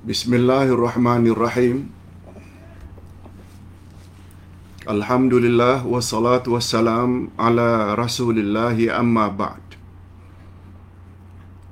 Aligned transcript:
Bismillahirrahmanirrahim. 0.00 1.92
Alhamdulillah 4.88 5.84
wassalatu 5.84 6.56
wassalam 6.56 7.28
ala 7.36 7.92
Rasulillah 7.92 8.72
amma 8.96 9.28
ba'd. 9.28 9.60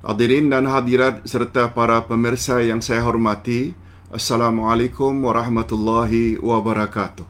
Hadirin 0.05 0.53
dan 0.53 0.69
hadirat 0.69 1.25
serta 1.25 1.73
para 1.73 2.05
pemirsa 2.05 2.61
yang 2.61 2.85
saya 2.85 3.01
hormati, 3.01 3.73
Assalamualaikum 4.13 5.25
warahmatullahi 5.25 6.37
wabarakatuh. 6.37 7.25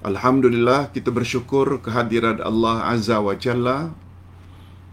Alhamdulillah 0.00 0.88
kita 0.96 1.12
bersyukur 1.12 1.76
kehadiran 1.84 2.40
Allah 2.40 2.88
Azza 2.88 3.20
wa 3.20 3.36
Jalla 3.36 3.92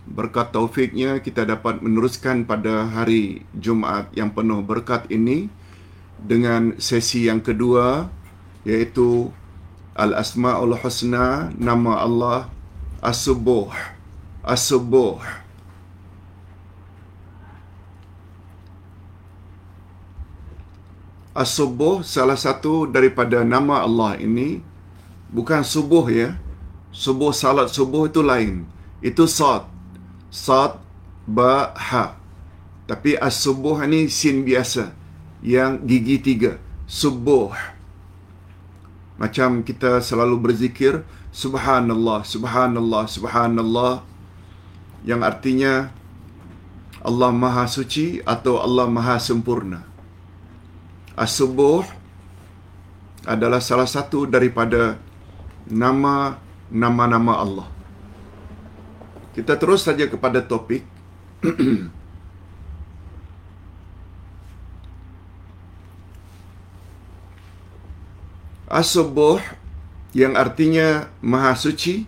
berkat 0.08 0.50
taufiknya 0.50 1.22
kita 1.22 1.46
dapat 1.46 1.80
meneruskan 1.80 2.44
pada 2.44 2.90
hari 2.90 3.46
Jumaat 3.54 4.10
yang 4.18 4.34
penuh 4.34 4.66
berkat 4.66 5.06
ini 5.14 5.48
dengan 6.22 6.78
sesi 6.82 7.30
yang 7.30 7.42
kedua 7.42 8.10
yaitu 8.66 9.30
Al-Asma'ul 9.98 10.78
Husna 10.80 11.52
nama 11.58 12.02
Allah 12.02 12.40
As-Subuh. 13.02 13.74
As-Subuh. 14.46 15.18
As-Subuh 21.32 22.06
salah 22.06 22.38
satu 22.38 22.86
daripada 22.86 23.42
nama 23.42 23.82
Allah 23.82 24.20
ini 24.22 24.62
bukan 25.34 25.66
subuh 25.66 26.06
ya. 26.12 26.38
Subuh 26.92 27.32
salat 27.32 27.72
subuh 27.72 28.06
itu 28.12 28.20
lain. 28.22 28.68
Itu 29.00 29.26
sad 29.26 29.66
sad 30.32 30.80
ba 31.28 31.76
ha 31.76 32.16
tapi 32.88 33.20
as-subuh 33.20 33.84
ni 33.86 34.08
sin 34.08 34.48
biasa 34.48 34.96
yang 35.44 35.84
gigi 35.86 36.18
tiga 36.24 36.52
subuh 36.88 37.52
macam 39.22 39.62
kita 39.62 40.02
selalu 40.02 40.40
berzikir 40.40 41.06
subhanallah 41.30 42.26
subhanallah 42.26 43.04
subhanallah 43.06 44.02
yang 45.06 45.22
artinya 45.22 45.94
Allah 47.02 47.34
Maha 47.34 47.66
Suci 47.66 48.22
atau 48.22 48.62
Allah 48.62 48.86
Maha 48.86 49.18
Sempurna. 49.18 49.82
As-Subuh 51.18 51.82
adalah 53.26 53.62
salah 53.62 53.90
satu 53.90 54.30
daripada 54.30 55.02
nama 55.66 56.38
nama-nama 56.70 57.42
Allah. 57.42 57.68
Kita 59.32 59.56
terus 59.56 59.88
saja 59.88 60.08
kepada 60.12 60.44
topik. 60.44 60.84
As-Subuh 68.72 69.44
yang 70.16 70.40
artinya 70.40 71.12
Maha 71.20 71.60
Suci 71.60 72.08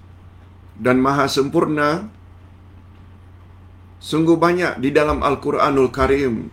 dan 0.80 1.00
Maha 1.04 1.28
Sempurna 1.28 2.08
sungguh 4.00 4.40
banyak 4.40 4.80
di 4.80 4.92
dalam 4.92 5.20
Al-Quranul 5.24 5.92
Karim 5.92 6.48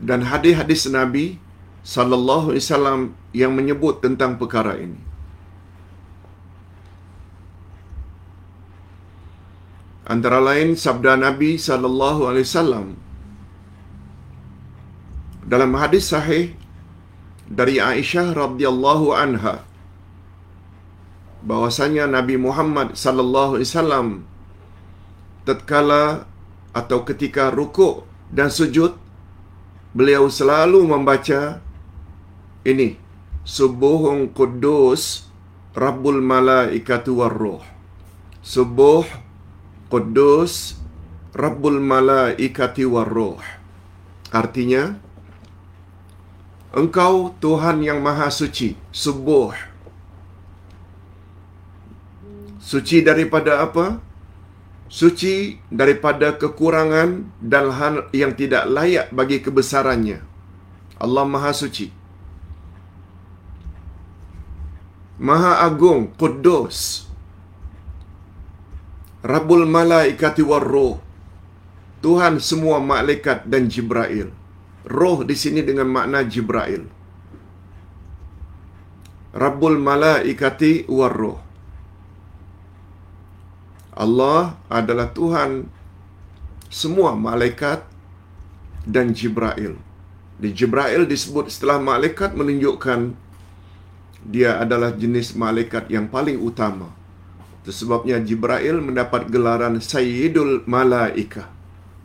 dan 0.00 0.28
hadis-hadis 0.28 0.92
Nabi 0.92 1.40
sallallahu 1.84 2.52
alaihi 2.52 2.64
wasallam 2.68 3.00
yang 3.32 3.56
menyebut 3.56 4.04
tentang 4.04 4.36
perkara 4.36 4.76
ini. 4.76 5.05
Antara 10.14 10.38
lain 10.48 10.78
sabda 10.84 11.12
Nabi 11.26 11.50
sallallahu 11.68 12.30
alaihi 12.30 12.46
wasallam. 12.48 12.86
Dalam 15.52 15.72
hadis 15.80 16.10
sahih 16.14 16.44
dari 17.58 17.78
Aisyah 17.78 18.34
radhiyallahu 18.34 19.14
anha 19.14 19.56
bahwasanya 21.46 22.04
Nabi 22.10 22.36
Muhammad 22.46 22.98
sallallahu 22.98 23.52
alaihi 23.56 23.70
wasallam 23.70 24.08
tatkala 25.46 26.26
atau 26.74 26.98
ketika 27.08 27.54
rukuk 27.54 28.02
dan 28.34 28.50
sujud 28.50 28.98
beliau 29.94 30.26
selalu 30.38 30.82
membaca 30.92 31.62
ini 32.66 32.98
subuhun 33.46 34.34
kudus 34.34 35.30
rabbul 35.84 36.18
malaikatu 36.18 37.22
warruh 37.22 37.62
subuh 38.42 39.06
kudus 39.92 40.80
rabbul 41.36 41.78
malaikati 41.78 42.82
warruh 42.84 43.38
artinya 44.34 44.98
engkau 46.76 47.32
Tuhan 47.40 47.80
yang 47.80 48.04
maha 48.04 48.28
suci 48.28 48.76
subuh. 48.92 49.56
Suci 52.60 53.00
daripada 53.00 53.64
apa? 53.64 54.02
Suci 54.90 55.58
daripada 55.70 56.34
kekurangan 56.34 57.30
dan 57.38 57.70
hal 57.70 58.10
yang 58.10 58.34
tidak 58.34 58.66
layak 58.66 59.08
bagi 59.14 59.38
kebesarannya. 59.38 60.20
Allah 60.98 61.24
maha 61.24 61.54
suci. 61.54 61.94
Maha 65.16 65.64
Agung, 65.64 66.12
Kudus. 66.12 67.05
Rabbul 69.26 69.66
Malaikati 69.66 70.42
Warroh. 70.50 71.02
Tuhan 72.04 72.34
semua 72.48 72.76
malaikat 72.78 73.38
dan 73.52 73.66
Jibrail. 73.66 74.28
Roh 74.86 75.18
di 75.26 75.34
sini 75.42 75.66
dengan 75.68 75.88
makna 75.90 76.22
Jibrail. 76.22 76.86
Rabbul 79.42 79.82
Malaikati 79.88 80.86
Warroh. 80.98 81.38
Allah 84.04 84.54
adalah 84.78 85.08
Tuhan 85.18 85.66
semua 86.80 87.18
malaikat 87.18 87.82
dan 88.86 89.10
Jibrail. 89.10 89.74
Di 90.38 90.54
Jibrail 90.54 91.02
disebut 91.12 91.50
setelah 91.50 91.82
malaikat 91.82 92.30
menunjukkan 92.38 93.00
dia 94.22 94.62
adalah 94.62 94.92
jenis 95.02 95.34
malaikat 95.34 95.90
yang 95.90 96.06
paling 96.14 96.38
utama. 96.38 96.94
Itu 97.66 97.74
sebabnya 97.74 98.22
Jibrail 98.22 98.78
mendapat 98.78 99.26
gelaran 99.26 99.82
Sayyidul 99.82 100.62
Malaika. 100.70 101.50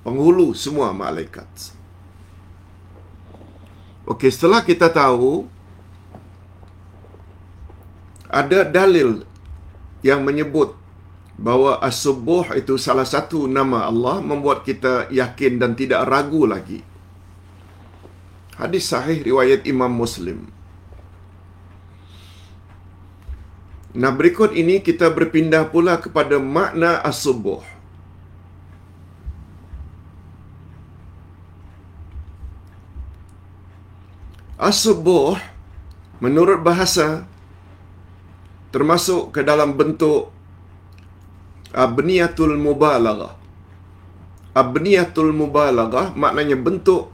Penghulu 0.02 0.58
semua 0.58 0.90
malaikat. 0.90 1.46
Okey, 4.10 4.34
setelah 4.34 4.66
kita 4.66 4.90
tahu 4.90 5.46
ada 8.26 8.66
dalil 8.66 9.22
yang 10.02 10.26
menyebut 10.26 10.74
bahawa 11.38 11.78
As-Subuh 11.78 12.58
itu 12.58 12.82
salah 12.82 13.06
satu 13.06 13.46
nama 13.46 13.86
Allah 13.86 14.18
membuat 14.18 14.66
kita 14.66 15.14
yakin 15.14 15.62
dan 15.62 15.78
tidak 15.78 16.10
ragu 16.10 16.50
lagi. 16.50 16.82
Hadis 18.58 18.90
sahih 18.90 19.22
riwayat 19.22 19.70
Imam 19.70 19.94
Muslim. 19.94 20.50
Nah 23.92 24.12
berikut 24.16 24.56
ini 24.56 24.80
kita 24.80 25.12
berpindah 25.12 25.68
pula 25.68 26.00
kepada 26.00 26.40
makna 26.40 27.04
as-subuh. 27.04 27.60
As-subuh 34.56 35.36
menurut 36.24 36.64
bahasa 36.64 37.28
termasuk 38.72 39.36
ke 39.36 39.44
dalam 39.44 39.76
bentuk 39.76 40.32
abniyatul 41.76 42.56
mubalaghah. 42.56 43.36
Abniyatul 44.56 45.36
mubalaghah 45.36 46.16
maknanya 46.16 46.56
bentuk 46.56 47.12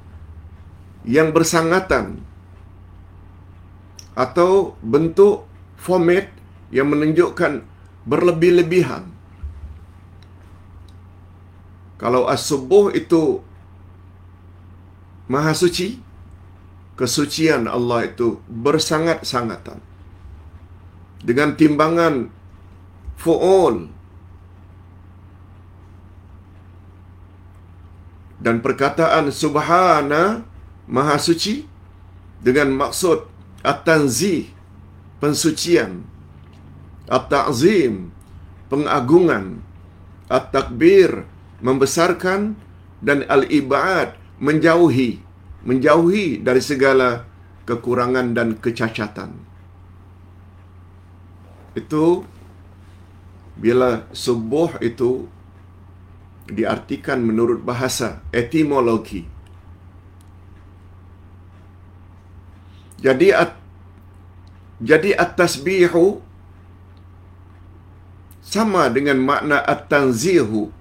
yang 1.08 1.34
bersangatan 1.34 2.22
atau 4.14 4.78
bentuk 4.82 5.46
format 5.78 6.37
yang 6.72 6.88
menunjukkan 6.92 7.64
berlebih-lebihan. 8.08 9.08
Kalau 11.98 12.30
as-subuh 12.30 12.94
itu 12.94 13.42
maha 15.28 15.52
suci, 15.58 15.98
kesucian 17.00 17.66
Allah 17.66 18.08
itu 18.08 18.40
bersangat-sangatan. 18.46 19.82
Dengan 21.18 21.58
timbangan 21.58 22.30
fu'ul 23.18 23.90
dan 28.38 28.62
perkataan 28.62 29.34
subhana 29.34 30.46
maha 30.86 31.18
suci 31.18 31.66
dengan 32.46 32.70
maksud 32.70 33.26
at-tanzih 33.66 34.54
pensucian 35.18 36.06
at-ta'zim 37.08 38.12
pengagungan 38.68 39.64
at-takbir 40.28 41.24
membesarkan 41.64 42.60
dan 43.00 43.24
al-ibad 43.32 44.14
menjauhi 44.38 45.24
menjauhi 45.68 46.40
dari 46.40 46.64
segala 46.64 47.28
kekurangan 47.68 48.32
dan 48.32 48.56
kecacatan. 48.56 49.36
Itu 51.76 52.24
bila 53.60 54.08
subuh 54.16 54.80
itu 54.80 55.28
diartikan 56.48 57.20
menurut 57.20 57.60
bahasa 57.60 58.24
etimologi. 58.32 59.28
Jadi 62.98 63.30
at, 63.30 63.54
jadi 64.82 65.14
at-tasbihu 65.14 66.24
sama 68.48 68.88
dengan 68.88 69.20
makna 69.20 69.60
at-tanzihu. 69.60 70.72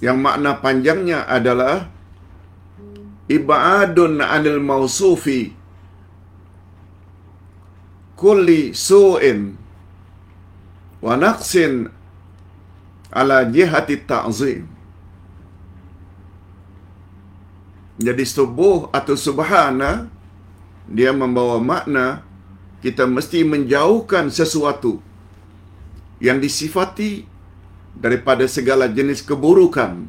Yang 0.00 0.18
makna 0.24 0.50
panjangnya 0.64 1.28
adalah 1.28 1.92
ibadun 3.28 4.24
anil 4.24 4.64
mausufi. 4.64 5.52
Kulli 8.16 8.72
su'in 8.72 9.54
wa 11.04 11.14
naqsin 11.14 11.86
ala 13.12 13.44
jihati 13.46 14.00
ta'zim. 14.08 14.64
Jadi 17.98 18.22
subuh 18.22 18.94
atau 18.94 19.18
subhana 19.18 20.06
dia 20.86 21.10
membawa 21.10 21.58
makna 21.58 22.22
kita 22.78 23.10
mesti 23.10 23.42
menjauhkan 23.42 24.30
sesuatu 24.30 25.02
yang 26.18 26.42
disifati 26.42 27.26
daripada 27.94 28.46
segala 28.46 28.86
jenis 28.90 29.22
keburukan 29.26 30.06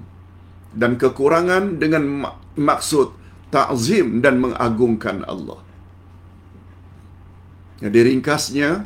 dan 0.74 0.98
kekurangan 0.98 1.82
dengan 1.82 2.30
maksud 2.54 3.14
ta'zim 3.50 4.22
dan 4.22 4.38
mengagungkan 4.38 5.26
Allah. 5.26 5.62
Jadi 7.80 8.14
ringkasnya 8.14 8.86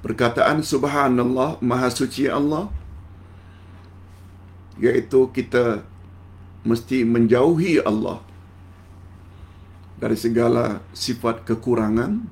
perkataan 0.00 0.62
subhanallah 0.62 1.58
maha 1.60 1.90
suci 1.90 2.30
Allah 2.30 2.70
iaitu 4.78 5.28
kita 5.34 5.82
mesti 6.62 7.02
menjauhi 7.02 7.82
Allah 7.82 8.22
dari 9.96 10.14
segala 10.14 10.84
sifat 10.92 11.42
kekurangan 11.48 12.22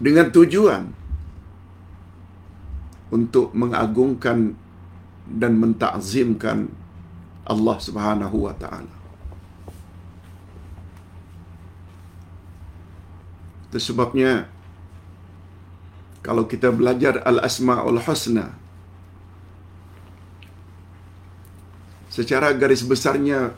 dengan 0.00 0.26
tujuan 0.32 1.05
untuk 3.10 3.54
mengagungkan 3.54 4.58
dan 5.26 5.58
mentakzimkan 5.58 6.70
Allah 7.46 7.76
Subhanahu 7.78 8.46
wa 8.50 8.54
taala. 8.54 8.94
Sebabnya 13.76 14.48
kalau 16.24 16.48
kita 16.48 16.72
belajar 16.72 17.20
al-asmaul 17.28 18.00
husna 18.00 18.56
secara 22.08 22.56
garis 22.56 22.80
besarnya 22.80 23.52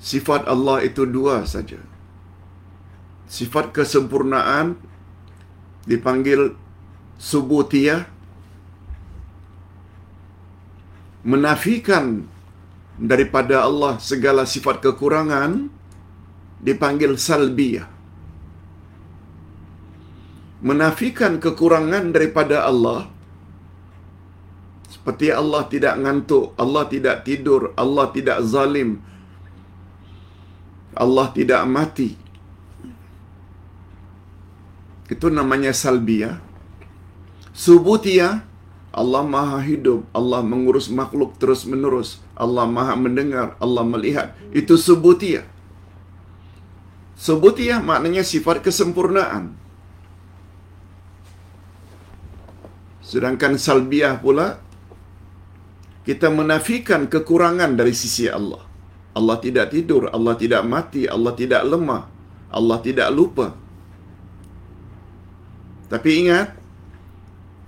sifat 0.00 0.48
Allah 0.48 0.80
itu 0.88 1.04
dua 1.04 1.44
saja. 1.44 1.78
Sifat 3.28 3.76
kesempurnaan 3.76 4.80
dipanggil 5.90 6.54
subutiyah 7.18 8.06
menafikan 11.22 12.26
daripada 12.98 13.66
Allah 13.68 13.98
segala 13.98 14.42
sifat 14.46 14.82
kekurangan 14.82 15.70
dipanggil 16.62 17.14
salbiyah 17.18 17.88
menafikan 20.62 21.42
kekurangan 21.42 22.14
daripada 22.14 22.62
Allah 22.70 23.12
seperti 25.02 25.34
Allah 25.34 25.66
tidak 25.66 25.98
ngantuk, 25.98 26.54
Allah 26.54 26.86
tidak 26.86 27.26
tidur, 27.26 27.74
Allah 27.74 28.06
tidak 28.14 28.38
zalim, 28.46 29.02
Allah 30.94 31.26
tidak 31.34 31.66
mati. 31.66 32.21
Itu 35.12 35.28
namanya 35.28 35.76
salbiyah. 35.76 36.40
Subutiyah, 37.52 38.48
Allah 39.00 39.22
maha 39.34 39.60
hidup, 39.60 40.08
Allah 40.16 40.40
mengurus 40.40 40.88
makhluk 40.88 41.36
terus 41.40 41.68
menerus, 41.68 42.24
Allah 42.32 42.64
maha 42.64 42.96
mendengar, 42.96 43.60
Allah 43.60 43.84
melihat. 43.84 44.32
Itu 44.56 44.80
subutiyah. 44.80 45.44
Subutiyah 47.20 47.84
maknanya 47.84 48.24
sifat 48.24 48.64
kesempurnaan. 48.64 49.52
Sedangkan 53.04 53.60
salbiyah 53.60 54.16
pula, 54.24 54.64
kita 56.08 56.32
menafikan 56.32 57.04
kekurangan 57.04 57.76
dari 57.76 57.92
sisi 57.92 58.32
Allah. 58.32 58.64
Allah 59.12 59.36
tidak 59.44 59.76
tidur, 59.76 60.08
Allah 60.08 60.34
tidak 60.40 60.64
mati, 60.64 61.04
Allah 61.04 61.36
tidak 61.36 61.62
lemah, 61.68 62.08
Allah 62.48 62.78
tidak 62.80 63.12
lupa. 63.12 63.61
Tapi 65.92 66.10
ingat, 66.24 66.56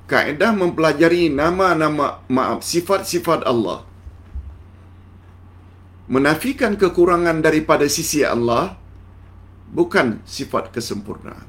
kaedah 0.08 0.56
mempelajari 0.56 1.28
nama-nama, 1.28 2.24
maaf, 2.36 2.64
sifat-sifat 2.64 3.44
Allah. 3.44 3.84
Menafikan 6.08 6.72
kekurangan 6.80 7.44
daripada 7.44 7.84
sisi 7.84 8.24
Allah, 8.24 8.80
bukan 9.76 10.24
sifat 10.24 10.72
kesempurnaan. 10.72 11.48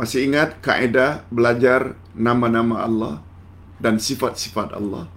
Masih 0.00 0.28
ingat 0.28 0.60
kaedah 0.64 1.24
belajar 1.32 1.96
nama-nama 2.12 2.84
Allah 2.88 3.14
dan 3.80 3.96
sifat-sifat 3.96 4.72
Allah? 4.76 5.08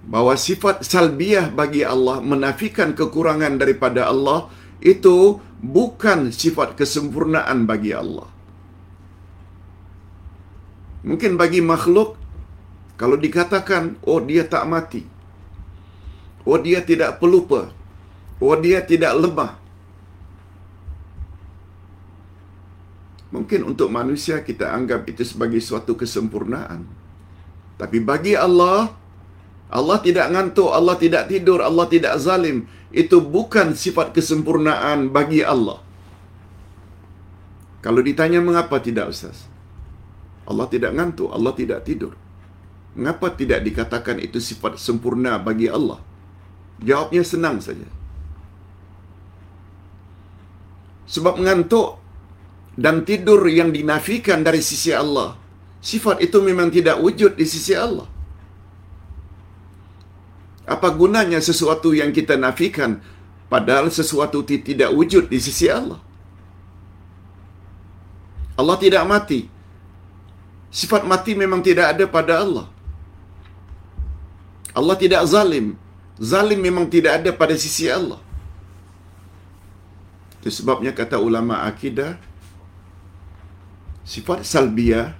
Bahawa 0.00 0.32
sifat 0.36 0.80
salbiah 0.80 1.52
bagi 1.52 1.84
Allah 1.84 2.24
menafikan 2.24 2.96
kekurangan 2.96 3.60
daripada 3.60 4.08
Allah 4.12 4.48
itu 4.80 5.40
bukan 5.60 6.32
sifat 6.32 6.76
kesempurnaan 6.76 7.68
bagi 7.68 7.92
Allah. 7.92 8.28
Mungkin 11.00 11.40
bagi 11.40 11.64
makhluk 11.64 12.16
kalau 13.00 13.16
dikatakan 13.16 13.96
oh 14.04 14.20
dia 14.20 14.44
tak 14.44 14.64
mati. 14.68 15.02
Oh 16.44 16.60
dia 16.60 16.80
tidak 16.84 17.20
pelupa. 17.20 17.72
Oh 18.40 18.56
dia 18.56 18.80
tidak 18.84 19.16
lemah. 19.16 19.60
Mungkin 23.30 23.62
untuk 23.62 23.88
manusia 23.94 24.42
kita 24.42 24.74
anggap 24.74 25.06
itu 25.06 25.22
sebagai 25.22 25.62
suatu 25.62 25.94
kesempurnaan. 25.94 26.82
Tapi 27.78 28.02
bagi 28.02 28.34
Allah, 28.34 28.92
Allah 29.70 29.98
tidak 30.02 30.26
ngantuk, 30.34 30.70
Allah 30.74 30.96
tidak 30.98 31.30
tidur, 31.30 31.62
Allah 31.62 31.86
tidak 31.86 32.14
zalim. 32.18 32.66
Itu 32.90 33.22
bukan 33.22 33.78
sifat 33.78 34.10
kesempurnaan 34.10 35.14
bagi 35.14 35.46
Allah. 35.46 35.78
Kalau 37.80 38.02
ditanya 38.02 38.42
mengapa 38.42 38.82
tidak 38.82 39.14
Ustaz? 39.14 39.46
Allah 40.50 40.66
tidak 40.66 40.90
ngantuk, 40.98 41.30
Allah 41.30 41.54
tidak 41.54 41.86
tidur. 41.86 42.18
Mengapa 42.98 43.30
tidak 43.30 43.62
dikatakan 43.62 44.18
itu 44.18 44.42
sifat 44.42 44.74
sempurna 44.82 45.38
bagi 45.38 45.70
Allah? 45.70 46.02
Jawabnya 46.82 47.22
senang 47.22 47.62
saja. 47.62 47.86
Sebab 51.06 51.38
mengantuk 51.38 52.02
dan 52.74 53.06
tidur 53.06 53.46
yang 53.46 53.70
dinafikan 53.70 54.42
dari 54.42 54.58
sisi 54.58 54.90
Allah. 54.90 55.38
Sifat 55.78 56.18
itu 56.26 56.42
memang 56.42 56.74
tidak 56.74 56.98
wujud 56.98 57.38
di 57.38 57.46
sisi 57.46 57.72
Allah. 57.78 58.10
Apa 60.74 60.88
gunanya 61.00 61.40
sesuatu 61.42 61.90
yang 62.00 62.10
kita 62.18 62.34
nafikan 62.38 63.02
padahal 63.52 63.90
sesuatu 63.90 64.38
tidak 64.46 64.90
wujud 64.98 65.26
di 65.32 65.38
sisi 65.46 65.66
Allah? 65.78 65.98
Allah 68.60 68.76
tidak 68.84 69.02
mati. 69.12 69.40
Sifat 70.70 71.02
mati 71.12 71.32
memang 71.42 71.60
tidak 71.68 71.86
ada 71.92 72.04
pada 72.16 72.34
Allah. 72.44 72.66
Allah 74.78 74.96
tidak 75.02 75.26
zalim. 75.26 75.74
Zalim 76.30 76.60
memang 76.62 76.86
tidak 76.94 77.12
ada 77.18 77.30
pada 77.34 77.54
sisi 77.58 77.90
Allah. 77.90 78.20
Itu 80.38 80.48
sebabnya 80.58 80.92
kata 80.94 81.16
ulama 81.18 81.54
akidah, 81.68 82.16
sifat 84.12 84.46
salbiyah 84.52 85.18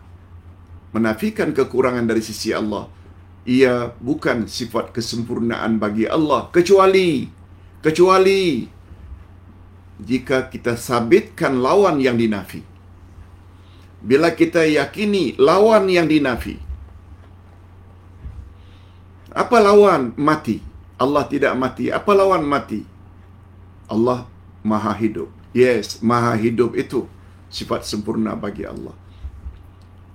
menafikan 0.95 1.51
kekurangan 1.59 2.07
dari 2.07 2.23
sisi 2.23 2.55
Allah. 2.61 2.87
Ia 3.51 3.91
bukan 3.99 4.47
sifat 4.47 4.95
kesempurnaan 4.95 5.83
bagi 5.83 6.07
Allah 6.07 6.47
kecuali 6.55 7.27
kecuali 7.83 8.71
jika 9.99 10.47
kita 10.53 10.79
sabitkan 10.79 11.59
lawan 11.59 11.99
yang 11.99 12.15
dinafi. 12.15 12.63
bila 14.01 14.33
kita 14.33 14.65
yakini 14.65 15.37
lawan 15.37 15.85
yang 15.93 16.09
dinafi. 16.09 16.57
Apa 19.31 19.57
lawan 19.63 20.17
mati? 20.17 20.59
Allah 20.99 21.25
tidak 21.29 21.53
mati. 21.63 21.93
Apa 21.93 22.13
lawan 22.17 22.43
mati? 22.43 22.81
Allah 23.87 24.27
maha 24.65 24.93
hidup. 24.97 25.29
Yes, 25.53 26.01
maha 26.03 26.33
hidup 26.35 26.75
itu 26.83 27.07
sifat 27.53 27.87
sempurna 27.87 28.33
bagi 28.35 28.65
Allah. 28.73 28.97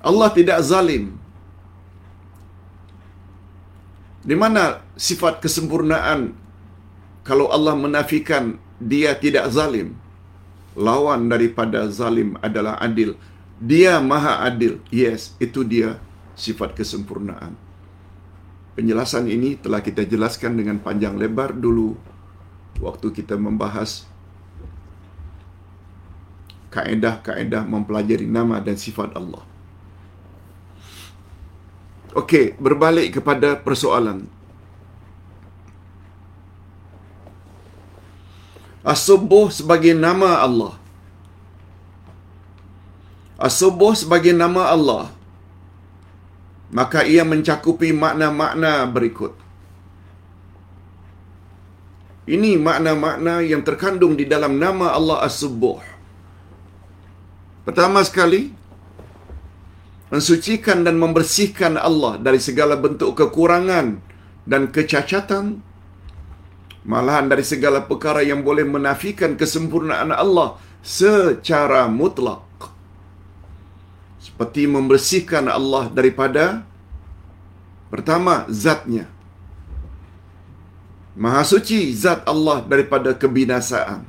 Allah 0.03 0.29
tidak 0.33 0.59
zalim. 0.65 1.15
Di 4.25 4.33
mana 4.33 4.81
sifat 4.97 5.37
kesempurnaan 5.37 6.33
kalau 7.21 7.53
Allah 7.53 7.77
menafikan 7.77 8.57
dia 8.81 9.13
tidak 9.13 9.53
zalim? 9.53 9.93
Lawan 10.73 11.29
daripada 11.29 11.85
zalim 11.93 12.35
adalah 12.41 12.75
adil. 12.81 13.13
Dia 13.61 14.01
maha 14.01 14.43
adil. 14.43 14.81
Yes, 14.89 15.37
itu 15.37 15.61
dia 15.61 16.01
sifat 16.35 16.73
kesempurnaan. 16.75 17.55
Penjelasan 18.75 19.31
ini 19.31 19.55
telah 19.55 19.79
kita 19.79 20.03
jelaskan 20.03 20.59
dengan 20.59 20.83
panjang 20.83 21.15
lebar 21.15 21.55
dulu 21.55 21.95
waktu 22.83 23.07
kita 23.15 23.39
membahas 23.39 24.03
kaedah-kaedah 26.75 27.63
mempelajari 27.63 28.27
nama 28.27 28.59
dan 28.59 28.75
sifat 28.75 29.15
Allah. 29.15 29.54
Okey, 32.19 32.45
berbalik 32.65 33.19
kepada 33.19 33.49
persoalan. 33.59 34.19
As-Subuh 38.93 39.51
sebagai 39.57 39.91
nama 40.05 40.29
Allah. 40.45 40.73
As-Subuh 43.47 43.93
sebagai 44.01 44.31
nama 44.31 44.71
Allah. 44.75 45.05
Maka 46.79 47.03
ia 47.13 47.23
mencakupi 47.31 47.89
makna-makna 48.03 48.87
berikut. 48.95 49.33
Ini 52.35 52.51
makna-makna 52.67 53.33
yang 53.51 53.61
terkandung 53.67 54.13
di 54.19 54.25
dalam 54.33 54.55
nama 54.63 54.87
Allah 54.97 55.17
As-Subuh. 55.27 55.81
Pertama 57.67 57.99
sekali, 58.07 58.41
mensucikan 60.13 60.85
dan 60.85 61.01
membersihkan 61.01 61.75
Allah 61.79 62.21
dari 62.21 62.37
segala 62.37 62.77
bentuk 62.77 63.17
kekurangan 63.17 63.97
dan 64.45 64.69
kecacatan, 64.69 65.65
malahan 66.85 67.25
dari 67.25 67.41
segala 67.41 67.81
perkara 67.89 68.21
yang 68.21 68.45
boleh 68.45 68.65
menafikan 68.65 69.33
kesempurnaan 69.33 70.13
Allah 70.13 70.61
secara 70.85 71.89
mutlak. 71.89 72.45
Seperti 74.21 74.69
membersihkan 74.69 75.49
Allah 75.49 75.89
daripada 75.89 76.65
pertama 77.89 78.45
zatnya. 78.49 79.09
Maha 81.15 81.47
suci 81.47 81.95
zat 81.95 82.27
Allah 82.27 82.59
daripada 82.67 83.15
kebinasaan. 83.15 84.03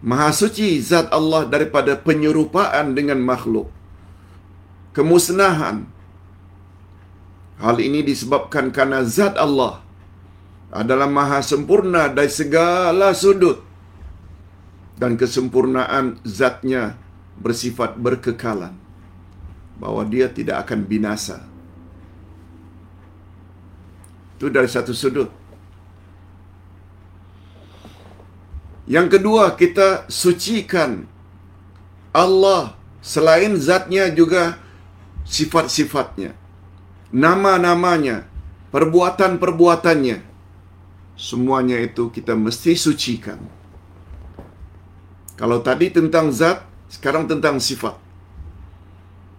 Maha 0.00 0.30
suci 0.30 0.78
zat 0.78 1.10
Allah 1.10 1.44
daripada 1.50 1.98
penyerupaan 1.98 2.94
dengan 2.94 3.18
makhluk. 3.18 3.79
Kemusnahan. 5.00 5.88
Hal 7.56 7.76
ini 7.80 8.04
disebabkan 8.04 8.68
karena 8.68 9.00
zat 9.16 9.40
Allah 9.40 9.80
adalah 10.68 11.08
maha 11.08 11.40
sempurna 11.40 12.02
dari 12.12 12.28
segala 12.28 13.16
sudut. 13.16 13.64
Dan 15.00 15.16
kesempurnaan 15.16 16.20
zatnya 16.28 17.00
bersifat 17.40 17.96
berkekalan. 17.96 18.76
Bahawa 19.80 20.04
dia 20.04 20.28
tidak 20.28 20.68
akan 20.68 20.84
binasa. 20.84 21.48
Itu 24.36 24.52
dari 24.52 24.68
satu 24.68 24.92
sudut. 24.92 25.32
Yang 28.84 29.16
kedua, 29.16 29.56
kita 29.56 30.04
sucikan 30.12 31.08
Allah 32.12 32.76
selain 33.00 33.56
zatnya 33.56 34.12
juga 34.12 34.60
sifat-sifatnya. 35.30 36.34
Nama-namanya, 37.14 38.26
perbuatan-perbuatannya. 38.74 40.18
Semuanya 41.14 41.78
itu 41.78 42.10
kita 42.10 42.34
mesti 42.34 42.74
sucikan. 42.74 43.38
Kalau 45.38 45.62
tadi 45.62 45.88
tentang 45.94 46.34
zat, 46.34 46.66
sekarang 46.90 47.30
tentang 47.30 47.62
sifat. 47.62 47.94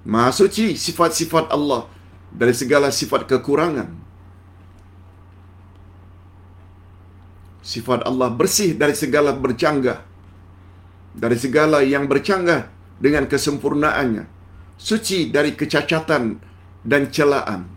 Maha 0.07 0.31
suci 0.33 0.73
sifat-sifat 0.73 1.53
Allah 1.53 1.85
dari 2.33 2.55
segala 2.57 2.89
sifat 2.89 3.29
kekurangan. 3.29 3.89
Sifat 7.61 8.01
Allah 8.09 8.33
bersih 8.33 8.73
dari 8.73 8.97
segala 8.97 9.37
bercanggah. 9.37 10.01
Dari 11.13 11.37
segala 11.37 11.85
yang 11.85 12.09
bercanggah 12.09 12.71
dengan 12.97 13.29
kesempurnaannya. 13.29 14.40
Suci 14.81 15.29
dari 15.29 15.53
kecacatan 15.53 16.41
dan 16.81 17.13
celaan. 17.13 17.69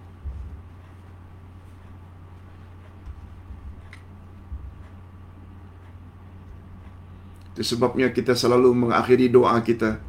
Itu 7.52 7.62
sebabnya 7.62 8.08
kita 8.08 8.32
selalu 8.32 8.72
mengakhiri 8.72 9.28
doa 9.28 9.60
kita. 9.60 10.00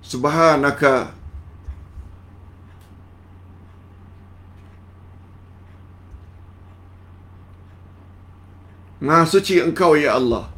Subhanaka 0.00 1.18
Maha 8.98 9.24
suci 9.30 9.62
engkau 9.62 9.94
ya 9.94 10.18
Allah. 10.18 10.50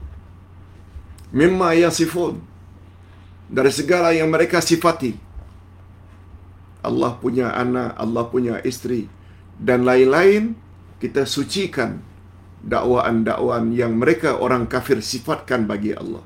Mimma 1.29 1.77
yasifun. 1.77 2.50
Dari 3.51 3.73
segala 3.75 4.15
yang 4.15 4.31
mereka 4.31 4.63
sifati. 4.63 5.19
Allah 6.87 7.19
punya 7.19 7.51
anak, 7.51 7.99
Allah 7.99 8.25
punya 8.31 8.63
isteri. 8.63 9.11
Dan 9.59 9.83
lain-lain, 9.83 10.55
kita 11.03 11.27
sucikan 11.27 12.01
dakwaan-dakwaan 12.63 13.75
yang 13.75 13.99
mereka 13.99 14.39
orang 14.39 14.71
kafir 14.71 15.03
sifatkan 15.03 15.67
bagi 15.67 15.93
Allah. 15.93 16.23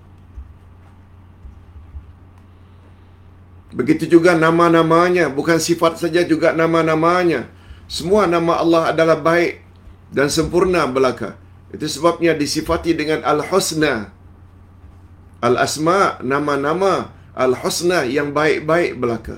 Begitu 3.74 4.06
juga 4.06 4.38
nama-namanya, 4.38 5.26
bukan 5.34 5.58
sifat 5.58 5.98
saja 5.98 6.22
juga 6.22 6.54
nama-namanya. 6.54 7.50
Semua 7.90 8.30
nama 8.30 8.62
Allah 8.62 8.94
adalah 8.94 9.18
baik 9.18 9.66
dan 10.14 10.30
sempurna 10.30 10.86
belaka. 10.86 11.34
Itu 11.74 11.90
sebabnya 11.90 12.38
disifati 12.38 12.94
dengan 12.94 13.26
Al-Husna. 13.26 14.14
Al-Asma, 15.46 16.00
nama-nama 16.32 16.92
Al-Husna 17.44 18.00
yang 18.16 18.30
baik-baik 18.38 18.92
belaka. 19.02 19.36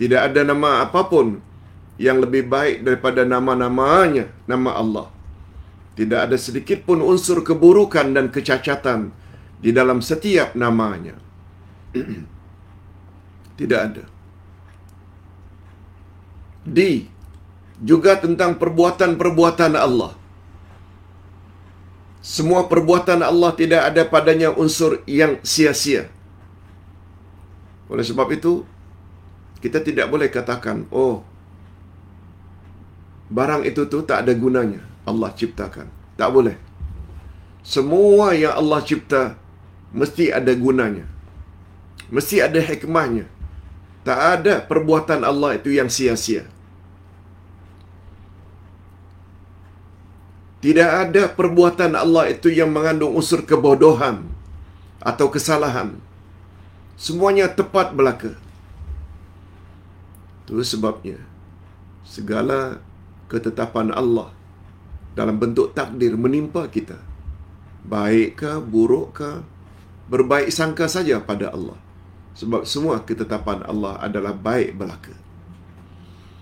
Tidak 0.00 0.20
ada 0.28 0.40
nama 0.50 0.70
apapun 0.84 1.40
yang 2.06 2.20
lebih 2.24 2.44
baik 2.54 2.84
daripada 2.86 3.24
nama-namanya, 3.34 4.24
nama 4.52 4.70
Allah. 4.82 5.06
Tidak 5.98 6.20
ada 6.28 6.36
sedikit 6.46 6.84
pun 6.88 7.00
unsur 7.00 7.40
keburukan 7.48 8.12
dan 8.16 8.28
kecacatan 8.28 9.00
di 9.64 9.70
dalam 9.78 10.04
setiap 10.04 10.52
namanya. 10.52 11.16
Tidak 13.58 13.80
ada. 13.88 14.04
D. 16.76 17.08
Juga 17.80 18.20
tentang 18.20 18.60
perbuatan-perbuatan 18.60 19.72
Allah. 19.86 20.12
Semua 22.26 22.66
perbuatan 22.66 23.22
Allah 23.22 23.54
tidak 23.54 23.86
ada 23.86 24.02
padanya 24.02 24.50
unsur 24.50 24.98
yang 25.06 25.38
sia-sia. 25.46 26.10
Oleh 27.86 28.02
sebab 28.02 28.26
itu, 28.34 28.66
kita 29.62 29.78
tidak 29.78 30.10
boleh 30.10 30.26
katakan, 30.26 30.90
oh, 30.90 31.22
barang 33.30 33.62
itu 33.62 33.86
tu 33.86 34.02
tak 34.02 34.26
ada 34.26 34.34
gunanya. 34.34 34.82
Allah 35.06 35.30
ciptakan. 35.38 35.86
Tak 36.18 36.30
boleh. 36.34 36.58
Semua 37.62 38.34
yang 38.34 38.58
Allah 38.58 38.82
cipta 38.82 39.38
mesti 39.94 40.34
ada 40.34 40.50
gunanya. 40.50 41.06
Mesti 42.10 42.42
ada 42.42 42.58
hikmahnya. 42.58 43.30
Tak 44.02 44.18
ada 44.18 44.54
perbuatan 44.66 45.22
Allah 45.22 45.62
itu 45.62 45.70
yang 45.70 45.86
sia-sia. 45.86 46.50
Tidak 50.66 50.90
ada 51.06 51.30
perbuatan 51.30 51.94
Allah 51.94 52.26
itu 52.34 52.50
yang 52.50 52.74
mengandung 52.74 53.14
unsur 53.14 53.46
kebodohan 53.46 54.26
atau 54.98 55.30
kesalahan. 55.30 55.94
Semuanya 56.98 57.46
tepat 57.46 57.94
belaka. 57.94 58.34
Itu 60.42 60.58
sebabnya 60.66 61.22
segala 62.02 62.82
ketetapan 63.30 63.94
Allah 63.94 64.34
dalam 65.14 65.38
bentuk 65.38 65.70
takdir 65.70 66.18
menimpa 66.18 66.66
kita. 66.66 66.98
Baik 67.86 68.42
ke, 68.42 68.58
buruk 68.58 69.22
ke, 69.22 69.46
berbaik 70.10 70.50
sangka 70.50 70.90
saja 70.90 71.22
pada 71.22 71.54
Allah. 71.54 71.78
Sebab 72.34 72.66
semua 72.66 73.06
ketetapan 73.06 73.62
Allah 73.70 74.02
adalah 74.02 74.34
baik 74.34 74.74
belaka. 74.74 75.14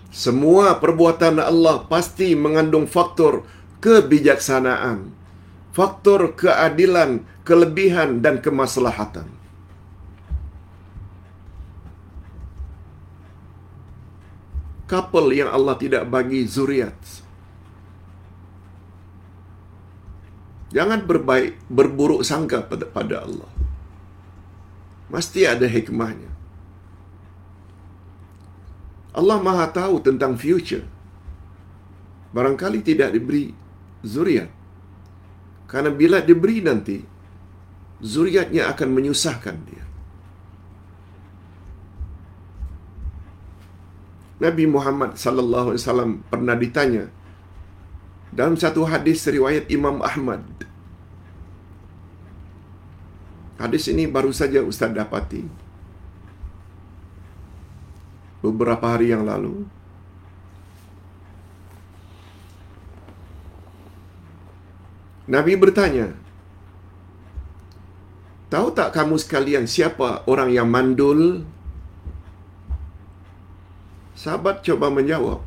Semua 0.09 0.81
perbuatan 0.81 1.37
Allah 1.45 1.85
pasti 1.85 2.33
mengandung 2.33 2.89
faktor 2.89 3.45
kebijaksanaan, 3.85 5.13
faktor 5.69 6.33
keadilan, 6.33 7.21
kelebihan 7.45 8.17
dan 8.25 8.41
kemaslahatan. 8.41 9.29
Couple 14.89 15.29
yang 15.37 15.53
Allah 15.53 15.77
tidak 15.77 16.09
bagi 16.09 16.49
zuriat. 16.49 16.97
Jangan 20.73 21.05
berbaik, 21.05 21.61
berburuk 21.69 22.25
sangka 22.25 22.65
pada, 22.65 22.89
pada 22.89 23.21
Allah. 23.21 23.51
Mesti 25.13 25.45
ada 25.45 25.69
hikmahnya. 25.69 26.33
Allah 29.15 29.37
Maha 29.39 29.69
tahu 29.69 30.01
tentang 30.01 30.35
future. 30.35 30.83
Barangkali 32.35 32.83
tidak 32.83 33.15
diberi 33.15 33.64
zuriat. 34.05 34.53
Karena 35.65 35.89
bila 35.89 36.21
diberi 36.21 36.61
nanti, 36.61 37.01
zuriatnya 37.99 38.69
akan 38.69 38.89
menyusahkan 38.93 39.57
dia. 39.65 39.83
Nabi 44.35 44.67
Muhammad 44.67 45.17
sallallahu 45.17 45.73
alaihi 45.73 45.81
wasallam 45.81 46.11
pernah 46.27 46.55
ditanya 46.59 47.07
dalam 48.35 48.59
satu 48.59 48.83
hadis 48.83 49.23
riwayat 49.25 49.71
Imam 49.71 50.03
Ahmad. 50.03 50.43
Hadis 53.55 53.87
ini 53.87 54.03
baru 54.03 54.35
saja 54.35 54.59
Ustaz 54.59 54.91
dapati 54.91 55.47
beberapa 58.43 58.85
hari 58.91 59.15
yang 59.15 59.23
lalu. 59.23 59.63
Nabi 65.25 65.57
bertanya, 65.57 66.13
Tahu 68.45 68.77
tak 68.77 68.93
kamu 68.93 69.17
sekalian 69.17 69.65
siapa 69.65 70.21
orang 70.29 70.53
yang 70.53 70.69
mandul? 70.69 71.41
Sahabat 74.13 74.61
coba 74.61 74.93
menjawab. 74.93 75.41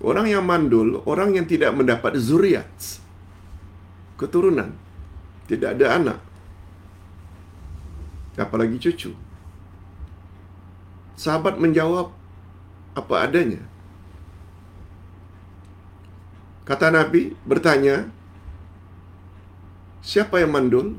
Orang 0.00 0.26
yang 0.28 0.44
mandul, 0.44 1.04
orang 1.04 1.36
yang 1.36 1.44
tidak 1.44 1.76
mendapat 1.76 2.16
zuriat. 2.16 2.66
Keturunan. 4.16 4.72
Tidak 5.46 5.76
ada 5.76 5.86
anak. 6.00 6.18
Apalagi 8.36 8.76
cucu. 8.80 9.12
Sahabat 11.16 11.56
menjawab 11.56 12.12
apa 12.96 13.14
adanya. 13.24 13.60
Kata 16.66 16.90
Nabi 16.90 17.30
bertanya, 17.46 18.10
Siapa 20.06 20.38
yang 20.38 20.54
mandul? 20.54 20.98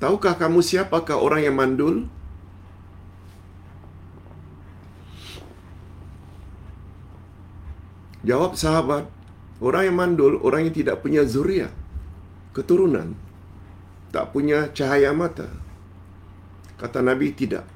Tahukah 0.00 0.36
kamu 0.40 0.64
siapakah 0.64 1.20
orang 1.20 1.44
yang 1.44 1.56
mandul? 1.56 2.08
Jawab 8.24 8.56
sahabat, 8.56 9.04
orang 9.60 9.82
yang 9.92 9.96
mandul, 10.00 10.40
orang 10.40 10.66
yang 10.66 10.74
tidak 10.74 11.04
punya 11.04 11.28
zuriat, 11.28 11.70
keturunan, 12.56 13.12
tak 14.10 14.32
punya 14.32 14.72
cahaya 14.72 15.12
mata. 15.12 15.52
Kata 16.80 17.04
Nabi, 17.04 17.36
tidak. 17.36 17.68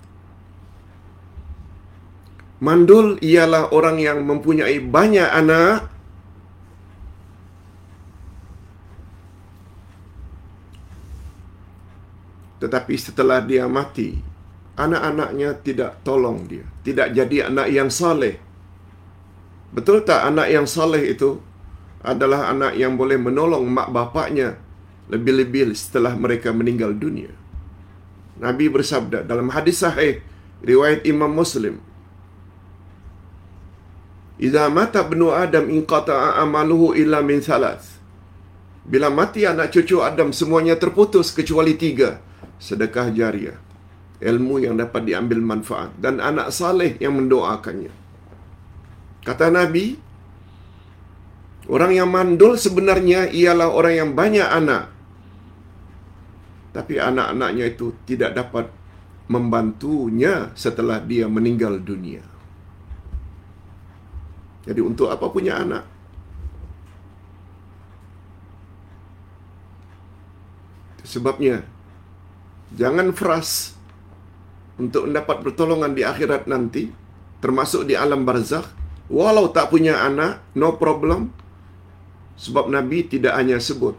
Mandul 2.64 3.20
ialah 3.20 3.72
orang 3.76 4.00
yang 4.00 4.24
mempunyai 4.24 4.80
banyak 4.80 5.28
anak, 5.28 5.99
tetapi 12.60 12.94
setelah 13.00 13.40
dia 13.40 13.64
mati, 13.64 14.20
anak-anaknya 14.76 15.56
tidak 15.64 16.04
tolong 16.04 16.44
dia, 16.44 16.64
tidak 16.84 17.16
jadi 17.16 17.48
anak 17.48 17.68
yang 17.72 17.88
saleh. 17.88 18.36
Betul 19.72 20.04
tak 20.04 20.28
anak 20.28 20.48
yang 20.52 20.66
saleh 20.68 21.14
itu 21.14 21.40
adalah 22.04 22.52
anak 22.52 22.76
yang 22.76 23.00
boleh 23.00 23.16
menolong 23.16 23.64
mak 23.64 23.88
bapaknya 23.96 24.60
lebih-lebih 25.12 25.72
setelah 25.72 26.12
mereka 26.16 26.52
meninggal 26.52 26.92
dunia. 26.92 27.32
Nabi 28.40 28.72
bersabda 28.72 29.24
dalam 29.30 29.52
hadis 29.52 29.80
sahih 29.84 30.24
riwayat 30.64 31.04
Imam 31.04 31.32
Muslim, 31.32 31.76
"Idza 34.40 34.64
mata 34.72 35.04
ibnu 35.04 35.28
Adam 35.44 35.68
inqata'a 35.68 36.40
amaluhu 36.44 36.96
illa 36.96 37.20
min 37.20 37.40
salas." 37.44 38.00
Bila 38.80 39.12
mati 39.12 39.44
anak 39.44 39.76
cucu 39.76 40.00
Adam 40.00 40.32
semuanya 40.32 40.74
terputus 40.82 41.36
kecuali 41.36 41.76
tiga 41.76 42.29
sedekah 42.60 43.08
jariah, 43.10 43.56
ilmu 44.20 44.60
yang 44.60 44.76
dapat 44.76 45.08
diambil 45.08 45.40
manfaat 45.40 45.96
dan 45.96 46.20
anak 46.20 46.52
saleh 46.52 47.00
yang 47.00 47.16
mendoakannya. 47.16 47.90
Kata 49.24 49.48
Nabi, 49.48 49.96
orang 51.72 51.92
yang 51.96 52.12
mandul 52.12 52.60
sebenarnya 52.60 53.32
ialah 53.32 53.72
orang 53.72 53.94
yang 53.96 54.10
banyak 54.12 54.44
anak. 54.44 54.92
Tapi 56.70 57.02
anak-anaknya 57.02 57.64
itu 57.66 57.96
tidak 58.06 58.36
dapat 58.36 58.70
membantunya 59.26 60.54
setelah 60.54 61.02
dia 61.02 61.26
meninggal 61.26 61.82
dunia. 61.82 62.22
Jadi 64.68 64.80
untuk 64.84 65.10
apa 65.10 65.26
punya 65.32 65.58
anak? 65.58 65.82
Sebabnya 71.02 71.66
Jangan 72.74 73.10
fras 73.10 73.74
untuk 74.78 75.10
mendapat 75.10 75.42
pertolongan 75.42 75.92
di 75.92 76.06
akhirat 76.06 76.46
nanti, 76.46 76.88
termasuk 77.42 77.84
di 77.84 77.98
alam 77.98 78.22
barzakh, 78.22 78.64
walau 79.10 79.50
tak 79.50 79.68
punya 79.74 80.06
anak, 80.06 80.40
no 80.54 80.78
problem. 80.78 81.34
Sebab 82.40 82.72
Nabi 82.72 83.04
tidak 83.04 83.36
hanya 83.36 83.60
sebut, 83.60 83.98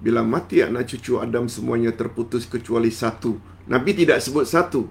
bila 0.00 0.24
mati 0.24 0.64
anak 0.64 0.88
cucu 0.88 1.20
Adam 1.20 1.50
semuanya 1.50 1.92
terputus 1.92 2.48
kecuali 2.48 2.88
satu. 2.88 3.36
Nabi 3.68 3.92
tidak 3.92 4.24
sebut 4.24 4.48
satu, 4.48 4.88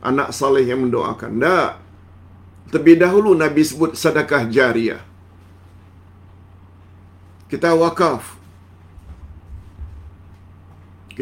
anak 0.00 0.32
saleh 0.32 0.64
yang 0.64 0.88
mendoakan. 0.88 1.36
Tak. 1.36 1.70
Terlebih 2.72 2.96
dahulu 3.04 3.36
Nabi 3.36 3.60
sebut 3.60 3.92
sedekah 3.92 4.48
jariah. 4.48 5.04
Kita 7.52 7.76
wakaf, 7.76 8.41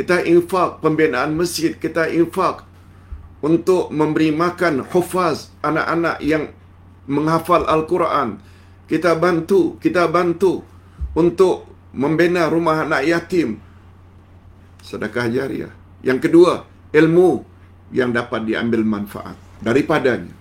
kita 0.00 0.24
infak 0.24 0.80
pembinaan 0.80 1.36
masjid, 1.36 1.76
kita 1.76 2.08
infak 2.08 2.64
untuk 3.44 3.92
memberi 3.92 4.32
makan 4.32 4.80
hufaz 4.88 5.52
anak-anak 5.60 6.24
yang 6.24 6.56
menghafal 7.04 7.68
Al-Quran. 7.68 8.40
Kita 8.88 9.12
bantu, 9.20 9.76
kita 9.76 10.08
bantu 10.08 10.64
untuk 11.12 11.68
membina 11.92 12.48
rumah 12.48 12.88
anak 12.88 13.04
yatim. 13.04 13.60
Sedekah 14.80 15.28
jariah. 15.28 15.68
Yang 16.00 16.32
kedua, 16.32 16.64
ilmu 16.96 17.44
yang 17.92 18.16
dapat 18.16 18.48
diambil 18.48 18.80
manfaat 18.80 19.36
daripadanya. 19.60 20.32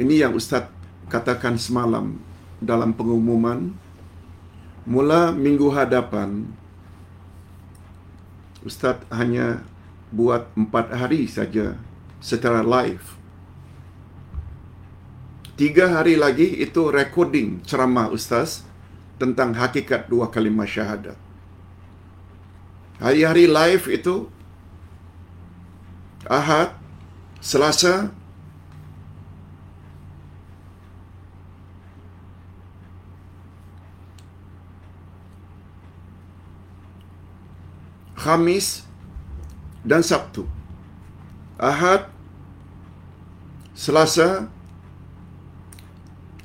Ini 0.00 0.24
yang 0.24 0.32
Ustaz 0.32 0.72
katakan 1.12 1.60
semalam 1.60 2.16
dalam 2.64 2.96
pengumuman 2.96 3.83
Mula 4.84 5.32
minggu 5.32 5.72
hadapan 5.72 6.44
Ustaz 8.64 9.00
hanya 9.08 9.64
buat 10.12 10.48
empat 10.56 10.92
hari 10.92 11.24
saja 11.24 11.76
secara 12.20 12.60
live. 12.60 13.16
Tiga 15.56 15.88
hari 15.88 16.20
lagi 16.20 16.60
itu 16.60 16.92
recording 16.92 17.64
ceramah 17.64 18.12
Ustaz 18.12 18.64
tentang 19.16 19.56
hakikat 19.56 20.08
dua 20.10 20.28
kalimah 20.28 20.68
syahadat. 20.68 21.16
Hari-hari 23.00 23.46
live 23.48 23.84
itu 23.88 24.28
Ahad, 26.24 26.72
Selasa, 27.40 28.12
Khamis 38.24 38.88
dan 39.84 40.00
Sabtu. 40.00 40.48
Ahad, 41.60 42.08
Selasa, 43.76 44.48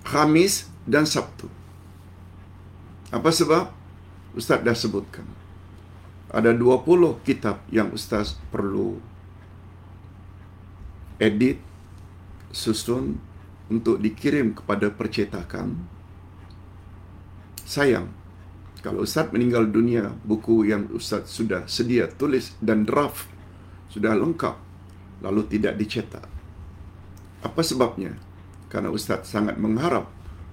Khamis 0.04 0.68
dan 0.84 1.08
Sabtu. 1.08 1.48
Apa 3.16 3.32
sebab? 3.32 3.72
Ustaz 4.36 4.60
dah 4.60 4.76
sebutkan. 4.76 5.24
Ada 6.36 6.52
20 6.52 7.24
kitab 7.24 7.64
yang 7.72 7.96
Ustaz 7.96 8.36
perlu 8.52 9.00
edit, 11.16 11.64
susun 12.52 13.24
untuk 13.72 14.04
dikirim 14.04 14.52
kepada 14.52 14.92
percetakan. 14.92 15.80
Sayang, 17.64 18.19
kalau 18.80 19.04
Ustaz 19.04 19.28
meninggal 19.36 19.68
dunia, 19.68 20.16
buku 20.24 20.64
yang 20.72 20.88
Ustaz 20.96 21.28
sudah 21.28 21.68
sedia 21.68 22.08
tulis 22.08 22.56
dan 22.64 22.88
draft 22.88 23.28
sudah 23.92 24.16
lengkap, 24.16 24.56
lalu 25.20 25.44
tidak 25.52 25.76
dicetak. 25.76 26.24
Apa 27.44 27.62
sebabnya? 27.66 28.16
Karena 28.72 28.94
Ustaz 28.94 29.28
sangat 29.28 29.60
mengharap 29.60 30.08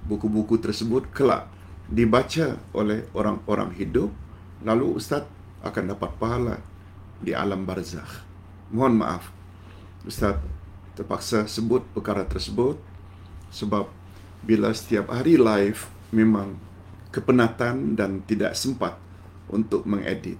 buku-buku 0.08 0.58
tersebut 0.58 1.06
kelak 1.14 1.46
dibaca 1.86 2.58
oleh 2.74 3.06
orang-orang 3.14 3.70
hidup, 3.78 4.10
lalu 4.66 4.98
Ustaz 4.98 5.22
akan 5.62 5.94
dapat 5.94 6.10
pahala 6.18 6.56
di 7.22 7.30
alam 7.30 7.62
barzakh. 7.62 8.26
Mohon 8.74 8.94
maaf, 9.06 9.30
Ustaz 10.02 10.42
terpaksa 10.98 11.44
sebut 11.46 11.84
perkara 11.92 12.24
tersebut 12.24 12.80
sebab 13.52 13.86
bila 14.42 14.72
setiap 14.72 15.12
hari 15.12 15.36
live 15.36 15.86
memang 16.10 16.56
kepenatan 17.16 17.96
dan 17.96 18.20
tidak 18.29 18.52
sempat 18.52 19.00
untuk 19.48 19.88
mengedit. 19.88 20.38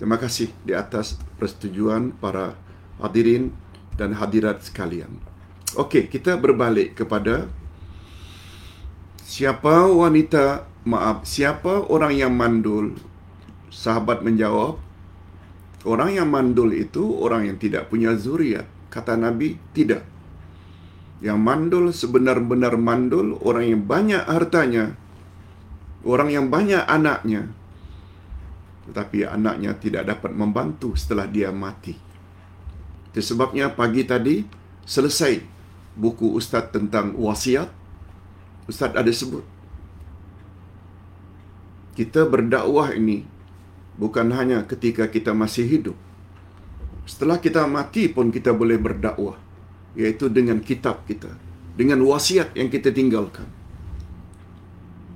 Terima 0.00 0.18
kasih 0.18 0.50
di 0.66 0.74
atas 0.74 1.14
persetujuan 1.38 2.16
para 2.18 2.58
hadirin 2.98 3.54
dan 3.94 4.16
hadirat 4.16 4.64
sekalian. 4.64 5.20
Okey, 5.76 6.10
kita 6.10 6.34
berbalik 6.40 6.98
kepada 6.98 7.46
siapa 9.22 9.86
wanita, 9.86 10.66
maaf, 10.82 11.22
siapa 11.28 11.86
orang 11.86 12.12
yang 12.16 12.32
mandul? 12.34 12.98
Sahabat 13.70 14.26
menjawab, 14.26 14.82
orang 15.86 16.10
yang 16.16 16.28
mandul 16.32 16.74
itu 16.74 17.14
orang 17.20 17.46
yang 17.46 17.56
tidak 17.60 17.86
punya 17.86 18.18
zuriat. 18.18 18.66
Kata 18.90 19.14
Nabi, 19.14 19.54
tidak. 19.70 20.02
Yang 21.22 21.38
mandul 21.38 21.84
sebenar-benar 21.94 22.74
mandul 22.74 23.38
orang 23.44 23.64
yang 23.70 23.82
banyak 23.86 24.24
hartanya, 24.26 24.98
orang 26.04 26.28
yang 26.32 26.46
banyak 26.48 26.80
anaknya, 26.84 27.50
tetapi 28.88 29.28
anaknya 29.28 29.76
tidak 29.76 30.08
dapat 30.08 30.32
membantu 30.32 30.96
setelah 30.96 31.28
dia 31.28 31.52
mati. 31.52 31.94
Itu 33.10 33.20
sebabnya 33.22 33.70
pagi 33.74 34.06
tadi 34.06 34.46
selesai 34.86 35.42
buku 35.98 36.32
Ustaz 36.34 36.70
tentang 36.70 37.14
wasiat. 37.18 37.68
Ustaz 38.70 38.94
ada 38.94 39.10
sebut. 39.10 39.42
Kita 41.98 42.24
berdakwah 42.24 42.94
ini 42.94 43.26
bukan 43.98 44.30
hanya 44.32 44.64
ketika 44.64 45.10
kita 45.10 45.36
masih 45.36 45.66
hidup. 45.66 45.98
Setelah 47.04 47.42
kita 47.42 47.66
mati 47.66 48.06
pun 48.06 48.30
kita 48.30 48.54
boleh 48.54 48.78
berdakwah. 48.78 49.36
Iaitu 49.98 50.30
dengan 50.30 50.62
kitab 50.62 51.02
kita. 51.04 51.34
Dengan 51.74 51.98
wasiat 52.06 52.54
yang 52.54 52.70
kita 52.70 52.94
tinggalkan. 52.94 53.59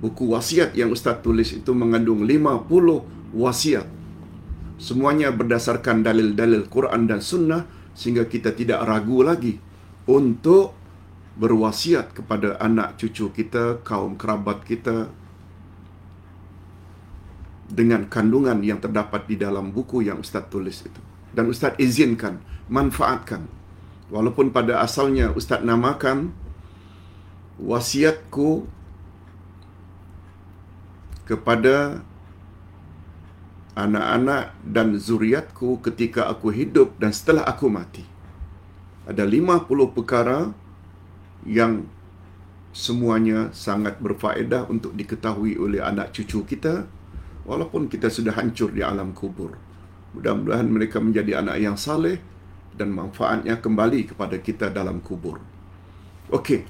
Buku 0.03 0.35
wasiat 0.35 0.75
yang 0.75 0.91
Ustaz 0.91 1.23
tulis 1.23 1.55
itu 1.55 1.71
mengandung 1.71 2.27
50 2.27 2.67
wasiat. 3.35 3.87
Semuanya 4.75 5.31
berdasarkan 5.31 6.03
dalil-dalil 6.03 6.67
Quran 6.67 7.07
dan 7.07 7.23
Sunnah 7.23 7.63
sehingga 7.95 8.27
kita 8.27 8.51
tidak 8.51 8.83
ragu 8.83 9.23
lagi 9.23 9.55
untuk 10.03 10.75
berwasiat 11.35 12.15
kepada 12.15 12.59
anak 12.59 12.99
cucu 12.99 13.31
kita, 13.31 13.83
kaum 13.83 14.19
kerabat 14.19 14.63
kita 14.67 15.11
dengan 17.65 18.05
kandungan 18.05 18.61
yang 18.61 18.77
terdapat 18.77 19.25
di 19.25 19.35
dalam 19.39 19.71
buku 19.73 20.05
yang 20.05 20.21
Ustaz 20.21 20.47
tulis 20.47 20.85
itu. 20.85 21.01
Dan 21.35 21.51
Ustaz 21.51 21.75
izinkan, 21.81 22.39
manfaatkan. 22.71 23.47
Walaupun 24.13 24.53
pada 24.53 24.79
asalnya 24.85 25.33
Ustaz 25.33 25.65
namakan 25.65 26.31
wasiatku 27.57 28.69
kepada 31.25 32.05
anak-anak 33.75 34.55
dan 34.63 34.95
zuriatku 34.95 35.83
ketika 35.83 36.31
aku 36.31 36.53
hidup 36.55 36.95
dan 37.01 37.11
setelah 37.11 37.43
aku 37.43 37.67
mati. 37.67 38.05
Ada 39.05 39.27
50 39.27 39.67
perkara 39.93 40.49
yang 41.45 41.85
semuanya 42.71 43.53
sangat 43.53 44.01
berfaedah 44.01 44.67
untuk 44.71 44.95
diketahui 44.97 45.59
oleh 45.59 45.83
anak 45.83 46.15
cucu 46.15 46.41
kita 46.47 46.87
walaupun 47.45 47.91
kita 47.91 48.09
sudah 48.09 48.33
hancur 48.33 48.73
di 48.73 48.81
alam 48.81 49.13
kubur. 49.13 49.53
Mudah-mudahan 50.15 50.67
mereka 50.71 51.03
menjadi 51.03 51.43
anak 51.43 51.57
yang 51.59 51.75
saleh 51.75 52.17
dan 52.75 52.91
manfaatnya 52.91 53.59
kembali 53.59 54.15
kepada 54.15 54.39
kita 54.39 54.71
dalam 54.71 55.03
kubur. 55.03 55.39
Okey. 56.31 56.65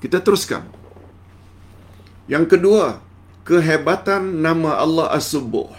Kita 0.00 0.20
teruskan. 0.24 0.64
Yang 2.30 2.56
kedua, 2.56 3.09
kehebatan 3.44 4.44
nama 4.44 4.80
Allah 4.80 5.12
As-Subuh. 5.16 5.72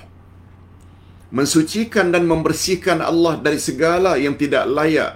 Mensucikan 1.31 2.11
dan 2.11 2.27
membersihkan 2.27 2.99
Allah 2.99 3.39
dari 3.39 3.55
segala 3.55 4.19
yang 4.19 4.35
tidak 4.35 4.67
layak 4.67 5.15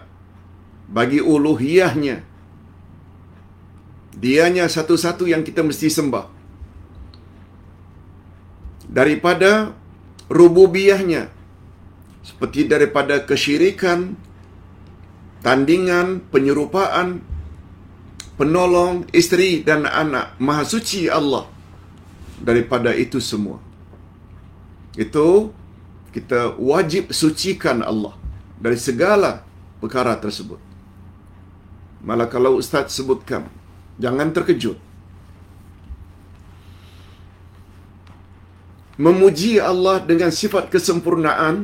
bagi 0.87 1.19
uluhiyahnya. 1.19 2.23
Dianya 4.15 4.71
satu-satu 4.71 5.27
yang 5.27 5.43
kita 5.43 5.59
mesti 5.59 5.91
sembah. 5.91 6.31
Daripada 8.87 9.75
rububiyahnya. 10.31 11.35
Seperti 12.23 12.65
daripada 12.65 13.21
kesyirikan, 13.21 14.15
tandingan, 15.43 16.23
penyerupaan, 16.31 17.21
penolong, 18.39 19.03
isteri 19.11 19.61
dan 19.67 19.83
anak. 19.83 20.39
Maha 20.39 20.63
suci 20.63 21.11
Allah 21.11 21.54
daripada 22.47 22.93
itu 23.05 23.17
semua. 23.31 23.57
Itu 25.05 25.51
kita 26.15 26.41
wajib 26.71 27.11
sucikan 27.21 27.81
Allah 27.91 28.13
dari 28.63 28.77
segala 28.87 29.31
perkara 29.81 30.13
tersebut. 30.23 30.61
Malah 32.07 32.27
kalau 32.35 32.51
Ustaz 32.61 32.93
sebutkan, 32.97 33.49
jangan 34.03 34.29
terkejut. 34.35 34.77
Memuji 39.05 39.59
Allah 39.69 39.99
dengan 40.09 40.31
sifat 40.31 40.71
kesempurnaan 40.71 41.55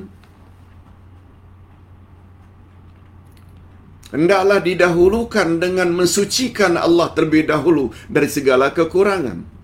hendaklah 4.11 4.59
didahulukan 4.67 5.47
dengan 5.63 5.95
mensucikan 5.99 6.75
Allah 6.75 7.07
terlebih 7.15 7.47
dahulu 7.47 7.85
dari 8.11 8.27
segala 8.27 8.67
kekurangan. 8.75 9.60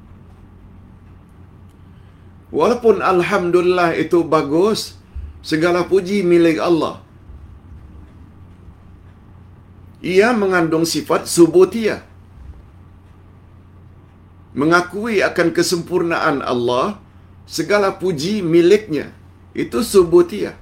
Walaupun 2.57 3.05
Alhamdulillah 3.13 3.89
itu 4.03 4.19
bagus, 4.35 4.79
segala 5.49 5.81
puji 5.91 6.17
milik 6.31 6.57
Allah. 6.69 6.95
Ia 10.01 10.29
mengandung 10.41 10.85
sifat 10.93 11.29
subutiyah. 11.35 12.01
Mengakui 14.57 15.21
akan 15.29 15.49
kesempurnaan 15.57 16.37
Allah, 16.53 16.97
segala 17.57 17.89
puji 18.01 18.41
miliknya. 18.41 19.13
Itu 19.53 19.85
subutiyah. 19.93 20.57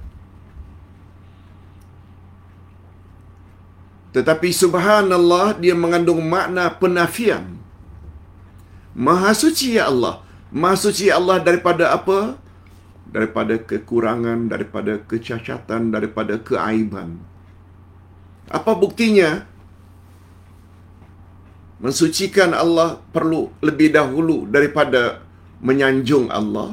Tetapi 4.16 4.48
subhanallah 4.60 5.60
dia 5.62 5.72
mengandung 5.76 6.20
makna 6.34 6.68
penafian. 6.82 7.56
Maha 8.92 9.32
suci 9.32 9.76
ya 9.80 9.88
Allah. 9.92 10.25
Maha 10.56 10.76
suci 10.84 11.06
Allah 11.12 11.36
daripada 11.46 11.92
apa? 11.92 12.40
Daripada 13.16 13.54
kekurangan, 13.70 14.48
daripada 14.52 14.92
kecacatan, 15.10 15.92
daripada 15.94 16.40
keaiban. 16.48 17.20
Apa 18.48 18.72
buktinya? 18.72 19.44
Mensucikan 21.84 22.56
Allah 22.62 23.04
perlu 23.12 23.52
lebih 23.60 23.92
dahulu 23.92 24.48
daripada 24.48 25.20
menyanjung 25.60 26.32
Allah 26.32 26.72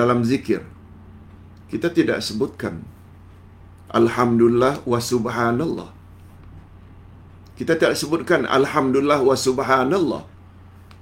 dalam 0.00 0.24
zikir. 0.24 0.64
Kita 1.68 1.92
tidak 1.92 2.24
sebutkan 2.24 2.80
Alhamdulillah 4.00 4.80
wa 4.92 5.00
subhanallah. 5.10 5.90
Kita 7.58 7.76
tak 7.76 7.92
sebutkan 8.00 8.48
Alhamdulillah 8.48 9.20
wa 9.28 9.36
subhanallah. 9.36 10.22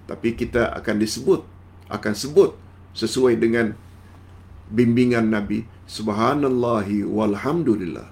Tapi 0.08 0.32
kita 0.40 0.72
akan 0.72 0.96
disebut, 1.04 1.44
akan 1.92 2.14
sebut 2.16 2.56
sesuai 2.96 3.36
dengan 3.36 3.76
bimbingan 4.72 5.28
Nabi. 5.28 5.68
Subhanallahi 5.88 7.04
walhamdulillah. 7.04 8.08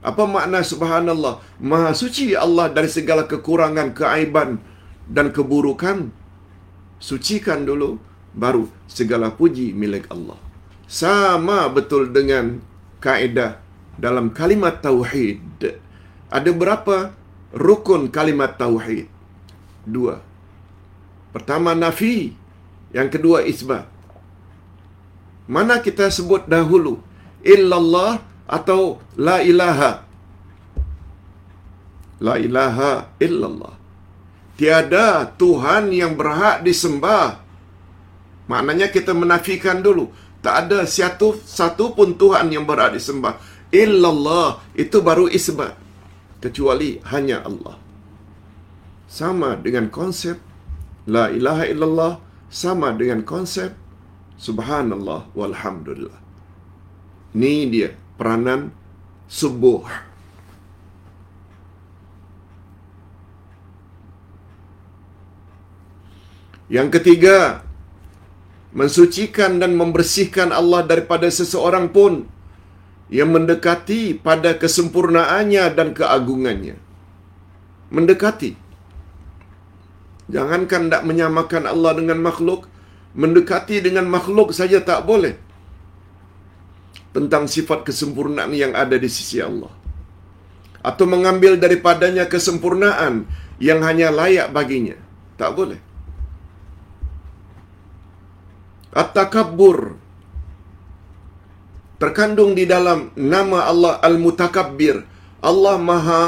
Apa 0.00 0.24
makna 0.24 0.62
subhanallah? 0.62 1.42
Maha 1.58 1.90
suci 1.94 2.34
Allah 2.34 2.66
dari 2.70 2.90
segala 2.90 3.26
kekurangan, 3.30 3.94
keaiban 3.94 4.62
dan 5.06 5.34
keburukan. 5.34 6.10
Sucikan 7.02 7.66
dulu, 7.66 7.98
baru 8.34 8.70
segala 8.86 9.34
puji 9.34 9.74
milik 9.74 10.06
Allah. 10.14 10.38
Sama 10.86 11.66
betul 11.70 12.10
dengan 12.14 12.62
kaedah 13.02 13.58
dalam 13.98 14.30
kalimat 14.30 14.78
tauhid. 14.82 15.62
Ada 16.30 16.50
berapa 16.54 17.10
rukun 17.54 18.08
kalimat 18.14 18.54
tauhid? 18.54 19.10
Dua. 19.82 20.29
Pertama 21.30 21.78
nafi, 21.78 22.34
yang 22.90 23.06
kedua 23.06 23.46
isbat. 23.46 23.86
Mana 25.46 25.78
kita 25.82 26.10
sebut 26.10 26.46
dahulu? 26.46 27.02
Illallah 27.42 28.22
atau 28.46 28.98
la 29.14 29.42
ilaha? 29.42 30.06
La 32.20 32.34
ilaha 32.36 33.14
illallah. 33.22 33.74
Tiada 34.58 35.24
Tuhan 35.40 35.88
yang 35.94 36.18
berhak 36.20 36.60
disembah. 36.66 37.40
Maknanya 38.50 38.92
kita 38.92 39.16
menafikan 39.16 39.80
dulu. 39.80 40.12
Tak 40.44 40.68
ada 40.68 40.84
satu, 40.84 41.38
satu 41.40 41.96
pun 41.96 42.12
Tuhan 42.20 42.52
yang 42.52 42.68
berhak 42.68 42.92
disembah. 42.92 43.40
Illallah. 43.72 44.60
Itu 44.76 45.00
baru 45.00 45.32
isbat. 45.32 45.78
Kecuali 46.44 47.00
hanya 47.08 47.40
Allah. 47.48 47.80
Sama 49.08 49.56
dengan 49.56 49.88
konsep 49.88 50.49
La 51.06 51.32
ilaha 51.32 51.64
illallah. 51.64 52.12
Sama 52.50 52.90
dengan 52.98 53.22
konsep 53.22 53.78
Subhanallah 54.40 55.28
walhamdulillah. 55.38 56.18
Ini 57.36 57.54
dia 57.70 57.88
peranan 58.18 58.72
subuh. 59.30 59.84
Yang 66.72 66.88
ketiga, 66.96 67.66
mensucikan 68.72 69.60
dan 69.62 69.76
membersihkan 69.76 70.54
Allah 70.54 70.86
daripada 70.86 71.28
seseorang 71.28 71.92
pun 71.92 72.24
yang 73.10 73.34
mendekati 73.34 74.16
pada 74.16 74.54
kesempurnaannya 74.56 75.64
dan 75.76 75.92
keagungannya. 75.92 76.78
Mendekati. 77.90 78.69
Jangankan 80.30 80.82
tak 80.92 81.02
menyamakan 81.08 81.66
Allah 81.66 81.92
dengan 81.98 82.18
makhluk, 82.22 82.70
mendekati 83.18 83.82
dengan 83.82 84.06
makhluk 84.06 84.54
saja 84.54 84.78
tak 84.90 85.02
boleh. 85.10 85.34
Tentang 87.10 87.50
sifat 87.50 87.82
kesempurnaan 87.82 88.54
yang 88.54 88.72
ada 88.78 88.94
di 88.94 89.10
sisi 89.10 89.42
Allah. 89.42 89.72
Atau 90.80 91.10
mengambil 91.10 91.58
daripadanya 91.58 92.30
kesempurnaan 92.30 93.26
yang 93.58 93.82
hanya 93.82 94.14
layak 94.14 94.54
baginya. 94.54 94.96
Tak 95.34 95.50
boleh. 95.58 95.80
At-takabbur 98.94 99.98
terkandung 102.00 102.54
di 102.58 102.64
dalam 102.64 103.10
nama 103.18 103.66
Allah 103.66 103.98
Al-Mutakabbir. 104.00 105.04
Allah 105.42 105.76
Maha 105.76 106.22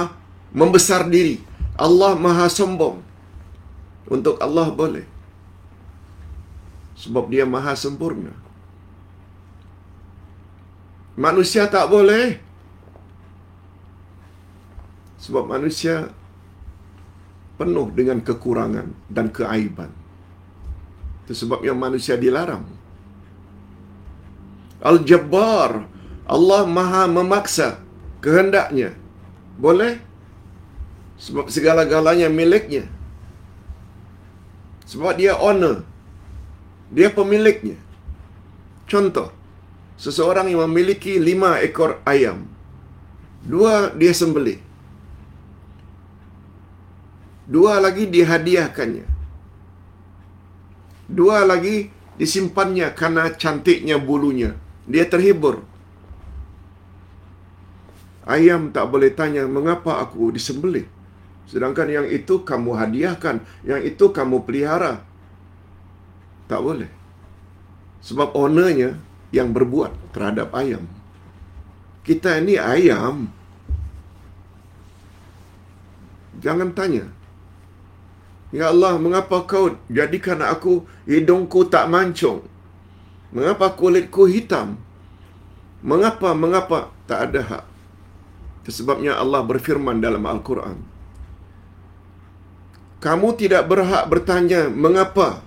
membesar 0.51 1.07
diri. 1.07 1.39
Allah 1.79 2.13
Maha 2.19 2.47
sombong. 2.51 3.12
Untuk 4.09 4.39
Allah 4.43 4.69
boleh. 4.71 5.07
Sebab 6.99 7.31
dia 7.31 7.45
Maha 7.47 7.75
sempurna. 7.79 8.35
Manusia 11.19 11.69
tak 11.69 11.87
boleh. 11.93 12.41
Sebab 15.23 15.45
manusia 15.47 16.11
penuh 17.61 17.89
dengan 17.95 18.19
kekurangan 18.19 18.91
dan 19.07 19.31
keaiban. 19.31 19.91
Itu 21.23 21.47
sebab 21.47 21.63
yang 21.63 21.79
manusia 21.79 22.19
dilarang. 22.19 22.67
Al-Jabbar. 24.83 25.87
Allah 26.27 26.63
maha 26.67 27.07
memaksa 27.07 27.79
kehendaknya. 28.25 28.99
Boleh? 29.59 30.03
Sebab 31.23 31.47
segala-galanya 31.55 32.27
miliknya. 32.27 32.91
Sebab 34.93 35.13
dia 35.21 35.33
owner. 35.49 35.77
Dia 36.97 37.09
pemiliknya. 37.19 37.79
Contoh. 38.85 39.29
Seseorang 40.05 40.53
yang 40.53 40.61
memiliki 40.69 41.17
lima 41.29 41.51
ekor 41.67 41.91
ayam. 42.13 42.45
Dua 43.53 43.75
dia 44.01 44.13
sembelih. 44.21 44.61
Dua 47.55 47.81
lagi 47.85 48.05
dihadiahkannya. 48.15 49.07
Dua 51.19 51.39
lagi 51.51 51.77
disimpannya 52.21 52.89
karena 53.01 53.25
cantiknya 53.43 53.97
bulunya. 54.09 54.51
Dia 54.93 55.05
terhibur. 55.13 55.57
Ayam 58.35 58.71
tak 58.75 58.87
boleh 58.93 59.11
tanya, 59.11 59.43
mengapa 59.57 59.99
aku 60.05 60.31
disembelih? 60.37 60.87
Sedangkan 61.47 61.89
yang 61.91 62.07
itu 62.09 62.43
kamu 62.43 62.77
hadiahkan, 62.79 63.43
yang 63.67 63.81
itu 63.83 64.09
kamu 64.11 64.43
pelihara. 64.47 65.05
Tak 66.49 66.61
boleh. 66.61 66.91
Sebab 68.03 68.35
ownernya 68.35 68.99
yang 69.31 69.55
berbuat 69.55 70.13
terhadap 70.13 70.53
ayam. 70.53 70.85
Kita 72.03 72.43
ini 72.43 72.59
ayam. 72.59 73.31
Jangan 76.43 76.75
tanya. 76.75 77.07
Ya 78.53 78.69
Allah, 78.69 79.01
mengapa 79.01 79.49
kau 79.49 79.73
jadikan 79.89 80.45
aku 80.45 80.85
hidungku 81.09 81.65
tak 81.73 81.89
mancung? 81.89 82.45
Mengapa 83.33 83.73
kulitku 83.73 84.29
hitam? 84.29 84.77
Mengapa, 85.81 86.37
mengapa? 86.37 86.93
Tak 87.09 87.33
ada 87.33 87.41
hak. 87.41 87.65
Sebabnya 88.69 89.17
Allah 89.17 89.41
berfirman 89.41 90.05
dalam 90.05 90.23
Al-Quran. 90.29 90.92
Kamu 93.03 93.35
tidak 93.35 93.67
berhak 93.67 94.07
bertanya 94.07 94.71
mengapa. 94.71 95.43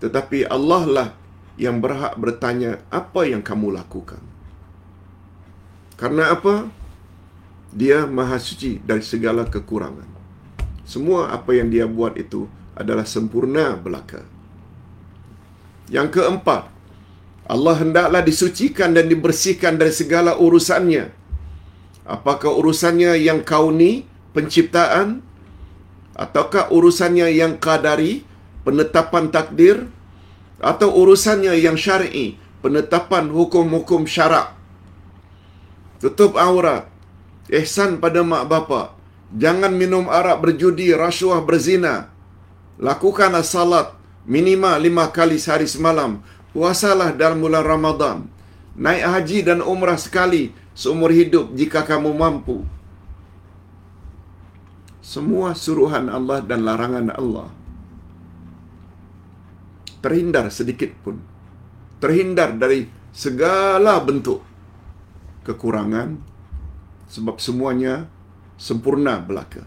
Tetapi 0.00 0.48
Allah 0.48 0.82
lah 0.88 1.08
yang 1.60 1.84
berhak 1.84 2.16
bertanya 2.16 2.80
apa 2.88 3.28
yang 3.28 3.44
kamu 3.44 3.76
lakukan. 3.76 4.24
Karena 6.00 6.32
apa? 6.32 6.72
Dia 7.76 8.08
maha 8.08 8.40
suci 8.40 8.80
dari 8.80 9.04
segala 9.04 9.44
kekurangan. 9.44 10.08
Semua 10.88 11.28
apa 11.28 11.52
yang 11.52 11.68
dia 11.68 11.84
buat 11.84 12.16
itu 12.16 12.48
adalah 12.72 13.04
sempurna 13.04 13.76
belaka. 13.76 14.24
Yang 15.92 16.16
keempat, 16.20 16.72
Allah 17.44 17.76
hendaklah 17.76 18.24
disucikan 18.24 18.96
dan 18.96 19.12
dibersihkan 19.12 19.76
dari 19.76 19.92
segala 19.92 20.40
urusannya. 20.40 21.12
Apakah 22.08 22.52
urusannya 22.56 23.20
yang 23.20 23.44
kauni, 23.44 24.08
penciptaan, 24.32 25.20
ataukah 26.14 26.70
urusannya 26.70 27.30
yang 27.34 27.58
kadari, 27.58 28.22
penetapan 28.62 29.28
takdir, 29.34 29.90
atau 30.62 30.88
urusannya 30.94 31.54
yang 31.58 31.76
syar'i, 31.76 32.38
penetapan 32.64 33.28
hukum-hukum 33.28 34.06
syarak. 34.08 34.54
Tutup 36.00 36.38
aurat, 36.38 36.88
ihsan 37.50 38.00
pada 38.00 38.22
mak 38.24 38.46
bapa, 38.48 38.96
jangan 39.34 39.74
minum 39.74 40.06
arak 40.08 40.40
berjudi, 40.40 40.94
rasuah 40.94 41.42
berzina, 41.42 42.08
lakukanlah 42.78 43.44
salat 43.44 43.92
minimal 44.24 44.76
lima 44.80 45.04
kali 45.12 45.36
sehari 45.36 45.68
semalam, 45.68 46.24
puasalah 46.56 47.12
dalam 47.12 47.42
bulan 47.44 47.64
Ramadan, 47.64 48.18
naik 48.78 49.04
haji 49.04 49.38
dan 49.44 49.60
umrah 49.60 50.00
sekali 50.00 50.54
seumur 50.72 51.12
hidup 51.12 51.52
jika 51.52 51.84
kamu 51.84 52.10
mampu. 52.16 52.64
Semua 55.04 55.52
suruhan 55.52 56.08
Allah 56.08 56.40
dan 56.40 56.64
larangan 56.64 57.12
Allah 57.12 57.52
terhindar 60.04 60.52
sedikit 60.52 60.92
pun. 61.00 61.20
Terhindar 62.00 62.56
dari 62.60 62.88
segala 63.12 64.00
bentuk 64.04 64.44
kekurangan 65.48 66.20
sebab 67.08 67.40
semuanya 67.40 68.08
sempurna 68.60 69.16
belaka. 69.20 69.64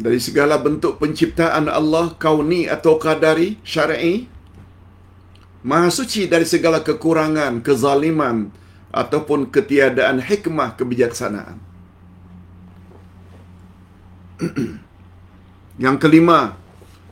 Dari 0.00 0.16
segala 0.16 0.56
bentuk 0.56 0.96
penciptaan 0.96 1.68
Allah 1.68 2.16
kauni 2.16 2.64
atau 2.66 2.96
qadari 2.96 3.60
syar'i 3.66 4.26
Maha 5.60 5.92
suci 5.92 6.24
dari 6.24 6.48
segala 6.48 6.80
kekurangan, 6.80 7.60
kezaliman 7.60 8.48
ataupun 8.88 9.52
ketiadaan 9.52 10.24
hikmah 10.24 10.72
kebijaksanaan. 10.80 11.60
Yang 15.84 15.96
kelima, 16.00 16.56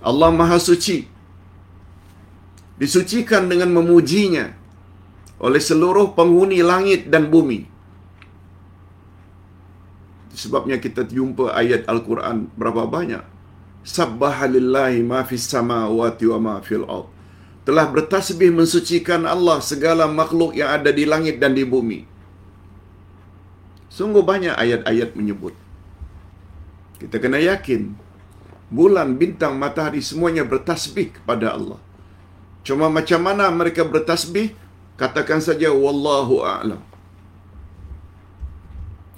Allah 0.00 0.30
Maha 0.32 0.56
Suci. 0.56 1.04
Disucikan 2.80 3.50
dengan 3.50 3.74
memujinya 3.74 4.54
oleh 5.42 5.60
seluruh 5.60 6.14
penghuni 6.14 6.62
langit 6.62 7.10
dan 7.12 7.28
bumi. 7.28 7.66
Sebabnya 10.32 10.78
kita 10.78 11.02
jumpa 11.02 11.50
ayat 11.50 11.84
Al-Quran 11.90 12.46
berapa 12.54 12.86
banyak. 12.86 13.24
Sabbaha 13.82 14.46
lillahi 14.46 15.02
ma 15.02 15.26
fis 15.26 15.50
samawati 15.50 16.24
wa 16.30 16.38
ma 16.38 16.54
fil 16.62 16.86
ard. 16.86 17.17
Telah 17.68 17.84
bertasbih 17.92 18.48
mensucikan 18.48 19.28
Allah 19.28 19.60
segala 19.60 20.08
makhluk 20.08 20.56
yang 20.56 20.72
ada 20.72 20.88
di 20.98 21.04
langit 21.04 21.36
dan 21.36 21.52
di 21.52 21.68
bumi. 21.68 22.08
Sungguh 23.92 24.24
banyak 24.24 24.56
ayat-ayat 24.56 25.12
menyebut. 25.12 25.52
Kita 26.96 27.20
kena 27.20 27.36
yakin 27.36 27.92
bulan, 28.72 29.20
bintang, 29.20 29.60
matahari 29.60 30.00
semuanya 30.00 30.48
bertasbih 30.48 31.20
kepada 31.20 31.52
Allah. 31.60 31.76
Cuma 32.64 32.88
macam 32.88 33.20
mana 33.20 33.52
mereka 33.52 33.84
bertasbih? 33.84 34.56
Katakan 34.96 35.44
saja 35.44 35.68
wallahu 35.68 36.40
a'lam. 36.40 36.80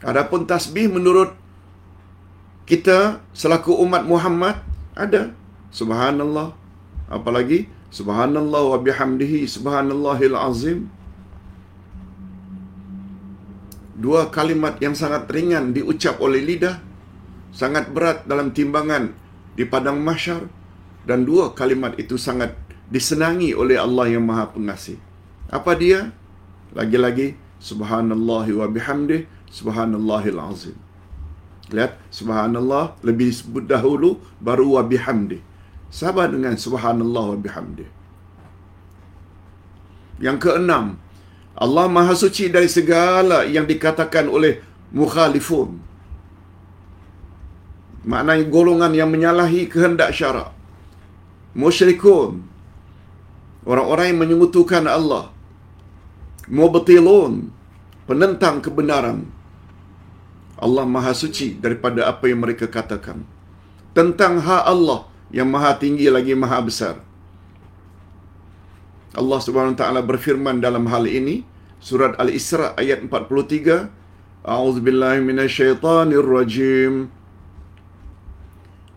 Adapun 0.03 0.43
tasbih 0.51 0.91
menurut 0.91 1.39
kita 2.67 3.23
selaku 3.31 3.79
umat 3.85 4.03
Muhammad 4.11 4.59
ada 4.97 5.37
subhanallah 5.71 6.57
apalagi 7.07 7.69
subhanallah 7.90 8.62
wa 8.74 8.79
bihamdihi 8.79 9.46
subhanallahil 9.46 10.37
azim 10.38 10.79
dua 13.98 14.33
kalimat 14.33 14.81
yang 14.81 14.96
sangat 14.96 15.29
ringan 15.29 15.76
diucap 15.76 16.16
oleh 16.22 16.40
lidah 16.40 16.81
sangat 17.50 17.90
berat 17.90 18.24
dalam 18.24 18.55
timbangan 18.55 19.12
di 19.59 19.66
padang 19.66 20.00
mahsyar 20.00 20.46
dan 21.05 21.26
dua 21.26 21.53
kalimat 21.53 21.98
itu 21.98 22.14
sangat 22.16 22.55
disenangi 22.90 23.55
oleh 23.55 23.79
Allah 23.79 24.11
yang 24.11 24.26
Maha 24.26 24.50
Pengasih. 24.50 24.98
Apa 25.50 25.79
dia? 25.79 26.14
Lagi-lagi 26.74 27.35
subhanallah 27.59 28.46
wa 28.46 28.66
bihamdih 28.70 29.26
subhanallahil 29.50 30.40
azim. 30.42 30.76
Lihat, 31.70 31.98
subhanallah 32.11 32.98
lebih 33.07 33.31
disebut 33.31 33.66
dahulu 33.70 34.18
baru 34.42 34.79
wa 34.79 34.83
bihamdih. 34.83 35.38
Sabar 35.90 36.31
dengan 36.31 36.55
subhanallah 36.55 37.35
wa 37.35 37.38
bihamdih. 37.44 37.90
Yang 40.22 40.38
keenam, 40.46 41.03
Allah 41.59 41.87
Maha 41.90 42.14
Suci 42.14 42.46
dari 42.46 42.70
segala 42.70 43.42
yang 43.42 43.66
dikatakan 43.66 44.31
oleh 44.31 44.62
mukhalifun. 44.94 45.83
Maknanya 48.07 48.46
golongan 48.46 48.92
yang 48.94 49.11
menyalahi 49.11 49.66
kehendak 49.66 50.14
syarak. 50.14 50.55
Musyrikun. 51.59 52.46
Orang-orang 53.66 54.07
yang 54.14 54.20
menyekutukan 54.22 54.87
Allah. 54.87 55.35
Mubtilun. 56.46 57.50
Penentang 58.07 58.62
kebenaran. 58.64 59.26
Allah 60.57 60.85
Maha 60.94 61.12
Suci 61.12 61.59
daripada 61.59 62.09
apa 62.09 62.31
yang 62.31 62.40
mereka 62.40 62.70
katakan. 62.70 63.26
Tentang 63.92 64.38
hak 64.38 64.64
Allah 64.64 65.10
yang 65.31 65.49
Maha 65.51 65.79
Tinggi 65.79 66.07
lagi 66.11 66.35
Maha 66.35 66.59
Besar. 66.62 66.97
Allah 69.14 69.40
Subhanahu 69.43 69.75
Taala 69.75 70.03
berfirman 70.03 70.62
dalam 70.62 70.87
hal 70.87 71.07
ini 71.07 71.43
surat 71.83 72.14
Al-Isra 72.21 72.79
ayat 72.79 73.03
43 73.03 73.90
A'udzubillahi 74.47 75.19
minasyaitonirrajim 75.21 77.11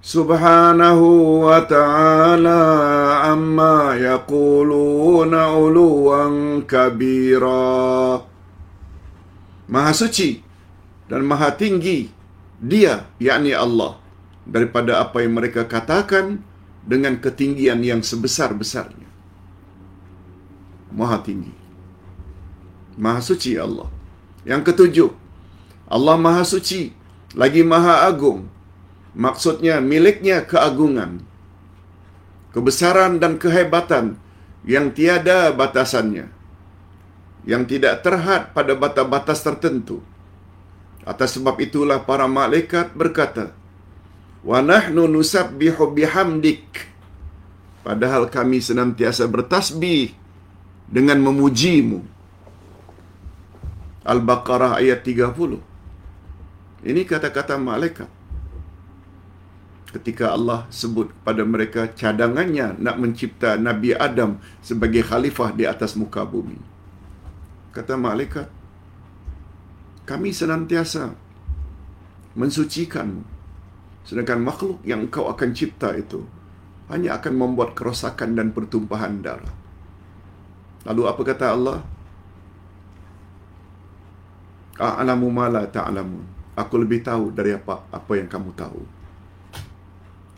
Subhanahu 0.04 1.48
wa 1.48 1.64
ta'ala 1.64 2.60
amma 3.24 3.96
yaquluna 3.96 5.56
uluwan 5.56 6.60
kabira. 6.68 8.20
Maha 9.72 9.92
suci 9.96 10.44
dan 11.08 11.24
maha 11.24 11.56
tinggi 11.56 12.12
dia 12.60 13.08
yakni 13.16 13.56
Allah 13.56 14.03
daripada 14.44 15.00
apa 15.04 15.24
yang 15.24 15.40
mereka 15.40 15.64
katakan 15.64 16.44
dengan 16.84 17.16
ketinggian 17.20 17.80
yang 17.80 18.02
sebesar-besarnya. 18.04 19.08
Maha 20.94 21.24
tinggi. 21.24 21.56
Maha 23.00 23.24
suci 23.24 23.58
Allah. 23.58 23.90
Yang 24.44 24.62
ketujuh 24.70 25.10
Allah 25.88 26.16
Maha 26.20 26.44
suci 26.44 26.94
lagi 27.34 27.64
Maha 27.64 28.06
agung. 28.06 28.52
Maksudnya 29.14 29.78
miliknya 29.78 30.42
keagungan 30.42 31.22
Kebesaran 32.50 33.22
dan 33.22 33.38
kehebatan 33.38 34.18
Yang 34.66 34.98
tiada 34.98 35.54
batasannya 35.54 36.34
Yang 37.46 37.78
tidak 37.78 38.02
terhad 38.02 38.58
pada 38.58 38.74
batas-batas 38.74 39.46
tertentu. 39.46 40.02
Atas 41.06 41.38
sebab 41.38 41.62
itulah 41.62 42.02
para 42.02 42.26
malaikat 42.26 42.90
berkata 42.98 43.54
Wa 44.44 44.60
nahnu 44.60 45.08
nusabbihu 45.08 45.96
bihamdik 45.96 46.94
Padahal 47.84 48.32
kami 48.32 48.64
senantiasa 48.64 49.28
bertasbih 49.28 50.16
dengan 50.88 51.20
memujimu. 51.20 52.00
Al-Baqarah 54.08 54.80
ayat 54.80 55.04
30. 55.04 55.60
Ini 56.88 57.02
kata-kata 57.04 57.60
malaikat. 57.60 58.08
Ketika 59.92 60.32
Allah 60.32 60.66
sebut 60.72 61.12
pada 61.28 61.44
mereka 61.44 61.92
cadangannya 61.92 62.80
nak 62.80 62.98
mencipta 62.98 63.60
Nabi 63.60 63.94
Adam 63.94 64.40
sebagai 64.64 65.04
khalifah 65.04 65.52
di 65.54 65.68
atas 65.68 65.94
muka 66.00 66.24
bumi. 66.26 66.58
Kata 67.76 68.00
malaikat, 68.00 68.48
kami 70.08 70.34
senantiasa 70.34 71.14
mensucikanmu. 72.34 73.33
Sedangkan 74.04 74.44
makhluk 74.44 74.84
yang 74.84 75.08
engkau 75.08 75.32
akan 75.32 75.56
cipta 75.56 75.96
itu 75.96 76.24
hanya 76.92 77.16
akan 77.18 77.34
membuat 77.34 77.74
kerosakan 77.74 78.36
dan 78.36 78.52
pertumpahan 78.52 79.24
darah. 79.24 79.56
Lalu 80.84 81.02
apa 81.08 81.22
kata 81.24 81.46
Allah? 81.56 81.80
A'lamu 84.76 85.32
ma 85.32 85.48
la 85.48 85.64
ta'lamun. 85.64 86.28
Aku 86.54 86.76
lebih 86.78 87.02
tahu 87.02 87.32
dari 87.32 87.56
apa 87.56 87.88
apa 87.90 88.12
yang 88.20 88.28
kamu 88.28 88.52
tahu. 88.54 88.84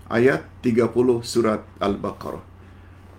Ayat 0.05 0.45
30 0.61 1.25
surat 1.25 1.65
Al-Baqarah. 1.81 2.45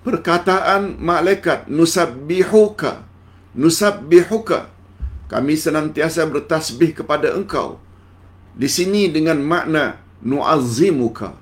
Perkataan 0.07 1.03
malaikat 1.03 1.67
nusabbihuka 1.67 3.03
nusabbihuka 3.59 4.71
kami 5.27 5.59
senantiasa 5.59 6.23
bertasbih 6.31 7.03
kepada 7.03 7.35
engkau. 7.35 7.83
Di 8.55 8.71
sini 8.71 9.11
dengan 9.11 9.43
makna 9.43 10.06
nu'azzimuka. 10.22 11.37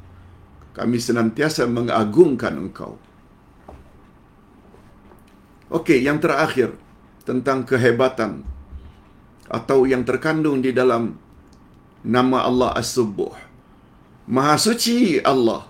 Kami 0.75 0.99
senantiasa 0.99 1.71
mengagungkan 1.71 2.55
engkau. 2.59 2.99
Okey, 5.71 6.03
yang 6.03 6.19
terakhir 6.19 6.75
tentang 7.23 7.63
kehebatan 7.63 8.43
atau 9.49 9.87
yang 9.89 10.03
terkandung 10.03 10.61
di 10.61 10.71
dalam 10.75 11.17
nama 12.05 12.45
Allah 12.45 12.71
As-Subuh. 12.77 13.33
Maha 14.29 14.57
suci 14.61 15.21
Allah. 15.25 15.69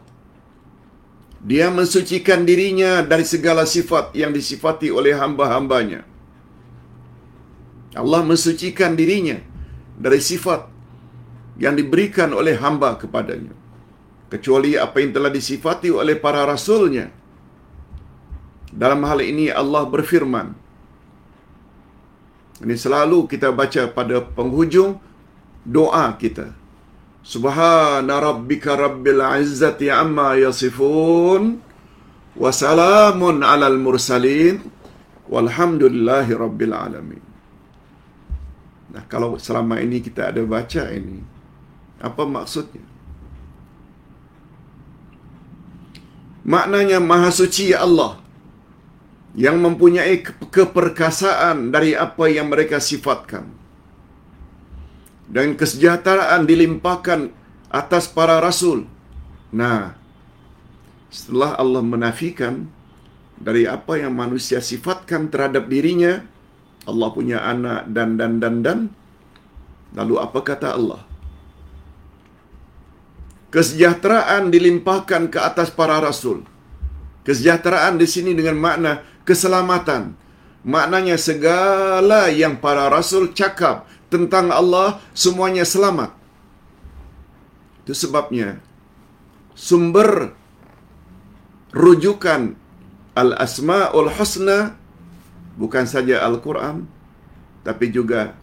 Dia 1.45 1.69
mensucikan 1.69 2.43
dirinya 2.49 3.05
dari 3.05 3.25
segala 3.29 3.69
sifat 3.69 4.17
yang 4.17 4.33
disifati 4.33 4.89
oleh 4.89 5.13
hamba-hambanya. 5.13 6.03
Allah 7.95 8.21
mensucikan 8.27 8.99
dirinya 8.99 9.39
dari 9.95 10.19
sifat 10.19 10.74
yang 11.59 11.75
diberikan 11.79 12.35
oleh 12.35 12.59
hamba 12.59 12.99
kepadanya. 12.99 13.55
Kecuali 14.31 14.75
apa 14.75 14.99
yang 14.99 15.15
telah 15.15 15.31
disifati 15.31 15.95
oleh 15.95 16.19
para 16.19 16.43
rasulnya. 16.43 17.07
Dalam 18.75 19.07
hal 19.07 19.23
ini 19.23 19.47
Allah 19.55 19.87
berfirman. 19.87 20.49
Ini 22.59 22.75
selalu 22.75 23.31
kita 23.31 23.55
baca 23.55 23.87
pada 23.95 24.19
penghujung 24.19 24.99
doa 25.63 26.11
kita. 26.19 26.51
Subhana 27.23 28.19
rabbika 28.19 28.75
rabbil 28.75 29.23
izzati 29.39 29.87
amma 29.87 30.35
yasifun. 30.35 31.63
Wa 32.35 32.51
salamun 32.51 33.47
alal 33.47 33.79
mursalin. 33.79 34.59
Walhamdulillahi 35.31 36.33
rabbil 36.35 36.75
alamin. 36.75 37.23
Nah, 38.95 39.03
kalau 39.11 39.41
selama 39.43 39.83
ini 39.83 39.99
kita 39.99 40.31
ada 40.31 40.43
baca 40.47 40.87
ini, 40.95 41.34
apa 42.01 42.23
maksudnya? 42.27 42.83
Maknanya 46.45 47.01
Maha 47.01 47.33
Suci 47.33 47.73
Allah 47.73 48.21
yang 49.35 49.59
mempunyai 49.59 50.23
keperkasaan 50.53 51.75
dari 51.75 51.97
apa 51.97 52.31
yang 52.31 52.53
mereka 52.53 52.79
sifatkan. 52.79 53.51
Dan 55.25 55.57
kesejahteraan 55.57 56.45
dilimpahkan 56.45 57.33
atas 57.73 58.07
para 58.07 58.39
rasul. 58.39 58.87
Nah, 59.51 59.97
setelah 61.09 61.57
Allah 61.57 61.81
menafikan 61.81 62.69
dari 63.41 63.65
apa 63.67 63.99
yang 63.99 64.15
manusia 64.15 64.61
sifatkan 64.61 65.33
terhadap 65.33 65.67
dirinya, 65.67 66.23
Allah 66.85 67.09
punya 67.11 67.41
anak 67.43 67.89
dan 67.91 68.21
dan 68.21 68.39
dan 68.39 68.57
dan. 68.61 68.79
Lalu 69.97 70.15
apa 70.21 70.39
kata 70.45 70.77
Allah? 70.77 71.03
Kesejahteraan 73.55 74.51
dilimpahkan 74.51 75.31
ke 75.31 75.39
atas 75.39 75.71
para 75.71 76.03
rasul. 76.03 76.43
Kesejahteraan 77.23 77.95
di 78.03 78.07
sini 78.11 78.35
dengan 78.35 78.59
makna 78.59 79.07
keselamatan. 79.23 80.19
Maknanya 80.67 81.15
segala 81.15 82.35
yang 82.35 82.59
para 82.59 82.91
rasul 82.91 83.31
cakap 83.31 83.87
tentang 84.11 84.51
Allah 84.51 84.99
semuanya 85.15 85.63
selamat. 85.63 86.11
Itu 87.87 87.95
sebabnya 87.95 88.59
sumber 89.55 90.35
rujukan 91.71 92.59
Al-Asma'ul 93.15 94.11
Husna 94.19 94.75
bukan 95.55 95.87
saja 95.87 96.27
Al-Quran 96.27 96.91
tapi 97.63 97.95
juga 97.95 98.35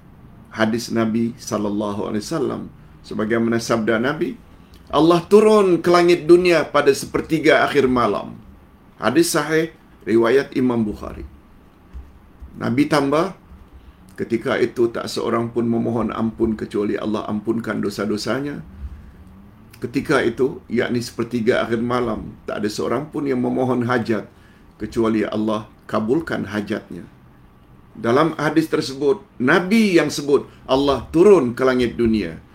hadis 0.51 0.87
Nabi 0.91 1.35
sallallahu 1.35 2.07
alaihi 2.07 2.23
wasallam 2.23 2.61
sebagaimana 3.03 3.59
sabda 3.59 3.99
Nabi 3.99 4.39
Allah 4.91 5.23
turun 5.23 5.79
ke 5.79 5.87
langit 5.87 6.27
dunia 6.27 6.67
pada 6.67 6.91
sepertiga 6.91 7.63
akhir 7.63 7.87
malam. 7.87 8.35
Hadis 8.99 9.31
sahih 9.31 9.71
riwayat 10.03 10.51
Imam 10.51 10.83
Bukhari. 10.83 11.23
Nabi 12.59 12.91
tambah 12.91 13.31
ketika 14.19 14.59
itu 14.59 14.91
tak 14.91 15.07
seorang 15.07 15.55
pun 15.55 15.63
memohon 15.63 16.11
ampun 16.11 16.59
kecuali 16.59 16.99
Allah 16.99 17.23
ampunkan 17.31 17.79
dosa-dosanya. 17.79 18.59
Ketika 19.79 20.19
itu, 20.27 20.59
yakni 20.67 20.99
sepertiga 20.99 21.63
akhir 21.63 21.79
malam, 21.79 22.35
tak 22.43 22.59
ada 22.61 22.69
seorang 22.69 23.07
pun 23.09 23.25
yang 23.25 23.39
memohon 23.39 23.87
hajat 23.87 24.27
kecuali 24.75 25.23
Allah 25.23 25.71
kabulkan 25.87 26.51
hajatnya. 26.51 27.07
Dalam 27.95 28.35
hadis 28.35 28.67
tersebut, 28.67 29.23
Nabi 29.39 29.95
yang 29.95 30.11
sebut 30.11 30.51
Allah 30.67 31.07
turun 31.15 31.55
ke 31.55 31.63
langit 31.63 31.95
dunia. 31.95 32.50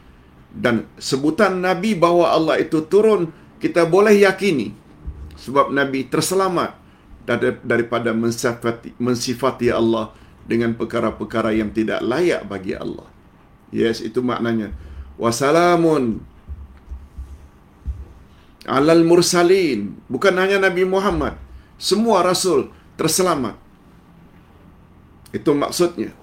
Dan 0.57 0.89
sebutan 0.97 1.61
Nabi 1.61 1.93
bahawa 1.93 2.33
Allah 2.33 2.57
itu 2.57 2.81
turun, 2.89 3.29
kita 3.61 3.85
boleh 3.85 4.17
yakini. 4.17 4.73
Sebab 5.37 5.69
Nabi 5.69 6.09
terselamat 6.09 6.81
daripada 7.61 8.17
mensifati, 8.17 8.97
mensifati 8.97 9.69
Allah 9.69 10.17
dengan 10.49 10.73
perkara-perkara 10.73 11.53
yang 11.53 11.69
tidak 11.77 12.01
layak 12.01 12.49
bagi 12.49 12.73
Allah. 12.73 13.05
Yes, 13.69 14.01
itu 14.01 14.25
maknanya. 14.25 14.73
Wassalamun 15.21 16.25
alal 18.65 19.05
mursalin. 19.07 19.95
Bukan 20.09 20.35
hanya 20.41 20.57
Nabi 20.57 20.89
Muhammad. 20.89 21.37
Semua 21.77 22.25
Rasul 22.25 22.73
terselamat. 22.97 23.59
Itu 25.31 25.53
maksudnya. 25.53 26.17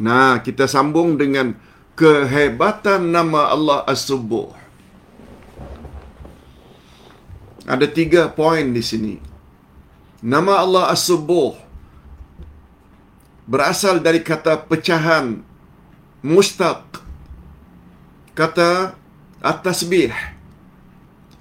Nah, 0.00 0.40
kita 0.40 0.64
sambung 0.64 1.20
dengan 1.20 1.52
kehebatan 1.98 3.12
nama 3.12 3.52
Allah 3.54 3.84
As-Subuh. 3.86 4.52
Ada 7.68 7.86
tiga 7.86 8.26
poin 8.32 8.74
di 8.74 8.82
sini. 8.82 9.14
Nama 10.22 10.62
Allah 10.62 10.84
As-Subuh 10.90 11.72
berasal 13.46 13.98
dari 13.98 14.22
kata 14.22 14.64
pecahan 14.70 15.42
mustaq 16.22 17.02
kata 18.38 18.94
at-tasbih 19.42 20.14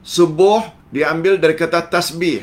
subuh 0.01 0.65
diambil 0.89 1.37
dari 1.37 1.53
kata 1.53 1.85
tasbih 1.85 2.41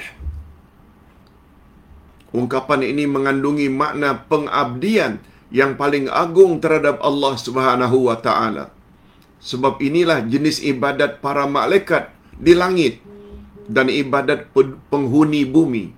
ungkapan 2.31 2.87
ini 2.87 3.05
mengandungi 3.11 3.67
makna 3.67 4.23
pengabdian 4.31 5.19
yang 5.55 5.79
paling 5.81 6.07
agung 6.13 6.61
terhadap 6.63 7.01
Allah 7.01 7.35
Subhanahu 7.47 8.09
wa 8.09 8.17
taala 8.21 8.75
sebab 9.41 9.81
inilah 9.81 10.21
jenis 10.27 10.61
ibadat 10.61 11.25
para 11.25 11.49
malaikat 11.49 12.13
di 12.37 12.53
langit 12.53 13.01
dan 13.69 13.89
ibadat 13.89 14.49
penghuni 14.93 15.43
bumi 15.49 15.95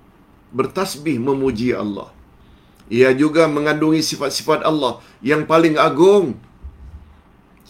bertasbih 0.55 1.17
memuji 1.19 1.71
Allah 1.75 2.11
ia 2.91 3.09
juga 3.15 3.47
mengandungi 3.47 4.03
sifat-sifat 4.03 4.67
Allah 4.67 4.99
yang 5.23 5.47
paling 5.47 5.79
agung. 5.79 6.35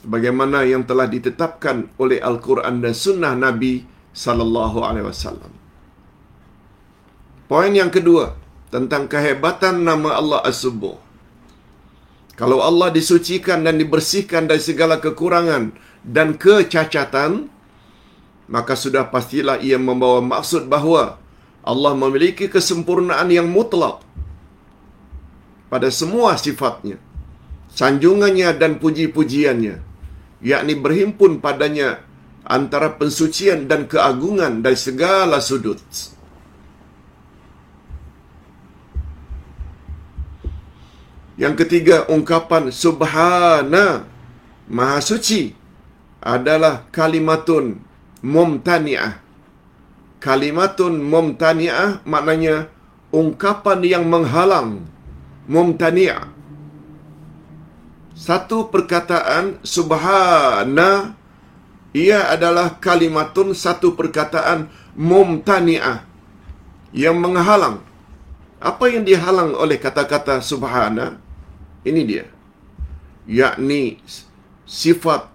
Sebagaimana 0.01 0.65
yang 0.65 0.81
telah 0.81 1.05
ditetapkan 1.05 1.93
oleh 2.01 2.17
Al-Quran 2.17 2.81
dan 2.81 2.93
Sunnah 2.97 3.37
Nabi 3.37 3.85
Sallallahu 4.17 4.81
Alaihi 4.81 5.05
Wasallam. 5.05 5.53
Poin 7.45 7.69
yang 7.69 7.93
kedua 7.93 8.33
tentang 8.73 9.05
kehebatan 9.05 9.85
nama 9.85 10.17
Allah 10.17 10.41
As-Subuh. 10.49 10.97
Kalau 12.41 12.57
Allah 12.65 12.89
disucikan 12.89 13.61
dan 13.61 13.77
dibersihkan 13.77 14.49
dari 14.49 14.57
segala 14.57 14.97
kekurangan 14.97 15.77
dan 16.01 16.33
kecacatan, 16.41 17.53
maka 18.49 18.73
sudah 18.73 19.13
pastilah 19.13 19.61
ia 19.61 19.77
membawa 19.77 20.25
maksud 20.25 20.65
bahawa 20.65 21.21
Allah 21.61 21.93
memiliki 21.93 22.49
kesempurnaan 22.49 23.29
yang 23.29 23.45
mutlak 23.45 24.01
pada 25.69 25.93
semua 25.93 26.33
sifatnya, 26.33 26.97
sanjungannya 27.77 28.49
dan 28.57 28.81
puji-pujiannya, 28.81 29.75
yakni 30.41 30.73
berhimpun 30.73 31.45
padanya 31.45 32.01
antara 32.41 32.89
pensucian 32.97 33.69
dan 33.69 33.85
keagungan 33.85 34.65
dari 34.65 34.81
segala 34.81 35.37
sudut. 35.45 35.77
Yang 41.41 41.65
ketiga, 41.65 42.05
ungkapan 42.05 42.69
subhana. 42.69 44.05
Maha 44.69 45.01
suci 45.01 45.57
adalah 46.21 46.85
kalimatun 46.93 47.81
mumtani'ah. 48.21 49.17
Kalimatun 50.21 51.01
mumtani'ah 51.01 52.05
maknanya 52.05 52.69
ungkapan 53.09 53.81
yang 53.81 54.05
menghalang. 54.05 54.85
Mumtani' 55.49 56.13
satu 58.13 58.69
perkataan 58.69 59.57
subhana 59.65 61.17
ia 61.89 62.29
adalah 62.29 62.77
kalimatun 62.77 63.57
satu 63.57 63.97
perkataan 63.97 64.69
mumtani'ah 64.93 66.05
yang 66.93 67.17
menghalang. 67.17 67.81
Apa 68.61 68.93
yang 68.93 69.01
dihalang 69.01 69.57
oleh 69.57 69.81
kata-kata 69.81 70.37
subhana 70.45 71.30
ini 71.87 72.01
dia 72.05 72.25
yakni 73.29 74.01
sifat 74.65 75.29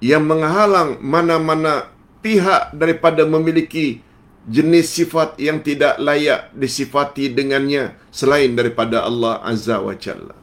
yang 0.00 0.24
menghalang 0.24 0.96
mana-mana 1.04 1.92
pihak 2.24 2.72
daripada 2.72 3.28
memiliki 3.28 4.00
jenis 4.48 4.88
sifat 4.96 5.36
yang 5.36 5.60
tidak 5.60 6.00
layak 6.00 6.48
disifati 6.56 7.28
dengannya 7.28 7.96
selain 8.08 8.56
daripada 8.56 9.04
Allah 9.04 9.38
Azza 9.44 9.78
wa 9.78 9.92
Jalla. 9.92 10.36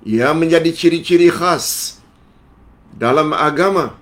Ia 0.00 0.32
menjadi 0.32 0.72
ciri-ciri 0.72 1.28
khas 1.28 2.00
dalam 2.96 3.36
agama 3.36 4.00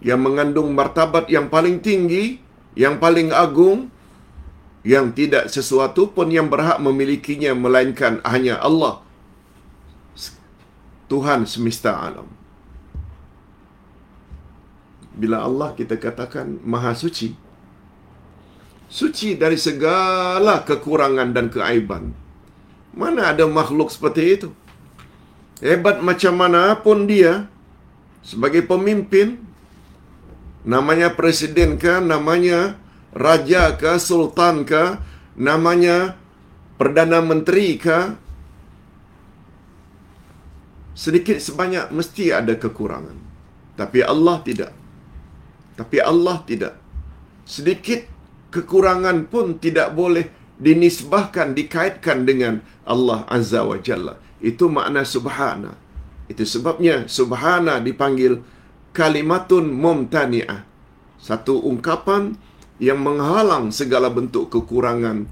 yang 0.00 0.24
mengandung 0.24 0.72
martabat 0.72 1.28
yang 1.28 1.52
paling 1.52 1.84
tinggi, 1.84 2.40
yang 2.72 2.96
paling 2.96 3.28
agung, 3.28 3.92
yang 4.80 5.12
tidak 5.12 5.52
sesuatu 5.52 6.08
pun 6.08 6.32
yang 6.32 6.48
berhak 6.48 6.80
memilikinya 6.80 7.52
melainkan 7.52 8.24
hanya 8.24 8.56
Allah, 8.64 9.04
Tuhan 11.10 11.42
semesta 11.42 11.98
alam. 11.98 12.30
Bila 15.10 15.42
Allah 15.42 15.74
kita 15.74 15.98
katakan 15.98 16.62
Maha 16.62 16.94
Suci, 16.94 17.34
suci 18.86 19.34
dari 19.34 19.58
segala 19.58 20.62
kekurangan 20.62 21.34
dan 21.34 21.50
keaiban. 21.50 22.14
Mana 22.94 23.34
ada 23.34 23.42
makhluk 23.50 23.90
seperti 23.90 24.22
itu? 24.38 24.48
Hebat 25.58 25.98
macam 26.00 26.34
mana 26.38 26.78
pun 26.78 27.04
dia 27.10 27.50
sebagai 28.22 28.64
pemimpin, 28.64 29.42
namanya 30.62 31.12
presiden 31.12 31.74
ke, 31.76 32.00
namanya 32.00 32.78
raja 33.12 33.74
ke, 33.76 33.98
sultan 33.98 34.62
ke, 34.64 34.96
namanya 35.36 36.16
perdana 36.80 37.20
menteri 37.20 37.76
ke, 37.76 38.16
sedikit 41.00 41.40
sebanyak 41.40 41.88
mesti 41.96 42.28
ada 42.28 42.52
kekurangan. 42.60 43.16
Tapi 43.80 44.04
Allah 44.04 44.36
tidak. 44.44 44.72
Tapi 45.80 45.96
Allah 45.96 46.36
tidak. 46.44 46.76
Sedikit 47.48 48.04
kekurangan 48.52 49.24
pun 49.32 49.56
tidak 49.56 49.96
boleh 49.96 50.28
dinisbahkan, 50.60 51.56
dikaitkan 51.56 52.28
dengan 52.28 52.60
Allah 52.84 53.24
Azza 53.32 53.64
wa 53.64 53.80
Jalla. 53.80 54.20
Itu 54.44 54.68
makna 54.68 55.08
subhana. 55.08 55.72
Itu 56.28 56.44
sebabnya 56.44 57.08
subhana 57.08 57.80
dipanggil 57.80 58.44
kalimatun 58.92 59.72
mumtani'ah. 59.72 60.68
Satu 61.16 61.64
ungkapan 61.64 62.36
yang 62.76 63.00
menghalang 63.00 63.72
segala 63.72 64.12
bentuk 64.12 64.52
kekurangan 64.52 65.24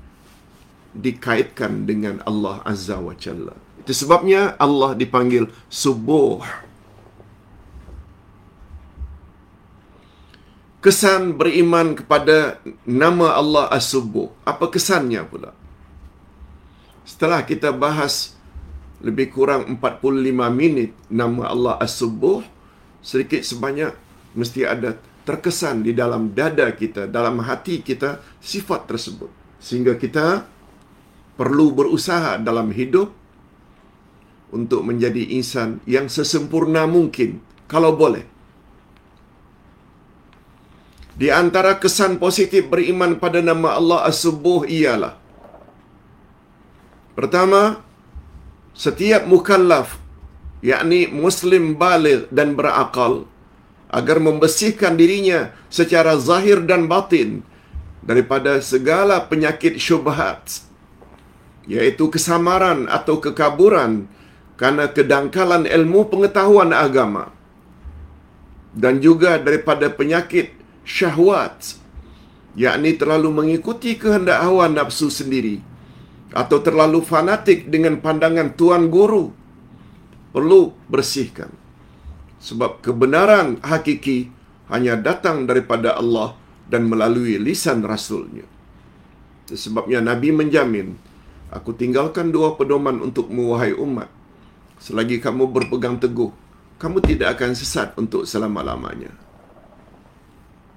dikaitkan 0.96 1.84
dengan 1.84 2.24
Allah 2.24 2.64
Azza 2.64 2.96
wa 2.96 3.12
Jalla. 3.12 3.67
Sebabnya 3.92 4.56
Allah 4.60 4.96
dipanggil 4.96 5.48
subuh. 5.68 6.40
kesan 10.78 11.34
beriman 11.34 11.98
kepada 11.98 12.62
nama 12.86 13.34
Allah 13.34 13.66
As-Subuh. 13.68 14.30
Apa 14.46 14.70
kesannya 14.70 15.26
pula? 15.26 15.52
Setelah 17.02 17.42
kita 17.42 17.74
bahas 17.74 18.38
lebih 19.02 19.30
kurang 19.34 19.78
45 19.78 20.48
minit 20.48 20.94
nama 21.10 21.50
Allah 21.50 21.74
As-Subuh, 21.82 22.42
sedikit 23.02 23.42
sebanyak 23.42 23.94
mesti 24.32 24.66
ada 24.66 24.98
terkesan 25.26 25.84
di 25.84 25.92
dalam 25.92 26.32
dada 26.32 26.72
kita, 26.72 27.04
dalam 27.04 27.42
hati 27.44 27.84
kita 27.84 28.22
sifat 28.40 28.88
tersebut. 28.88 29.30
Sehingga 29.58 29.98
kita 29.98 30.46
perlu 31.36 31.74
berusaha 31.74 32.38
dalam 32.38 32.70
hidup 32.72 33.12
untuk 34.54 34.84
menjadi 34.84 35.36
insan 35.36 35.80
yang 35.84 36.08
sesempurna 36.08 36.88
mungkin 36.88 37.40
kalau 37.68 37.92
boleh. 37.94 38.24
Di 41.18 41.34
antara 41.34 41.82
kesan 41.82 42.22
positif 42.22 42.70
beriman 42.70 43.18
pada 43.18 43.42
nama 43.42 43.74
Allah 43.74 44.06
As-Subuh 44.06 44.70
ialah 44.70 45.18
Pertama, 47.18 47.82
setiap 48.78 49.26
mukallaf 49.26 49.98
yakni 50.62 51.10
muslim 51.10 51.74
baligh 51.74 52.30
dan 52.30 52.54
berakal 52.54 53.26
agar 53.90 54.22
membersihkan 54.22 54.94
dirinya 54.94 55.50
secara 55.66 56.14
zahir 56.14 56.62
dan 56.62 56.86
batin 56.86 57.42
daripada 58.06 58.62
segala 58.62 59.26
penyakit 59.26 59.82
syubhat 59.82 60.62
yaitu 61.66 62.06
kesamaran 62.06 62.86
atau 62.86 63.18
kekaburan 63.18 64.06
karena 64.58 64.90
kedangkalan 64.90 65.64
ilmu 65.70 66.10
pengetahuan 66.10 66.74
agama. 66.74 67.30
Dan 68.74 68.98
juga 68.98 69.38
daripada 69.38 69.86
penyakit 69.86 70.50
syahwat. 70.82 71.78
Yakni 72.58 72.98
terlalu 72.98 73.30
mengikuti 73.30 73.94
kehendak 73.94 74.42
hawa 74.42 74.66
nafsu 74.66 75.14
sendiri. 75.14 75.62
Atau 76.34 76.58
terlalu 76.66 77.00
fanatik 77.06 77.70
dengan 77.70 78.02
pandangan 78.02 78.58
tuan 78.58 78.90
guru. 78.90 79.30
Perlu 80.34 80.74
bersihkan. 80.90 81.54
Sebab 82.42 82.82
kebenaran 82.82 83.62
hakiki 83.62 84.34
hanya 84.74 84.98
datang 84.98 85.46
daripada 85.46 85.94
Allah 85.96 86.34
dan 86.66 86.90
melalui 86.90 87.38
lisan 87.38 87.86
rasulnya. 87.86 88.44
Sebabnya 89.48 90.04
nabi 90.04 90.28
menjamin 90.34 90.98
aku 91.48 91.72
tinggalkan 91.72 92.28
dua 92.28 92.52
pedoman 92.60 93.00
untuk 93.00 93.32
wahai 93.32 93.72
umat 93.72 94.17
selagi 94.78 95.18
kamu 95.18 95.50
berpegang 95.50 95.98
teguh 95.98 96.30
kamu 96.78 97.02
tidak 97.02 97.34
akan 97.34 97.58
sesat 97.58 97.90
untuk 97.98 98.22
selama-lamanya. 98.22 99.10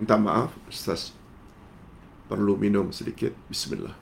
Minta 0.02 0.18
maaf 0.18 0.49
ustaz. 0.66 1.14
Perlu 2.26 2.58
minum 2.58 2.89
sedikit. 2.89 3.38
Bismillah. 3.45 3.93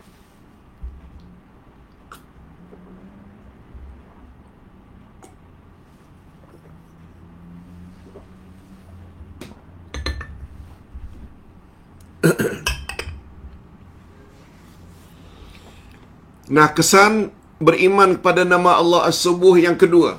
Nah, 16.50 16.74
kesan 16.74 17.30
beriman 17.68 18.16
kepada 18.18 18.44
nama 18.54 18.72
Allah 18.82 19.02
As-Subuh 19.12 19.56
yang 19.66 19.78
kedua. 19.84 20.12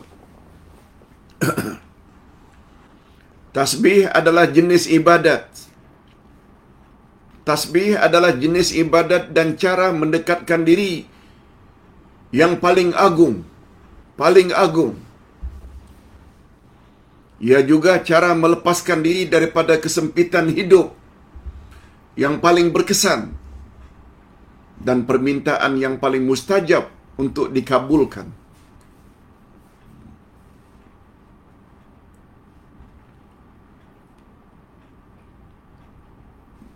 Tasbih 3.57 4.01
adalah 4.21 4.47
jenis 4.57 4.85
ibadat. 4.99 5.49
Tasbih 7.49 7.97
adalah 8.07 8.33
jenis 8.43 8.69
ibadat 8.83 9.33
dan 9.37 9.57
cara 9.63 9.89
mendekatkan 10.01 10.63
diri 10.69 11.09
yang 12.41 12.61
paling 12.65 12.93
agung. 13.07 13.37
Paling 14.21 14.53
agung. 14.65 14.93
Ia 17.49 17.61
juga 17.65 17.93
cara 18.09 18.31
melepaskan 18.37 19.01
diri 19.01 19.25
daripada 19.35 19.81
kesempitan 19.85 20.53
hidup 20.53 20.93
yang 22.23 22.37
paling 22.45 22.69
berkesan 22.75 23.33
dan 24.87 25.09
permintaan 25.09 25.81
yang 25.81 25.97
paling 26.03 26.21
mustajab 26.29 27.00
untuk 27.23 27.53
dikabulkan. 27.57 28.27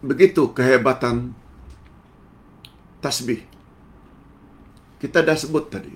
Begitu 0.04 0.42
kehebatan 0.52 1.32
tasbih. 3.00 3.40
Kita 5.00 5.24
dah 5.24 5.36
sebut 5.36 5.64
tadi. 5.72 5.94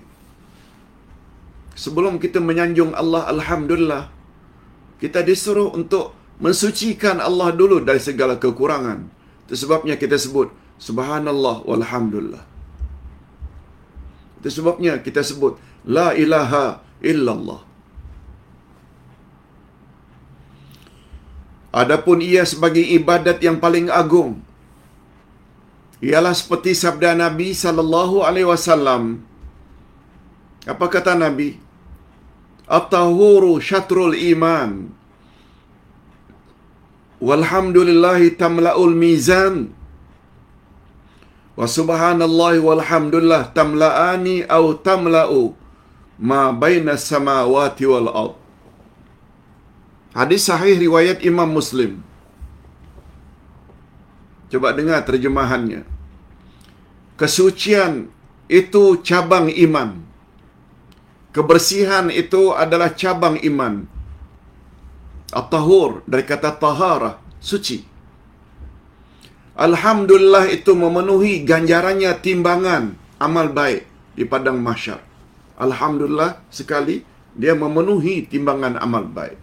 Sebelum 1.77 2.17
kita 2.23 2.41
menyanjung 2.41 2.91
Allah 3.01 3.29
Alhamdulillah, 3.33 4.03
kita 4.97 5.21
disuruh 5.29 5.69
untuk 5.79 6.17
mensucikan 6.41 7.21
Allah 7.21 7.53
dulu 7.53 7.77
dari 7.85 8.01
segala 8.01 8.35
kekurangan. 8.41 8.99
Itu 9.45 9.55
sebabnya 9.61 9.95
kita 10.01 10.17
sebut 10.17 10.49
Subhanallah 10.79 11.67
walhamdulillah. 11.67 12.48
Itu 14.39 14.49
sebabnya 14.57 14.93
kita 15.05 15.21
sebut 15.29 15.53
La 15.95 16.07
ilaha 16.23 16.65
illallah. 17.11 17.61
Adapun 21.81 22.19
ia 22.25 22.43
sebagai 22.51 22.81
ibadat 22.97 23.37
yang 23.45 23.57
paling 23.63 23.87
agung 24.01 24.31
ialah 26.07 26.33
seperti 26.39 26.71
sabda 26.83 27.11
Nabi 27.23 27.49
sallallahu 27.63 28.25
alaihi 28.27 28.49
wasallam. 28.49 29.03
Apa 30.73 30.85
kata 30.93 31.13
Nabi? 31.25 31.49
At-tahuru 32.77 33.53
syatrul 33.69 34.15
iman. 34.33 34.71
Walhamdulillahi 37.27 38.33
tamla'ul 38.41 38.95
mizan. 39.03 39.55
Wa 41.59 41.67
subhanallah 41.67 42.55
walhamdulillah 42.67 43.51
tamla'ani 43.51 44.47
au 44.57 44.65
tamla'u 44.89 45.41
ma 46.29 46.55
baina 46.55 46.95
samawati 46.95 47.83
wal 47.91 48.07
ard. 48.21 48.35
Hadis 50.15 50.47
sahih 50.47 50.79
riwayat 50.79 51.19
Imam 51.31 51.51
Muslim. 51.51 51.99
Coba 54.49 54.71
dengar 54.71 55.03
terjemahannya. 55.03 55.83
Kesucian 57.19 58.07
itu 58.47 58.83
cabang 59.03 59.51
iman. 59.51 59.99
Kebersihan 61.35 62.07
itu 62.09 62.55
adalah 62.63 62.95
cabang 62.95 63.35
iman. 63.49 63.85
At-tahur 65.29 66.01
dari 66.09 66.25
kata 66.25 66.55
taharah, 66.57 67.21
suci. 67.37 67.85
Alhamdulillah 69.59 70.47
itu 70.55 70.71
memenuhi 70.71 71.43
ganjarannya 71.43 72.11
timbangan 72.23 72.95
amal 73.19 73.51
baik 73.51 73.83
di 74.15 74.23
padang 74.23 74.63
mahsyar. 74.63 75.03
Alhamdulillah 75.59 76.39
sekali 76.47 77.03
dia 77.35 77.53
memenuhi 77.59 78.23
timbangan 78.31 78.79
amal 78.79 79.03
baik. 79.03 79.35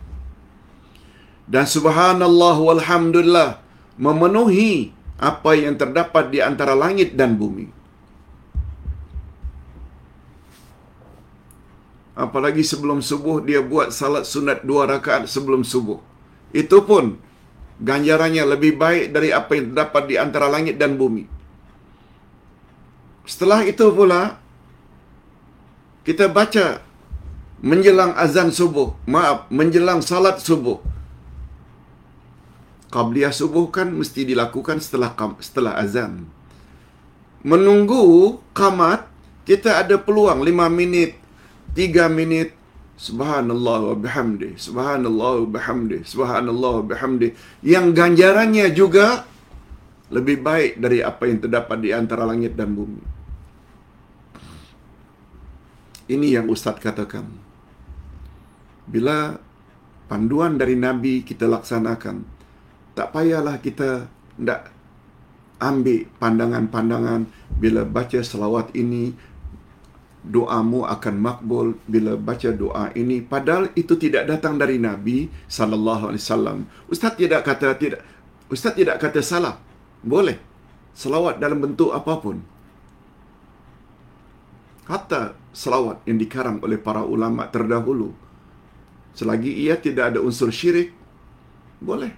Dan 1.44 1.68
subhanallah 1.68 2.56
walhamdulillah 2.68 3.60
memenuhi 4.00 4.96
apa 5.20 5.52
yang 5.52 5.76
terdapat 5.76 6.32
di 6.32 6.40
antara 6.40 6.72
langit 6.72 7.12
dan 7.12 7.36
bumi. 7.36 7.68
Apalagi 12.16 12.64
sebelum 12.64 13.04
subuh 13.04 13.44
dia 13.44 13.60
buat 13.60 13.92
salat 13.92 14.24
sunat 14.24 14.64
dua 14.64 14.88
rakaat 14.88 15.28
sebelum 15.28 15.60
subuh. 15.60 16.00
Itu 16.56 16.80
pun 16.88 17.20
ganjarannya 17.80 18.44
lebih 18.56 18.80
baik 18.80 19.12
dari 19.12 19.30
apa 19.32 19.52
yang 19.52 19.72
terdapat 19.72 20.02
di 20.08 20.14
antara 20.16 20.46
langit 20.48 20.80
dan 20.80 20.96
bumi. 20.96 21.28
Setelah 23.26 23.66
itu 23.66 23.84
pula 23.92 24.38
kita 26.06 26.30
baca 26.30 26.80
menjelang 27.60 28.14
azan 28.16 28.54
subuh, 28.54 28.94
maaf, 29.04 29.50
menjelang 29.52 30.00
salat 30.00 30.40
subuh. 30.40 30.80
Qabliyah 32.88 33.34
subuh 33.34 33.68
kan 33.68 33.90
mesti 33.90 34.24
dilakukan 34.24 34.80
setelah 34.80 35.12
setelah 35.42 35.76
azan. 35.76 36.24
Menunggu 37.44 38.38
qamat, 38.56 39.04
kita 39.44 39.84
ada 39.84 40.00
peluang 40.00 40.40
5 40.40 40.70
minit, 40.72 41.18
3 41.76 42.08
minit, 42.08 42.55
Subhanallah 42.96 43.92
wa 43.92 43.96
bihamdi. 43.96 44.56
Subhanallah 44.56 45.44
wa 45.44 45.48
bihamdi. 45.52 46.00
Subhanallah 46.08 46.72
wa 46.80 46.84
bihamdi. 46.88 47.28
Yang 47.60 47.86
ganjarannya 47.92 48.66
juga 48.72 49.28
lebih 50.08 50.40
baik 50.40 50.80
dari 50.80 51.04
apa 51.04 51.28
yang 51.28 51.44
terdapat 51.44 51.78
di 51.84 51.90
antara 51.92 52.24
langit 52.24 52.56
dan 52.56 52.72
bumi. 52.72 53.04
Ini 56.08 56.40
yang 56.40 56.46
Ustaz 56.48 56.80
katakan. 56.80 57.28
Bila 58.86 59.34
panduan 60.06 60.56
dari 60.56 60.78
Nabi 60.78 61.26
kita 61.26 61.50
laksanakan, 61.50 62.22
tak 62.94 63.12
payahlah 63.12 63.58
kita 63.58 64.06
nak 64.40 64.70
ambil 65.58 66.06
pandangan-pandangan 66.16 67.26
bila 67.58 67.82
baca 67.82 68.20
selawat 68.22 68.72
ini 68.78 69.16
doamu 70.26 70.82
akan 70.82 71.14
makbul 71.22 71.78
bila 71.86 72.18
baca 72.18 72.50
doa 72.50 72.90
ini. 72.98 73.22
Padahal 73.22 73.70
itu 73.78 73.94
tidak 73.94 74.26
datang 74.26 74.58
dari 74.58 74.76
Nabi 74.82 75.30
sallallahu 75.46 76.10
alaihi 76.10 76.22
wasallam. 76.26 76.58
Ustaz 76.90 77.14
tidak 77.14 77.46
kata 77.46 77.78
tidak 77.78 78.02
ustaz 78.50 78.74
tidak 78.74 78.98
kata 78.98 79.22
salah. 79.22 79.56
Boleh 80.02 80.36
selawat 80.98 81.38
dalam 81.38 81.62
bentuk 81.62 81.94
apapun. 81.94 82.42
Hatta 84.86 85.34
selawat 85.54 86.02
yang 86.06 86.18
dikarang 86.18 86.62
oleh 86.62 86.78
para 86.78 87.06
ulama 87.06 87.46
terdahulu. 87.50 88.14
Selagi 89.16 89.50
ia 89.50 89.78
tidak 89.78 90.14
ada 90.14 90.20
unsur 90.20 90.52
syirik 90.52 90.92
boleh. 91.80 92.12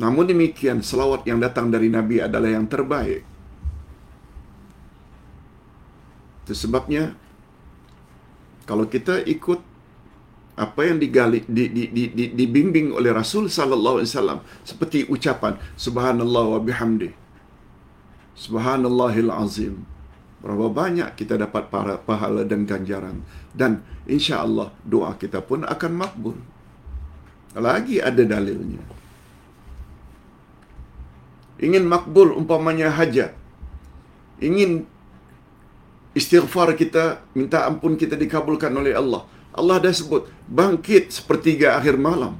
Namun 0.00 0.24
demikian 0.24 0.80
selawat 0.80 1.28
yang 1.28 1.36
datang 1.44 1.68
dari 1.68 1.92
nabi 1.92 2.24
adalah 2.24 2.48
yang 2.48 2.64
terbaik 2.64 3.29
itu 6.50 6.66
sebabnya 6.66 7.14
kalau 8.66 8.90
kita 8.90 9.22
ikut 9.22 9.62
apa 10.58 10.80
yang 10.82 10.98
digali 10.98 11.46
di, 11.46 11.70
di, 11.70 11.84
di, 11.94 12.04
di, 12.10 12.24
dibimbing 12.34 12.90
oleh 12.90 13.14
Rasul 13.14 13.46
sallallahu 13.46 14.02
alaihi 14.02 14.10
wasallam 14.10 14.38
seperti 14.66 15.06
ucapan 15.06 15.54
subhanallah 15.78 16.58
wa 16.58 16.60
bihamdi. 16.60 17.14
Subhanallahil 18.34 19.30
azim. 19.30 19.86
Berapa 20.42 20.66
banyak 20.74 21.14
kita 21.14 21.38
dapat 21.38 21.70
para 21.70 21.94
pahala 22.02 22.42
dan 22.42 22.66
ganjaran. 22.66 23.22
Dan 23.54 23.86
insya-Allah 24.10 24.74
doa 24.82 25.14
kita 25.14 25.38
pun 25.38 25.62
akan 25.62 25.92
makbul. 25.94 26.36
Lagi 27.54 28.02
ada 28.02 28.26
dalilnya. 28.26 28.82
Ingin 31.62 31.84
makbul 31.86 32.32
umpamanya 32.34 32.88
hajat. 32.90 33.36
Ingin 34.40 34.88
istighfar 36.16 36.74
kita 36.74 37.22
minta 37.38 37.66
ampun 37.68 37.94
kita 37.94 38.18
dikabulkan 38.18 38.72
oleh 38.74 38.94
Allah 38.94 39.22
Allah 39.50 39.76
dah 39.82 39.90
sebut 39.90 40.30
bangkit 40.46 41.10
sepertiga 41.10 41.74
akhir 41.74 41.98
malam. 41.98 42.38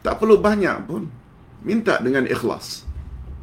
Tak 0.00 0.16
perlu 0.22 0.40
banyak 0.40 0.76
pun. 0.88 1.12
Minta 1.66 1.98
dengan 2.00 2.24
ikhlas. 2.24 2.86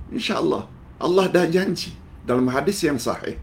Insya-Allah 0.10 0.66
Allah 0.98 1.26
dah 1.28 1.46
janji 1.46 1.92
dalam 2.24 2.48
hadis 2.50 2.80
yang 2.82 2.98
sahih. 2.98 3.38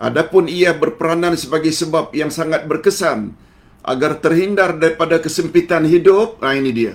Adapun 0.00 0.48
ia 0.48 0.72
berperanan 0.72 1.36
sebagai 1.36 1.70
sebab 1.70 2.12
yang 2.16 2.32
sangat 2.32 2.64
berkesan 2.64 3.36
agar 3.84 4.16
terhindar 4.20 4.76
daripada 4.76 5.20
kesempitan 5.20 5.84
hidup, 5.84 6.40
nah 6.40 6.56
ini 6.56 6.72
dia. 6.72 6.94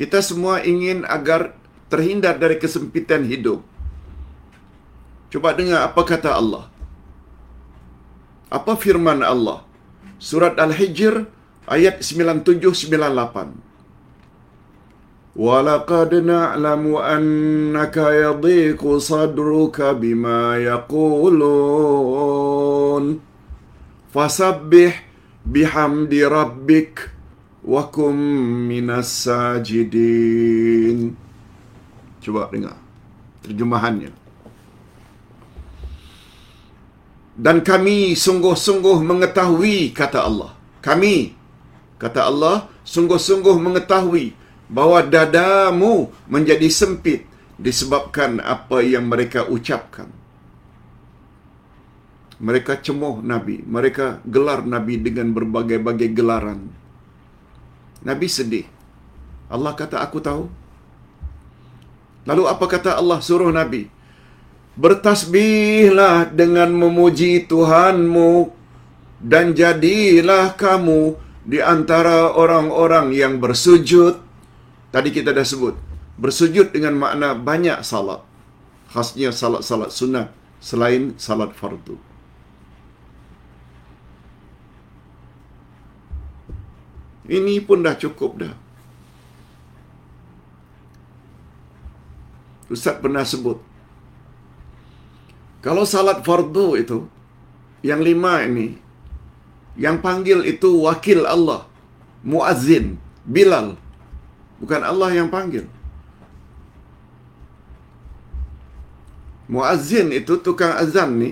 Kita 0.00 0.24
semua 0.24 0.64
ingin 0.64 1.04
agar 1.04 1.52
terhindar 1.92 2.40
dari 2.40 2.56
kesempitan 2.56 3.28
hidup. 3.28 3.60
Coba 5.32 5.56
dengar 5.56 5.88
apa 5.88 6.04
kata 6.04 6.36
Allah. 6.36 6.68
Apa 8.52 8.76
firman 8.76 9.24
Allah? 9.24 9.64
Surat 10.20 10.60
Al-Hijr 10.60 11.24
ayat 11.64 12.04
9798. 12.04 13.56
Walaqad 15.32 16.20
na'lamu 16.20 17.00
annaka 17.00 18.12
yadhiqu 18.12 19.00
sadruka 19.00 19.96
bima 19.96 20.60
yaqulun. 20.60 21.64
Fasabbih 24.12 24.92
bihamdi 25.48 26.28
rabbik 26.28 27.08
wa 27.64 27.88
kum 27.88 28.12
minas 28.68 29.24
sajidin. 29.24 31.16
Cuba 32.20 32.52
dengar 32.52 32.76
terjemahannya 33.40 34.21
dan 37.42 37.58
kami 37.66 38.14
sungguh-sungguh 38.14 39.02
mengetahui 39.02 39.90
kata 39.90 40.22
Allah. 40.30 40.54
Kami 40.78 41.34
kata 41.98 42.30
Allah 42.30 42.70
sungguh-sungguh 42.86 43.58
mengetahui 43.58 44.38
bahawa 44.70 45.02
dadamu 45.02 46.14
menjadi 46.30 46.70
sempit 46.70 47.26
disebabkan 47.58 48.38
apa 48.38 48.78
yang 48.86 49.10
mereka 49.10 49.50
ucapkan. 49.50 50.06
Mereka 52.38 52.78
cemoh 52.86 53.18
nabi. 53.22 53.58
Mereka 53.66 54.22
gelar 54.22 54.62
nabi 54.62 55.02
dengan 55.02 55.34
berbagai-bagai 55.34 56.14
gelaran. 56.14 56.70
Nabi 58.06 58.26
sedih. 58.30 58.66
Allah 59.50 59.74
kata 59.74 59.98
aku 59.98 60.18
tahu. 60.22 60.46
Lalu 62.22 62.42
apa 62.46 62.64
kata 62.70 62.90
Allah 63.02 63.18
suruh 63.18 63.50
nabi 63.50 63.90
Bertasbihlah 64.72 66.32
dengan 66.32 66.72
memuji 66.72 67.44
Tuhanmu 67.44 68.48
dan 69.20 69.52
jadilah 69.52 70.56
kamu 70.56 71.20
di 71.44 71.60
antara 71.60 72.32
orang-orang 72.32 73.12
yang 73.12 73.36
bersujud. 73.36 74.16
Tadi 74.88 75.08
kita 75.12 75.36
dah 75.36 75.44
sebut, 75.44 75.76
bersujud 76.16 76.72
dengan 76.72 76.96
makna 76.96 77.36
banyak 77.36 77.84
salat. 77.84 78.24
Khasnya 78.92 79.32
salat-salat 79.32 79.92
sunat 79.92 80.28
selain 80.60 81.16
salat 81.16 81.52
fardu. 81.56 81.96
Ini 87.28 87.64
pun 87.64 87.80
dah 87.86 87.96
cukup 87.96 88.32
dah. 88.42 88.54
Ustaz 92.72 92.96
pernah 93.00 93.24
sebut, 93.24 93.60
kalau 95.64 95.86
salat 95.86 96.26
fardu 96.26 96.66
itu, 96.82 96.98
yang 97.86 98.02
lima 98.02 98.42
ini, 98.42 98.76
yang 99.78 100.02
panggil 100.02 100.42
itu 100.42 100.68
wakil 100.86 101.22
Allah, 101.24 101.64
muazzin, 102.26 102.98
Bilal. 103.22 103.78
Bukan 104.58 104.82
Allah 104.82 105.10
yang 105.14 105.30
panggil. 105.30 105.66
Muazzin 109.50 110.10
itu 110.14 110.38
tukang 110.38 110.74
azan 110.74 111.18
ni 111.18 111.30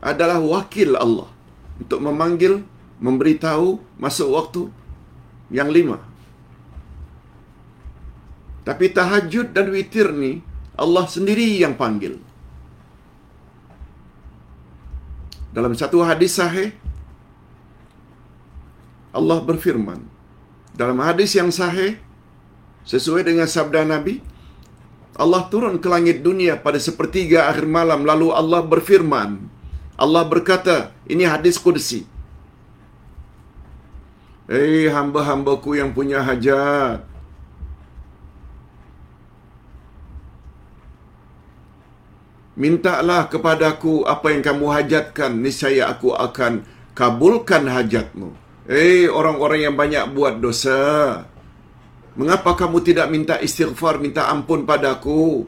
adalah 0.00 0.38
wakil 0.40 0.96
Allah 0.96 1.28
untuk 1.80 2.00
memanggil, 2.00 2.64
memberitahu 3.00 3.80
masuk 3.96 4.28
waktu 4.36 4.62
yang 5.52 5.68
lima. 5.72 6.00
Tapi 8.68 8.92
tahajud 8.92 9.56
dan 9.56 9.72
witir 9.72 10.12
ni 10.12 10.44
Allah 10.76 11.08
sendiri 11.08 11.56
yang 11.56 11.72
panggil. 11.72 12.20
Dalam 15.56 15.72
satu 15.72 16.04
hadis 16.04 16.36
sahih 16.36 16.76
Allah 19.18 19.38
berfirman 19.40 20.00
dalam 20.76 20.98
hadis 21.02 21.34
yang 21.34 21.50
sahih 21.50 21.98
sesuai 22.86 23.26
dengan 23.26 23.48
sabda 23.50 23.82
Nabi 23.82 24.20
Allah 25.18 25.50
turun 25.50 25.82
ke 25.82 25.88
langit 25.90 26.22
dunia 26.22 26.54
pada 26.54 26.78
sepertiga 26.78 27.50
akhir 27.50 27.66
malam. 27.66 28.06
Lalu 28.06 28.30
Allah 28.30 28.62
berfirman 28.62 29.50
Allah 29.98 30.22
berkata 30.22 30.94
ini 31.10 31.26
hadis 31.26 31.58
kursi 31.58 32.06
Hei 34.48 34.86
hamba-hambaku 34.88 35.76
yang 35.76 35.90
punya 35.92 36.22
hajat 36.24 37.02
mintalah 42.58 43.30
kepadaku 43.30 44.02
apa 44.02 44.34
yang 44.34 44.42
kamu 44.42 44.66
hajatkan, 44.74 45.30
niscaya 45.38 45.86
aku 45.86 46.10
akan 46.10 46.66
kabulkan 46.98 47.70
hajatmu. 47.70 48.34
Eh, 48.66 49.06
orang-orang 49.06 49.70
yang 49.70 49.74
banyak 49.78 50.10
buat 50.12 50.42
dosa. 50.42 51.22
Mengapa 52.18 52.58
kamu 52.58 52.82
tidak 52.82 53.06
minta 53.14 53.38
istighfar, 53.38 54.02
minta 54.02 54.26
ampun 54.26 54.66
padaku? 54.66 55.46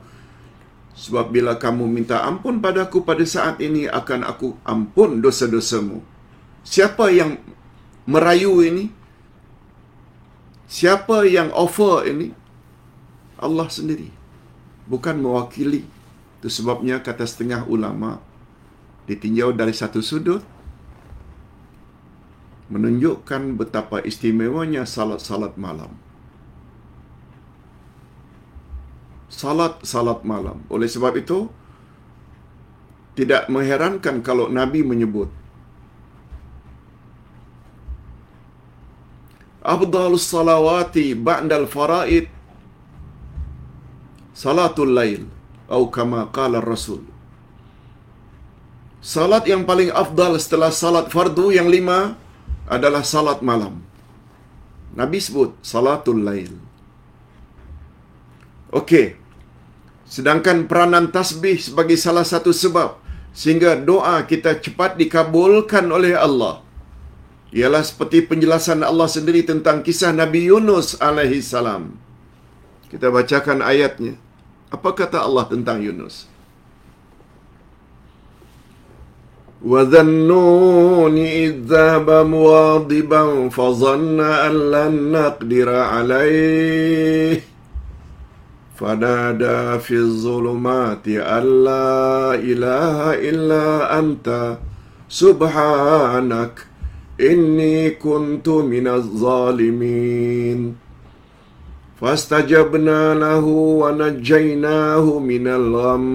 Sebab 0.95 1.35
bila 1.35 1.59
kamu 1.59 1.91
minta 1.91 2.23
ampun 2.23 2.63
padaku 2.63 3.03
pada 3.03 3.27
saat 3.27 3.59
ini, 3.59 3.91
akan 3.91 4.23
aku 4.23 4.55
ampun 4.63 5.19
dosa-dosamu. 5.19 5.99
Siapa 6.63 7.11
yang 7.11 7.43
merayu 8.07 8.63
ini? 8.63 8.95
Siapa 10.71 11.27
yang 11.27 11.51
offer 11.51 12.07
ini? 12.07 12.31
Allah 13.43 13.67
sendiri. 13.67 14.15
Bukan 14.87 15.19
mewakili 15.19 15.83
itu 16.41 16.49
sebabnya 16.49 17.05
kata 17.05 17.29
setengah 17.29 17.69
ulama 17.69 18.17
ditinjau 19.05 19.53
dari 19.53 19.77
satu 19.77 20.01
sudut 20.01 20.41
menunjukkan 22.73 23.61
betapa 23.61 24.01
istimewanya 24.01 24.89
salat-salat 24.89 25.61
malam. 25.61 25.93
Salat-salat 29.29 30.25
malam. 30.25 30.63
Oleh 30.71 30.89
sebab 30.89 31.19
itu, 31.19 31.51
tidak 33.19 33.51
mengherankan 33.53 34.25
kalau 34.25 34.47
Nabi 34.49 34.81
menyebut 34.81 35.29
afdalus 39.61 40.25
salawati 40.25 41.13
ba'dal 41.13 41.69
faraid 41.69 42.27
salatul 44.43 44.93
lail 44.99 45.23
atau 45.71 45.87
kama 45.97 46.21
qala 46.37 46.59
rasul 46.73 47.03
Salat 49.13 49.45
yang 49.51 49.63
paling 49.69 49.91
afdal 50.03 50.33
setelah 50.45 50.71
salat 50.79 51.07
fardu 51.15 51.45
yang 51.57 51.69
lima 51.75 51.99
adalah 52.77 53.01
salat 53.13 53.39
malam. 53.51 53.81
Nabi 54.99 55.19
sebut 55.27 55.51
salatul 55.71 56.21
lail. 56.27 56.53
Okey. 58.81 59.07
Sedangkan 60.05 60.69
peranan 60.69 61.09
tasbih 61.17 61.57
sebagai 61.67 61.97
salah 62.05 62.27
satu 62.33 62.53
sebab 62.63 63.01
sehingga 63.41 63.73
doa 63.91 64.17
kita 64.31 64.53
cepat 64.65 65.01
dikabulkan 65.01 65.89
oleh 65.99 66.13
Allah. 66.27 66.55
Ialah 67.57 67.83
seperti 67.91 68.29
penjelasan 68.31 68.85
Allah 68.91 69.09
sendiri 69.17 69.49
tentang 69.49 69.81
kisah 69.87 70.13
Nabi 70.13 70.43
Yunus 70.53 71.01
alaihi 71.09 71.41
salam. 71.41 71.97
Kita 72.93 73.09
bacakan 73.17 73.65
ayatnya. 73.73 74.15
Apa 74.71 74.95
kata 74.95 75.27
Allah 75.27 75.45
tentang 75.51 75.83
Yunus? 75.83 76.31
وذنون 79.61 81.19
إذ 81.19 81.69
ذهب 81.69 82.09
مواضبا 82.27 83.49
فظن 83.49 84.21
أن 84.21 84.55
لن 84.71 85.13
نقدر 85.13 85.69
عليه 85.69 87.41
فنادى 88.81 89.79
في 89.79 89.95
الظلمات 89.95 91.09
أن 91.09 91.45
لا 91.65 92.35
إله 92.35 92.99
إلا 93.29 93.99
أنت 93.99 94.57
سبحانك 95.09 96.55
إني 97.21 97.91
كنت 97.91 98.49
من 98.49 98.89
الظالمين 98.89 100.75
فاستجبنا 102.00 103.16
له 103.16 103.46
ونجيناه 103.82 105.06
من 105.20 105.46
الغم 105.48 106.06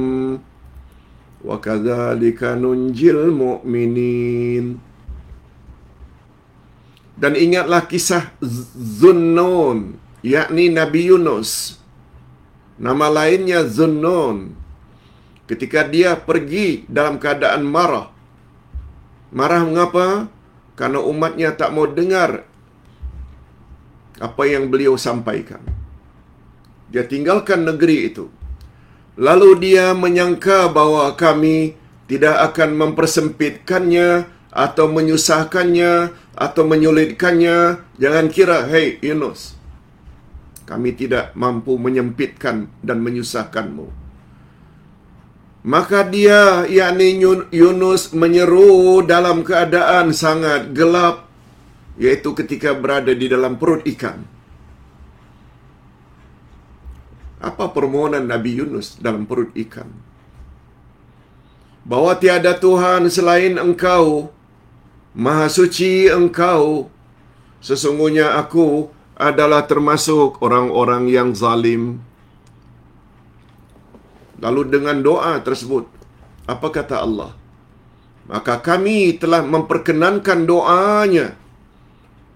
وَكَذَلِكَ 1.40 2.40
نُنْجِي 2.64 3.09
الْمُؤْمِنِينَ 3.16 4.66
Dan 7.20 7.32
ingatlah 7.36 7.84
kisah 7.84 8.32
Zunnun, 9.01 10.01
yakni 10.24 10.72
Nabi 10.72 11.09
Yunus. 11.12 11.80
Nama 12.80 13.12
lainnya 13.12 13.64
Zunnun. 13.68 14.57
Ketika 15.44 15.84
dia 15.84 16.16
pergi 16.16 16.88
dalam 16.88 17.20
keadaan 17.20 17.64
marah. 17.64 18.09
Marah 19.32 19.64
mengapa? 19.68 20.32
Karena 20.80 21.05
umatnya 21.05 21.53
tak 21.53 21.76
mau 21.76 21.84
dengar 21.84 22.48
apa 24.20 24.43
yang 24.47 24.72
beliau 24.72 24.95
sampaikan. 24.95 25.59
Dia 26.91 27.03
tinggalkan 27.03 27.68
negeri 27.68 28.13
itu. 28.13 28.32
Lalu 29.16 29.49
dia 29.63 29.95
menyangka 29.95 30.68
bahawa 30.72 31.16
kami 31.16 31.76
tidak 32.05 32.51
akan 32.51 32.76
mempersempitkannya 32.76 34.28
atau 34.51 34.86
menyusahkannya 34.91 36.11
atau 36.36 36.63
menyulitkannya. 36.68 37.57
Jangan 37.99 38.26
kira, 38.32 38.68
hei 38.68 38.99
Yunus, 38.99 39.55
kami 40.68 40.95
tidak 40.95 41.32
mampu 41.36 41.76
menyempitkan 41.80 42.72
dan 42.84 42.99
menyusahkanmu. 43.03 43.88
Maka 45.66 46.05
dia, 46.05 46.70
yakni 46.70 47.18
Yunus 47.49 48.13
menyeru 48.13 49.01
dalam 49.01 49.41
keadaan 49.41 50.13
sangat 50.13 50.78
gelap, 50.78 51.24
yaitu 51.95 52.35
ketika 52.35 52.75
berada 52.75 53.11
di 53.15 53.27
dalam 53.31 53.55
perut 53.55 53.83
ikan. 53.87 54.23
Apa 57.39 57.71
permohonan 57.71 58.25
Nabi 58.27 58.59
Yunus 58.59 58.97
dalam 58.99 59.23
perut 59.29 59.53
ikan? 59.53 59.87
Bahawa 61.85 62.17
tiada 62.17 62.57
Tuhan 62.57 63.07
selain 63.13 63.61
engkau, 63.61 64.33
Maha 65.15 65.47
suci 65.47 66.11
engkau, 66.11 66.91
sesungguhnya 67.63 68.35
aku 68.35 68.91
adalah 69.15 69.63
termasuk 69.63 70.43
orang-orang 70.43 71.07
yang 71.07 71.31
zalim. 71.31 72.03
Lalu 74.43 74.67
dengan 74.67 74.99
doa 74.99 75.39
tersebut, 75.39 75.87
apa 76.49 76.67
kata 76.67 76.99
Allah? 76.99 77.31
Maka 78.27 78.59
kami 78.59 79.15
telah 79.21 79.45
memperkenankan 79.45 80.43
doanya 80.43 81.44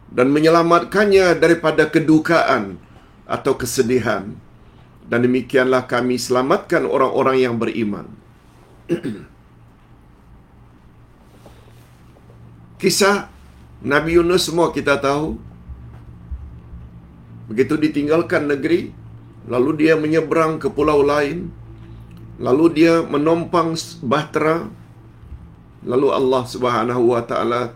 dan 0.10 0.34
menyelamatkannya 0.34 1.38
daripada 1.38 1.86
kedukaan 1.86 2.82
atau 3.30 3.54
kesedihan 3.54 4.34
dan 5.10 5.26
demikianlah 5.26 5.90
kami 5.90 6.22
selamatkan 6.22 6.86
orang-orang 6.86 7.42
yang 7.42 7.58
beriman. 7.58 8.06
Kisah 12.82 13.28
Nabi 13.82 14.22
Yunus 14.22 14.46
semua 14.48 14.70
kita 14.70 15.02
tahu. 15.02 15.42
Begitu 17.50 17.82
ditinggalkan 17.82 18.46
negeri, 18.46 18.94
lalu 19.50 19.82
dia 19.82 19.98
menyeberang 19.98 20.62
ke 20.62 20.70
pulau 20.70 21.02
lain, 21.02 21.50
lalu 22.38 22.66
dia 22.78 23.02
menompang 23.02 23.74
bahtera, 24.06 24.70
lalu 25.82 26.14
Allah 26.14 26.46
Subhanahu 26.46 27.10
wa 27.10 27.26
taala 27.26 27.74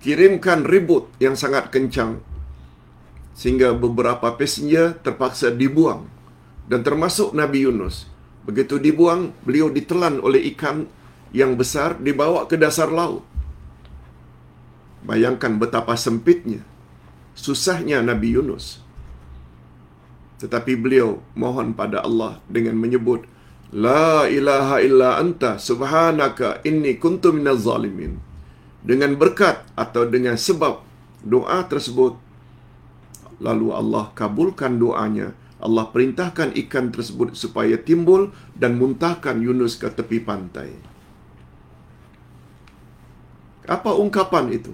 kirimkan 0.00 0.64
ribut 0.64 1.12
yang 1.20 1.36
sangat 1.36 1.68
kencang 1.68 2.24
sehingga 3.36 3.72
beberapa 3.72 4.36
passenger 4.36 5.00
terpaksa 5.00 5.52
dibuang 5.52 6.08
dan 6.68 6.84
termasuk 6.84 7.32
Nabi 7.32 7.64
Yunus. 7.64 8.04
Begitu 8.44 8.80
dibuang, 8.80 9.36
beliau 9.44 9.68
ditelan 9.68 10.20
oleh 10.20 10.44
ikan 10.56 10.88
yang 11.30 11.54
besar 11.54 12.00
dibawa 12.00 12.48
ke 12.48 12.56
dasar 12.56 12.88
laut. 12.88 13.24
Bayangkan 15.04 15.56
betapa 15.56 15.96
sempitnya, 15.96 16.64
susahnya 17.32 18.04
Nabi 18.04 18.36
Yunus. 18.36 18.80
Tetapi 20.40 20.72
beliau 20.76 21.20
mohon 21.36 21.76
pada 21.76 22.00
Allah 22.00 22.40
dengan 22.48 22.76
menyebut, 22.76 23.28
La 23.70 24.26
ilaha 24.26 24.82
illa 24.82 25.20
anta 25.20 25.60
subhanaka 25.60 26.64
inni 26.66 26.98
kuntu 26.98 27.30
minaz 27.30 27.62
zalimin. 27.62 28.29
Dengan 28.80 29.12
berkat 29.16 29.64
atau 29.76 30.08
dengan 30.08 30.40
sebab 30.40 30.80
doa 31.20 31.60
tersebut, 31.68 32.16
lalu 33.40 33.72
Allah 33.76 34.08
kabulkan 34.16 34.80
doanya 34.80 35.36
Allah 35.60 35.92
perintahkan 35.92 36.56
ikan 36.66 36.88
tersebut 36.88 37.36
supaya 37.36 37.76
timbul 37.76 38.32
dan 38.56 38.80
muntahkan 38.80 39.36
Yunus 39.44 39.76
ke 39.76 39.92
tepi 39.92 40.24
pantai. 40.24 40.72
Apa 43.68 43.92
ungkapan 43.92 44.50
itu? 44.56 44.72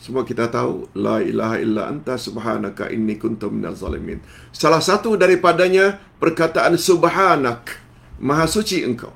Semua 0.00 0.24
kita 0.24 0.48
tahu 0.48 0.88
la 0.96 1.20
ilaha 1.20 1.56
illa 1.60 1.88
anta 1.88 2.16
subhanaka 2.16 2.88
inni 2.92 3.20
kuntu 3.20 3.52
minaz 3.52 3.80
zalimin. 3.80 4.20
Salah 4.52 4.80
satu 4.80 5.16
daripadanya 5.16 6.00
perkataan 6.20 6.76
subhanak, 6.76 7.80
maha 8.20 8.48
suci 8.48 8.80
engkau. 8.84 9.12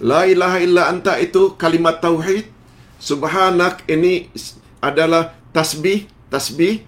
La 0.00 0.28
ilaha 0.28 0.58
illa 0.60 0.92
anta 0.92 1.16
itu 1.16 1.56
kalimat 1.56 2.00
tauhid. 2.00 2.48
Subhanak 2.96 3.84
ini 3.88 4.32
adalah 4.80 5.36
tasbih, 5.52 6.08
tasbih 6.32 6.84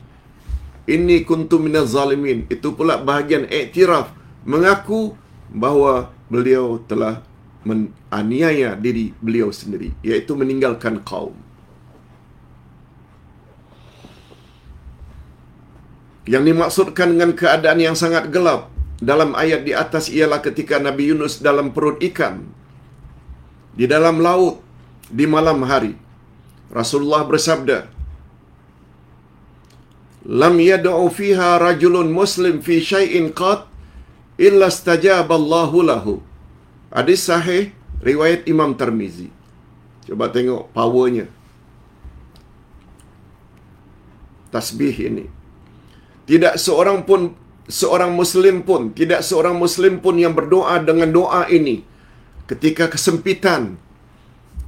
Inni 0.88 1.20
kuntu 1.28 1.60
minaz 1.60 1.92
zalimin. 1.92 2.48
Itu 2.48 2.72
pula 2.72 2.96
bahagian 2.96 3.44
iktiraf. 3.44 4.08
Mengaku 4.48 5.12
bahawa 5.52 6.08
beliau 6.32 6.80
telah 6.88 7.20
menganiaya 7.60 8.72
diri 8.72 9.12
beliau 9.20 9.52
sendiri. 9.52 9.92
Iaitu 10.00 10.32
meninggalkan 10.32 11.04
kaum. 11.04 11.36
Yang 16.24 16.44
dimaksudkan 16.56 17.08
dengan 17.12 17.36
keadaan 17.36 17.80
yang 17.84 17.96
sangat 17.96 18.32
gelap 18.32 18.72
dalam 18.96 19.36
ayat 19.36 19.68
di 19.68 19.76
atas 19.76 20.08
ialah 20.08 20.40
ketika 20.40 20.80
Nabi 20.80 21.12
Yunus 21.12 21.44
dalam 21.44 21.76
perut 21.76 22.00
ikan. 22.00 22.48
Di 23.78 23.86
dalam 23.94 24.18
laut. 24.26 24.56
Di 25.18 25.24
malam 25.34 25.60
hari. 25.70 25.94
Rasulullah 26.78 27.22
bersabda, 27.30 27.76
lam 30.40 30.54
yad'u 30.70 31.06
fiha 31.18 31.50
rajulun 31.64 32.12
muslim 32.18 32.56
fi 32.66 32.76
syai'in 32.90 33.32
qat 33.40 33.64
illa 34.46 34.68
istajaba 34.74 35.34
Allahu 35.40 35.78
lahu. 35.90 36.14
Hadis 36.92 37.24
sahih 37.28 37.62
riwayat 38.08 38.44
Imam 38.52 38.76
Tirmizi. 38.80 39.28
Coba 40.04 40.28
tengok 40.36 40.62
powernya. 40.76 41.26
Tasbih 44.52 44.96
ini. 45.08 45.26
Tidak 46.28 46.54
seorang 46.66 47.00
pun 47.08 47.32
seorang 47.80 48.12
muslim 48.20 48.56
pun, 48.68 48.92
tidak 49.00 49.20
seorang 49.28 49.56
muslim 49.64 49.94
pun 50.04 50.16
yang 50.24 50.36
berdoa 50.36 50.76
dengan 50.88 51.08
doa 51.16 51.42
ini 51.58 51.76
ketika 52.48 52.88
kesempitan, 52.88 53.76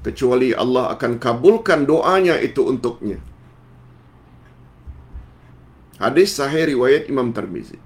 kecuali 0.05 0.53
Allah 0.53 0.93
akan 0.95 1.17
kabulkan 1.17 1.89
doanya 1.89 2.37
itu 2.41 2.65
untuknya. 2.69 3.19
Hadis 6.01 6.37
sahih 6.37 6.65
riwayat 6.73 7.13
Imam 7.13 7.33
Tirmizi. 7.37 7.77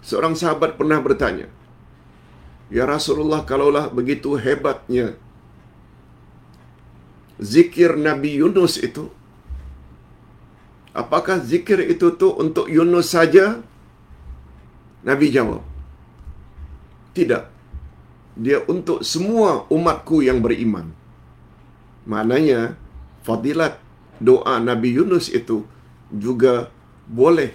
Seorang 0.00 0.32
sahabat 0.32 0.80
pernah 0.80 0.96
bertanya, 1.02 1.48
"Ya 2.72 2.84
Rasulullah, 2.88 3.44
kalaulah 3.44 3.92
begitu 3.92 4.38
hebatnya 4.40 5.18
zikir 7.36 8.00
Nabi 8.00 8.40
Yunus 8.40 8.80
itu, 8.80 9.12
apakah 10.96 11.36
zikir 11.50 11.84
itu 11.84 12.16
tu 12.16 12.32
untuk 12.32 12.68
Yunus 12.76 13.12
saja?" 13.12 13.60
Nabi 15.04 15.28
jawab, 15.28 15.60
"Tidak. 17.12 17.55
Dia 18.36 18.60
untuk 18.68 19.00
semua 19.02 19.64
umatku 19.72 20.20
yang 20.20 20.44
beriman." 20.44 20.92
Maknanya, 22.06 22.78
fadilat 23.26 23.82
doa 24.22 24.62
Nabi 24.62 24.94
Yunus 24.94 25.32
itu 25.32 25.66
juga 26.12 26.70
boleh 27.10 27.50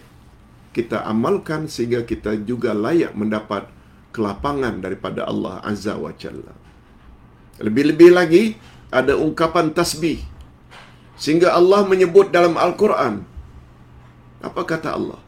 kita 0.75 1.07
amalkan 1.07 1.71
sehingga 1.71 2.03
kita 2.03 2.35
juga 2.43 2.75
layak 2.75 3.15
mendapat 3.15 3.67
kelapangan 4.11 4.83
daripada 4.83 5.23
Allah 5.23 5.63
Azza 5.63 5.95
wa 5.95 6.11
Jalla. 6.11 6.51
Lebih-lebih 7.63 8.09
lagi 8.11 8.43
ada 8.91 9.15
ungkapan 9.15 9.71
tasbih 9.71 10.19
sehingga 11.15 11.55
Allah 11.55 11.87
menyebut 11.87 12.33
dalam 12.35 12.59
Al-Quran 12.59 13.31
apa 14.41 14.61
kata 14.65 14.97
Allah? 14.97 15.21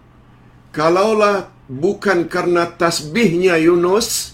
Kalaulah 0.73 1.53
bukan 1.69 2.25
karena 2.25 2.65
tasbihnya 2.65 3.61
Yunus, 3.61 4.33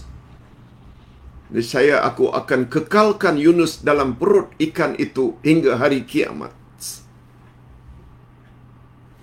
saya 1.58 2.06
aku 2.06 2.30
akan 2.30 2.70
kekalkan 2.70 3.34
Yunus 3.34 3.82
dalam 3.82 4.14
perut 4.14 4.54
ikan 4.62 4.94
itu 4.94 5.34
hingga 5.42 5.74
hari 5.74 6.06
kiamat. 6.06 6.54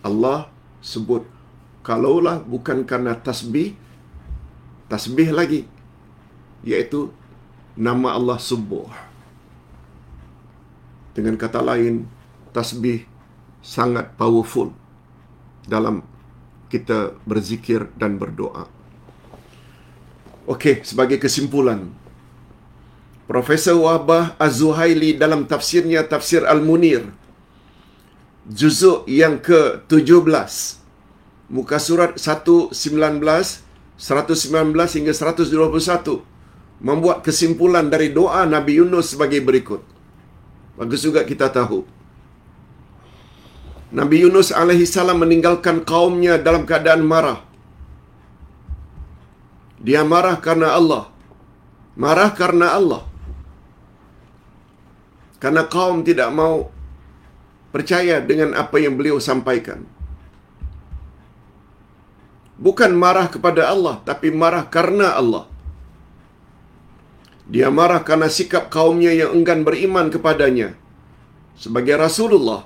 Allah 0.03 0.51
sebut 0.83 1.23
kalaulah 1.87 2.43
bukan 2.43 2.83
karena 2.83 3.15
tasbih 3.15 3.75
tasbih 4.91 5.31
lagi 5.31 5.63
iaitu 6.67 7.11
nama 7.79 8.15
Allah 8.15 8.39
subuh 8.39 8.87
dengan 11.15 11.35
kata 11.39 11.63
lain 11.63 12.07
tasbih 12.51 13.07
sangat 13.63 14.15
powerful 14.19 14.71
dalam 15.67 16.03
kita 16.71 17.15
berzikir 17.27 17.87
dan 17.99 18.15
berdoa 18.19 18.67
Okey, 20.47 20.79
sebagai 20.87 21.19
kesimpulan 21.19 21.91
Profesor 23.27 23.75
Wahbah 23.75 24.39
Az-Zuhaili 24.39 25.19
dalam 25.21 25.43
tafsirnya 25.51 25.99
Tafsir 26.07 26.47
Al-Munir 26.47 27.11
juzuk 28.47 29.03
yang 29.03 29.43
ke-17 29.43 30.23
muka 31.51 31.75
surat 31.87 32.15
119 32.15 32.71
119 32.71 34.95
hingga 34.95 35.11
121 35.11 36.23
membuat 36.87 37.19
kesimpulan 37.27 37.91
dari 37.91 38.15
doa 38.15 38.47
Nabi 38.47 38.79
Yunus 38.79 39.11
sebagai 39.11 39.43
berikut. 39.43 39.83
Bagus 40.79 41.03
juga 41.03 41.27
kita 41.27 41.51
tahu. 41.51 41.83
Nabi 43.91 44.23
Yunus 44.23 44.55
alaihi 44.55 44.87
salam 44.87 45.19
meninggalkan 45.19 45.83
kaumnya 45.83 46.39
dalam 46.39 46.63
keadaan 46.69 47.03
marah. 47.03 47.43
Dia 49.83 50.07
marah 50.07 50.39
karena 50.39 50.79
Allah. 50.79 51.11
Marah 51.97 52.31
karena 52.31 52.77
Allah 52.79 53.03
karena 55.43 55.63
kaum 55.73 56.01
tidak 56.07 56.29
mau 56.39 56.55
percaya 57.73 58.17
dengan 58.29 58.57
apa 58.57 58.77
yang 58.81 58.97
beliau 58.97 59.17
sampaikan. 59.21 59.85
Bukan 62.57 62.91
marah 62.97 63.29
kepada 63.29 63.69
Allah, 63.69 64.01
tapi 64.01 64.33
marah 64.33 64.65
karena 64.65 65.13
Allah. 65.13 65.45
Dia 67.47 67.69
marah 67.69 68.01
karena 68.07 68.27
sikap 68.37 68.73
kaumnya 68.73 69.13
yang 69.13 69.31
enggan 69.37 69.61
beriman 69.67 70.09
kepadanya. 70.09 70.73
Sebagai 71.53 71.95
Rasulullah, 72.01 72.65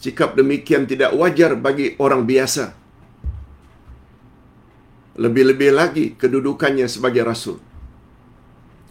sikap 0.00 0.34
demikian 0.40 0.88
tidak 0.88 1.12
wajar 1.20 1.52
bagi 1.66 1.94
orang 2.00 2.24
biasa. 2.24 2.72
Lebih-lebih 5.18 5.70
lagi 5.74 6.06
kedudukannya 6.16 6.86
sebagai 6.88 7.22
Rasul. 7.28 7.58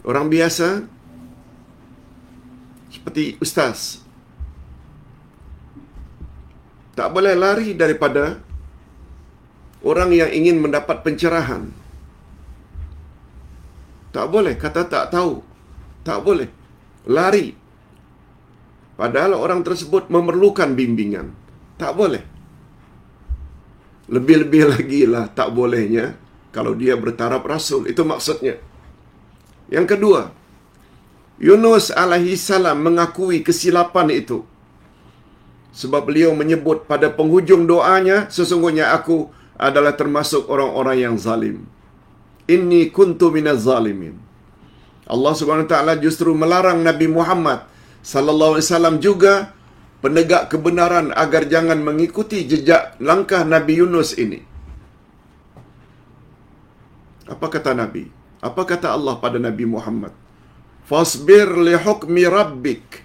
Orang 0.06 0.30
biasa, 0.32 0.86
seperti 2.88 3.36
Ustaz, 3.38 4.00
tak 6.98 7.14
boleh 7.14 7.38
lari 7.38 7.78
daripada 7.78 8.42
orang 9.86 10.10
yang 10.10 10.30
ingin 10.32 10.58
mendapat 10.58 11.06
pencerahan. 11.06 11.70
Tak 14.10 14.26
boleh 14.32 14.58
kata 14.58 14.88
tak 14.88 15.14
tahu. 15.14 15.44
Tak 16.02 16.18
boleh 16.24 16.48
lari. 17.06 17.54
Padahal 18.98 19.38
orang 19.38 19.62
tersebut 19.62 20.10
memerlukan 20.10 20.74
bimbingan. 20.74 21.30
Tak 21.78 21.94
boleh. 21.94 22.24
Lebih-lebih 24.08 24.62
lagi 24.74 25.06
lah 25.06 25.30
tak 25.30 25.54
bolehnya 25.54 26.18
kalau 26.50 26.74
dia 26.74 26.98
bertaraf 26.98 27.44
rasul. 27.46 27.86
Itu 27.86 28.02
maksudnya. 28.02 28.58
Yang 29.68 29.86
kedua, 29.94 30.34
Yunus 31.38 31.94
alaihi 32.02 32.34
salam 32.34 32.82
mengakui 32.82 33.46
kesilapan 33.46 34.10
itu. 34.10 34.42
Sebab 35.80 36.10
beliau 36.10 36.34
menyebut 36.34 36.90
pada 36.90 37.08
penghujung 37.18 37.62
doanya 37.70 38.26
sesungguhnya 38.36 38.90
aku 38.98 39.30
adalah 39.54 39.94
termasuk 40.00 40.50
orang-orang 40.50 40.96
yang 41.04 41.14
zalim. 41.14 41.56
Inni 42.50 42.90
kuntu 42.90 43.30
minaz 43.30 43.62
zalimin. 43.62 44.18
Allah 45.06 45.32
Subhanahu 45.38 45.66
wa 45.66 45.72
taala 45.74 45.94
justru 46.04 46.34
melarang 46.34 46.82
Nabi 46.82 47.06
Muhammad 47.06 47.64
sallallahu 48.02 48.58
alaihi 48.58 48.66
wasallam 48.66 48.96
juga 48.98 49.54
penegak 50.02 50.50
kebenaran 50.52 51.14
agar 51.14 51.46
jangan 51.46 51.78
mengikuti 51.78 52.50
jejak 52.50 52.98
langkah 52.98 53.46
Nabi 53.46 53.78
Yunus 53.78 54.18
ini. 54.18 54.42
Apa 57.30 57.46
kata 57.54 57.72
Nabi? 57.78 58.10
Apa 58.42 58.62
kata 58.66 58.90
Allah 58.96 59.14
pada 59.22 59.38
Nabi 59.38 59.64
Muhammad 59.68 60.27
fasbir 60.88 61.52
li 61.66 61.76
hukmi 61.76 62.24
rabbik 62.24 63.04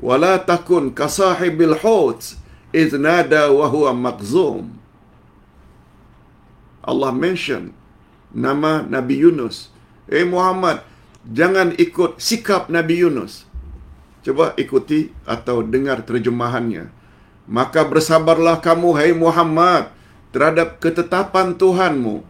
wala 0.00 0.40
takun 0.40 0.96
kasahibil 0.96 1.76
hut 1.84 2.34
idh 2.72 2.96
nada 2.96 3.52
wa 3.52 3.66
huwa 3.68 3.92
maqzum 3.92 4.80
Allah 6.80 7.12
mention 7.12 7.76
nama 8.32 8.80
Nabi 8.82 9.20
Yunus. 9.20 9.68
Eh 10.08 10.24
Muhammad 10.24 10.80
jangan 11.28 11.76
ikut 11.76 12.18
sikap 12.18 12.72
Nabi 12.72 13.04
Yunus. 13.04 13.44
Coba 14.24 14.52
ikuti 14.56 15.12
atau 15.24 15.64
dengar 15.64 16.04
terjemahannya. 16.04 16.92
Maka 17.50 17.84
bersabarlah 17.84 18.60
kamu 18.64 18.88
hai 18.96 19.12
Muhammad 19.12 19.92
terhadap 20.30 20.78
ketetapan 20.78 21.56
Tuhanmu 21.56 22.22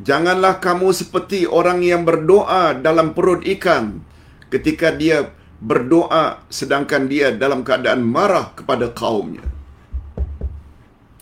janganlah 0.00 0.60
kamu 0.60 0.92
seperti 0.92 1.48
orang 1.48 1.80
yang 1.80 2.04
berdoa 2.04 2.76
dalam 2.76 3.16
perut 3.16 3.44
ikan 3.44 4.04
ketika 4.52 4.92
dia 4.92 5.32
berdoa 5.60 6.44
sedangkan 6.52 7.08
dia 7.08 7.32
dalam 7.32 7.64
keadaan 7.64 8.04
marah 8.04 8.52
kepada 8.52 8.92
kaumnya. 8.92 9.44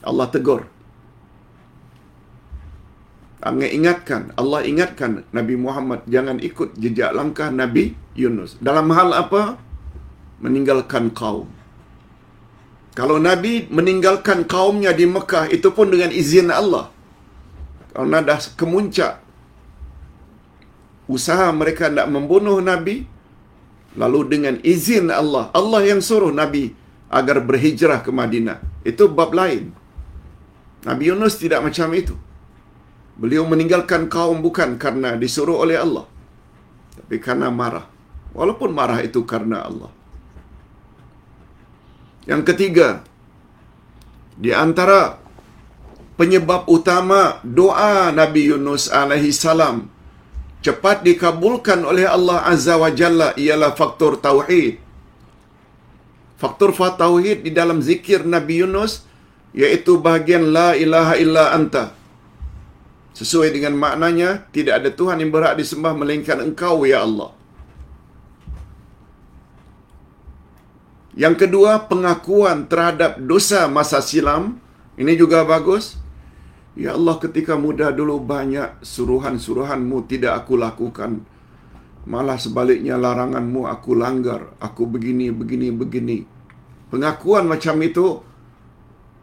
Allah 0.05 0.29
tegur. 0.29 0.68
Allah 3.45 3.68
ingatkan, 3.68 4.33
Allah 4.41 4.64
ingatkan 4.64 5.20
Nabi 5.29 5.55
Muhammad 5.61 6.01
jangan 6.09 6.41
ikut 6.41 6.81
jejak 6.81 7.12
langkah 7.12 7.53
Nabi 7.53 7.93
Yunus. 8.16 8.57
Dalam 8.57 8.89
hal 8.89 9.12
apa? 9.12 9.61
Meninggalkan 10.41 11.12
kaum. 11.12 11.45
Kalau 12.97 13.20
Nabi 13.20 13.66
meninggalkan 13.68 14.47
kaumnya 14.47 14.95
di 14.97 15.05
Mekah, 15.05 15.51
itu 15.51 15.68
pun 15.75 15.91
dengan 15.93 16.14
izin 16.14 16.49
Allah. 16.49 16.94
Kalau 17.95 18.21
dah 18.27 18.41
kemuncak, 18.59 19.23
usaha 21.07 21.47
mereka 21.55 21.87
nak 21.87 22.11
membunuh 22.11 22.59
Nabi, 22.59 23.15
Lalu 23.95 24.21
dengan 24.33 24.55
izin 24.59 25.07
Allah, 25.15 25.55
Allah 25.55 25.81
yang 25.87 26.03
suruh 26.03 26.35
Nabi 26.35 26.75
agar 27.19 27.39
berhijrah 27.49 28.03
ke 28.03 28.11
Madinah. 28.11 28.59
Itu 28.83 29.07
bab 29.07 29.31
lain. 29.31 29.71
Nabi 30.83 31.03
Yunus 31.11 31.39
tidak 31.39 31.63
macam 31.63 31.89
itu. 31.95 32.15
Beliau 33.15 33.47
meninggalkan 33.47 34.11
kaum 34.11 34.43
bukan 34.43 34.75
karena 34.83 35.15
disuruh 35.15 35.63
oleh 35.63 35.79
Allah. 35.79 36.07
Tapi 36.99 37.17
karena 37.23 37.49
marah. 37.55 37.87
Walaupun 38.35 38.75
marah 38.75 38.99
itu 38.99 39.23
karena 39.23 39.63
Allah. 39.63 39.91
Yang 42.27 42.43
ketiga, 42.51 42.89
di 44.35 44.51
antara 44.51 45.23
penyebab 46.21 46.71
utama 46.77 47.43
doa 47.43 48.15
Nabi 48.21 48.51
Yunus 48.51 48.87
alaihi 49.01 49.35
salam 49.35 49.95
cepat 50.65 51.05
dikabulkan 51.05 51.85
oleh 51.85 52.09
Allah 52.09 52.39
Azza 52.49 52.75
wa 52.81 52.89
Jalla 52.89 53.37
ialah 53.37 53.77
faktor 53.77 54.17
tauhid. 54.17 54.81
Faktor 56.41 56.73
fa 56.73 56.89
tauhid 56.97 57.45
di 57.47 57.53
dalam 57.53 57.85
zikir 57.85 58.25
Nabi 58.25 58.65
Yunus 58.65 59.05
iaitu 59.53 60.01
bahagian 60.01 60.51
la 60.57 60.73
ilaha 60.73 61.15
illa 61.21 61.45
anta. 61.53 61.93
Sesuai 63.15 63.55
dengan 63.55 63.79
maknanya, 63.79 64.51
tidak 64.51 64.83
ada 64.83 64.91
Tuhan 64.91 65.23
yang 65.23 65.31
berhak 65.31 65.55
disembah 65.55 65.95
melainkan 65.95 66.43
Engkau 66.43 66.83
ya 66.83 67.07
Allah. 67.07 67.31
Yang 71.15 71.47
kedua, 71.47 71.87
pengakuan 71.87 72.67
terhadap 72.67 73.23
dosa 73.23 73.71
masa 73.71 74.03
silam. 74.03 74.59
Ini 74.99 75.15
juga 75.15 75.47
bagus. 75.47 75.95
Ya 76.75 76.99
Allah, 76.99 77.22
ketika 77.22 77.55
muda 77.55 77.95
dulu 77.95 78.18
banyak 78.18 78.83
suruhan-suruhanmu 78.83 80.11
tidak 80.11 80.43
aku 80.43 80.59
lakukan. 80.59 81.22
Malah 82.05 82.37
sebaliknya 82.37 82.99
laranganmu 82.99 83.70
aku 83.70 83.95
langgar. 83.95 84.53
Aku 84.59 84.85
begini, 84.91 85.31
begini, 85.31 85.70
begini. 85.70 86.18
Pengakuan 86.91 87.47
macam 87.47 87.79
itu 87.81 88.20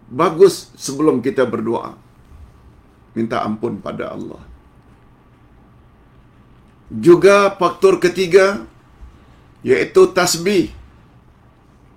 bagus 0.07 0.71
sebelum 0.79 1.19
kita 1.19 1.43
berdoa. 1.43 1.99
Minta 3.11 3.43
ampun 3.43 3.83
pada 3.83 4.15
Allah. 4.15 4.39
Juga 6.87 7.51
faktor 7.55 7.99
ketiga, 7.99 8.63
yaitu 9.63 10.07
tasbih. 10.11 10.71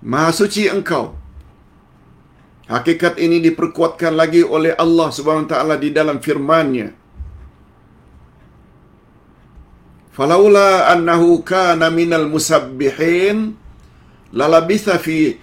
Maha 0.03 0.31
suci 0.35 0.67
engkau. 0.67 1.24
Hakikat 2.65 3.21
ini 3.21 3.37
diperkuatkan 3.45 4.17
lagi 4.17 4.41
oleh 4.41 4.73
Allah 4.73 5.13
Subhanahu 5.13 5.45
taala 5.45 5.77
di 5.77 5.93
dalam 5.93 6.17
firman-Nya. 6.17 6.97
Falaula 10.09 10.89
annahu 10.89 11.45
kana 11.45 11.93
minal 11.93 12.25
musabbihin 12.25 13.53
lalabitha 14.33 14.97
fi 14.97 15.37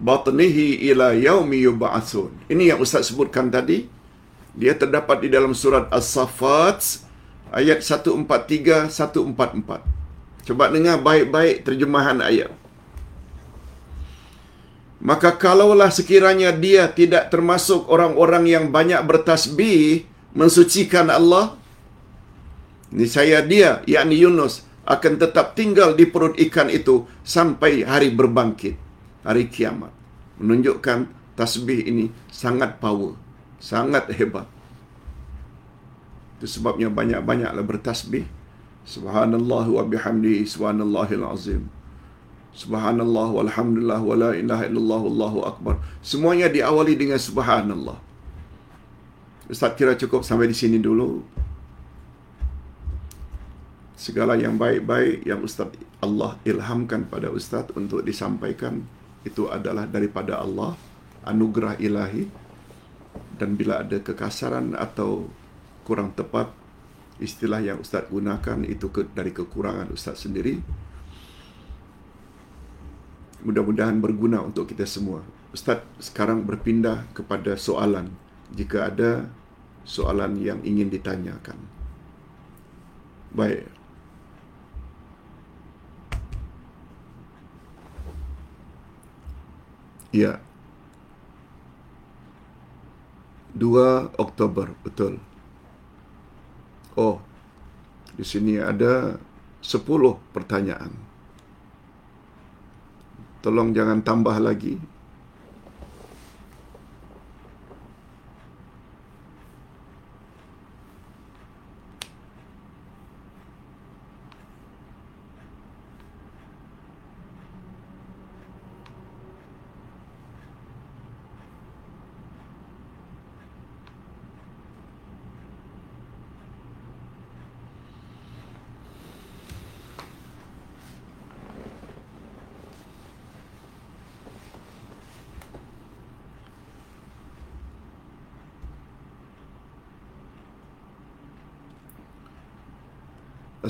batnihi 0.00 0.88
ila 0.88 1.12
yaumi 1.12 1.68
yub'atsun. 1.68 2.48
Ini 2.48 2.72
yang 2.72 2.80
Ustaz 2.80 3.12
sebutkan 3.12 3.52
tadi. 3.52 3.84
Dia 4.54 4.72
terdapat 4.78 5.26
di 5.26 5.28
dalam 5.28 5.50
surat 5.52 5.90
As-Saffat 5.90 7.02
ayat 7.50 7.82
143 7.82 8.88
144. 8.88 10.46
Coba 10.46 10.64
dengar 10.70 11.02
baik-baik 11.02 11.66
terjemahan 11.66 12.22
ayat. 12.22 12.54
Maka 15.04 15.36
kalaulah 15.36 15.92
sekiranya 15.92 16.48
dia 16.56 16.88
tidak 16.88 17.28
termasuk 17.28 17.84
orang-orang 17.92 18.48
yang 18.48 18.64
banyak 18.72 19.04
bertasbih 19.04 20.08
mensucikan 20.32 21.12
Allah, 21.12 21.60
ini 22.88 23.04
saya 23.04 23.44
dia, 23.44 23.84
yakni 23.84 24.16
Yunus, 24.16 24.64
akan 24.88 25.20
tetap 25.20 25.52
tinggal 25.52 25.92
di 25.92 26.08
perut 26.08 26.38
ikan 26.48 26.70
itu 26.70 27.04
sampai 27.26 27.82
hari 27.82 28.14
berbangkit, 28.14 28.80
hari 29.26 29.50
kiamat. 29.52 29.90
Menunjukkan 30.40 31.10
tasbih 31.34 31.84
ini 31.84 32.08
sangat 32.30 32.78
power, 32.78 33.18
sangat 33.58 34.08
hebat. 34.14 34.46
Itu 36.38 36.46
sebabnya 36.46 36.86
banyak-banyaklah 36.88 37.66
bertasbih. 37.66 38.30
Subhanallah 38.86 39.66
wa 39.68 39.82
bihamdihi 39.82 40.46
subhanallahil 40.46 41.26
azim. 41.28 41.73
Subhanallah 42.54 43.34
walhamdulillah 43.34 43.98
wa 43.98 44.14
la 44.14 44.30
ilaha 44.38 44.62
illallah 44.70 45.00
wallahu 45.02 45.38
akbar. 45.42 45.74
Semuanya 46.06 46.46
diawali 46.46 46.94
dengan 46.94 47.18
subhanallah. 47.18 47.98
Ustaz 49.50 49.74
kira 49.74 49.98
cukup 49.98 50.22
sampai 50.22 50.46
di 50.48 50.56
sini 50.56 50.78
dulu. 50.78 51.20
Segala 53.98 54.38
yang 54.38 54.54
baik-baik 54.54 55.26
yang 55.26 55.42
Ustaz 55.42 55.74
Allah 55.98 56.38
ilhamkan 56.46 57.10
pada 57.10 57.28
Ustaz 57.34 57.68
untuk 57.74 58.06
disampaikan 58.06 58.86
itu 59.26 59.50
adalah 59.50 59.90
daripada 59.90 60.38
Allah, 60.38 60.78
anugerah 61.26 61.76
ilahi. 61.82 62.30
Dan 63.34 63.58
bila 63.58 63.82
ada 63.82 63.98
kekasaran 63.98 64.78
atau 64.78 65.26
kurang 65.82 66.14
tepat 66.14 66.54
istilah 67.18 67.58
yang 67.58 67.82
Ustaz 67.82 68.06
gunakan 68.06 68.62
itu 68.62 68.86
dari 69.10 69.34
kekurangan 69.34 69.90
Ustaz 69.90 70.22
sendiri. 70.22 70.62
Mudah-mudahan 73.44 74.00
berguna 74.00 74.40
untuk 74.40 74.72
kita 74.72 74.88
semua. 74.88 75.20
Ustaz 75.52 75.84
sekarang 76.00 76.42
berpindah 76.48 77.04
kepada 77.12 77.54
soalan 77.60 78.08
jika 78.56 78.88
ada 78.88 79.28
soalan 79.84 80.40
yang 80.40 80.64
ingin 80.64 80.88
ditanyakan. 80.88 81.60
Baik. 83.36 83.68
Ya. 90.14 90.40
2 93.54 94.14
Oktober, 94.18 94.72
betul. 94.82 95.20
Oh, 96.96 97.20
di 98.14 98.24
sini 98.26 98.58
ada 98.58 99.18
10 99.60 100.18
pertanyaan. 100.32 101.03
Tolong 103.44 103.76
jangan 103.76 104.00
tambah 104.00 104.40
lagi. 104.40 104.72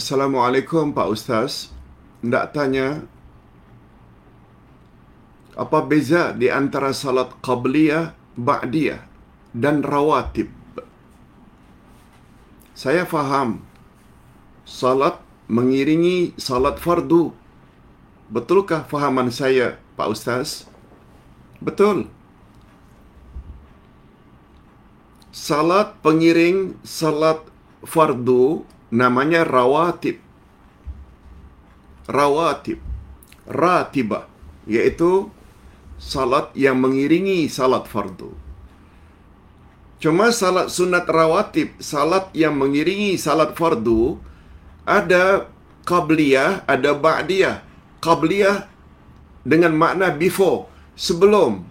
Assalamualaikum 0.04 0.92
Pak 0.92 1.08
Ustaz. 1.16 1.72
Nak 2.20 2.52
tanya 2.52 3.08
apa 5.56 5.80
beza 5.80 6.36
di 6.36 6.52
antara 6.52 6.92
salat 6.92 7.32
qabliyah, 7.40 8.12
ba'diyah 8.36 9.00
dan 9.56 9.80
rawatib? 9.80 10.52
Saya 12.76 13.08
faham 13.08 13.64
salat 14.68 15.24
mengiringi 15.48 16.36
salat 16.36 16.76
fardu. 16.76 17.32
Betulkah 18.28 18.84
fahaman 18.84 19.32
saya, 19.32 19.80
Pak 19.96 20.08
Ustaz? 20.12 20.68
Betul. 21.64 22.12
Salat 25.32 25.96
pengiring 26.04 26.76
salat 26.84 27.40
fardu 27.88 28.68
namanya 28.94 29.42
rawatib. 29.42 30.22
Rawatib. 32.06 32.78
Ratibah. 33.50 34.30
Iaitu 34.70 35.28
salat 35.98 36.54
yang 36.54 36.78
mengiringi 36.78 37.50
salat 37.50 37.90
fardu. 37.90 38.30
Cuma 39.98 40.28
salat 40.36 40.68
sunat 40.68 41.08
rawatib, 41.08 41.80
salat 41.80 42.28
yang 42.36 42.60
mengiringi 42.60 43.16
salat 43.16 43.56
fardu, 43.56 44.20
ada 44.84 45.48
qabliyah, 45.88 46.60
ada 46.68 46.92
ba'diyah. 46.92 47.64
Qabliyah 48.04 48.68
dengan 49.48 49.72
makna 49.72 50.12
before, 50.12 50.68
sebelum. 50.92 51.64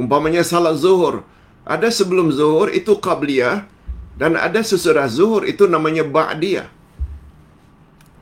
Umpamanya 0.00 0.40
salat 0.40 0.80
zuhur. 0.80 1.28
Ada 1.68 1.92
sebelum 1.92 2.32
zuhur, 2.32 2.72
itu 2.72 2.96
qabliyah. 2.96 3.68
Dan 4.14 4.38
ada 4.38 4.62
sesudah 4.62 5.10
zuhur 5.10 5.42
itu 5.42 5.66
namanya 5.66 6.06
ba'diyah. 6.06 6.70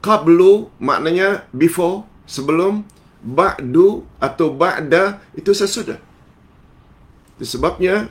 Qablu 0.01 0.72
maknanya 0.80 1.45
before, 1.53 2.09
sebelum. 2.24 2.88
Ba'du 3.22 4.03
atau 4.18 4.51
ba'da 4.51 5.22
itu 5.38 5.55
sesudah. 5.55 5.95
Sebabnya 7.38 8.11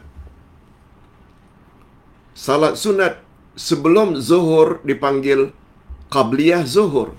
salat 2.32 2.80
sunat 2.80 3.20
sebelum 3.60 4.16
zuhur 4.16 4.80
dipanggil 4.88 5.52
qabliyah 6.08 6.64
zuhur. 6.64 7.12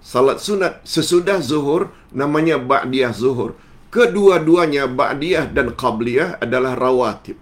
Salat 0.00 0.40
sunat 0.40 0.80
sesudah 0.88 1.44
zuhur 1.44 1.92
namanya 2.08 2.56
ba'diyah 2.56 3.12
zuhur. 3.12 3.52
Kedua-duanya 3.92 4.88
ba'diyah 4.88 5.52
dan 5.52 5.76
qabliyah 5.76 6.40
adalah 6.40 6.72
rawatib. 6.72 7.36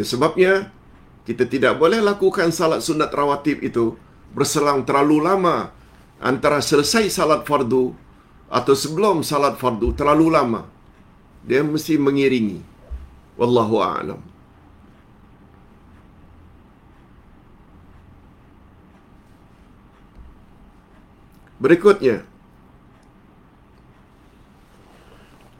Itu 0.00 0.16
sebabnya 0.16 0.72
Kita 1.28 1.44
tidak 1.44 1.76
boleh 1.76 2.00
lakukan 2.00 2.48
salat 2.48 2.80
sunat 2.80 3.12
rawatib 3.12 3.60
itu 3.60 4.00
berselang 4.32 4.80
terlalu 4.88 5.20
lama 5.20 5.68
antara 6.16 6.64
selesai 6.64 7.12
salat 7.12 7.44
fardu 7.44 7.92
atau 8.48 8.74
sebelum 8.74 9.20
salat 9.22 9.54
fardu 9.60 9.92
terlalu 9.94 10.26
lama. 10.32 10.62
Dia 11.44 11.60
mesti 11.62 12.00
mengiringi. 12.00 12.64
Wallahu 13.38 13.76
a'lam. 13.84 14.20
Berikutnya. 21.62 22.24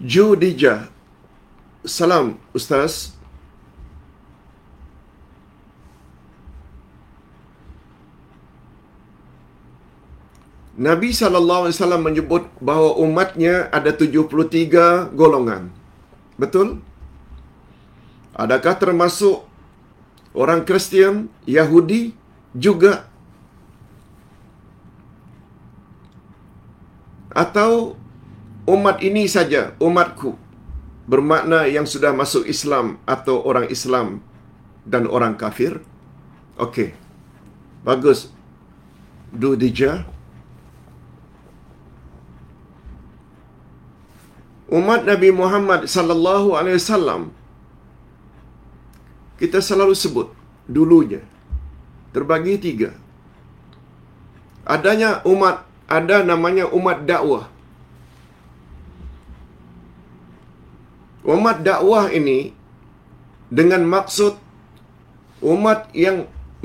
Judijah. 0.00 0.88
Salam 1.84 2.40
Ustaz. 2.56 3.19
Nabi 10.78 11.10
wasallam 11.10 12.06
menyebut 12.06 12.46
bahawa 12.62 12.94
umatnya 13.02 13.66
ada 13.74 13.90
73 13.90 15.10
golongan. 15.14 15.74
Betul? 16.38 16.78
Adakah 18.38 18.78
termasuk 18.78 19.44
orang 20.32 20.62
Kristian, 20.62 21.26
Yahudi 21.44 22.14
juga 22.54 23.10
atau 27.34 27.98
umat 28.66 29.02
ini 29.02 29.26
saja, 29.26 29.74
umatku 29.82 30.38
bermakna 31.10 31.66
yang 31.66 31.90
sudah 31.90 32.14
masuk 32.14 32.46
Islam 32.46 33.02
atau 33.02 33.42
orang 33.42 33.66
Islam 33.66 34.22
dan 34.86 35.10
orang 35.10 35.34
kafir? 35.34 35.82
Okey. 36.54 36.94
Bagus. 37.82 38.30
Du 39.34 39.58
Umat 44.78 45.02
Nabi 45.10 45.28
Muhammad 45.40 45.80
sallallahu 45.94 46.48
alaihi 46.58 46.78
wasallam 46.78 47.22
kita 49.40 49.58
selalu 49.68 49.94
sebut 50.02 50.28
dulunya 50.76 51.22
terbagi 52.14 52.54
tiga. 52.66 52.90
Adanya 54.74 55.10
umat 55.32 55.56
ada 55.98 56.16
namanya 56.30 56.64
umat 56.78 56.98
dakwah. 57.10 57.44
Umat 61.34 61.56
dakwah 61.68 62.04
ini 62.18 62.38
dengan 63.58 63.82
maksud 63.94 64.34
umat 65.52 65.80
yang 66.04 66.18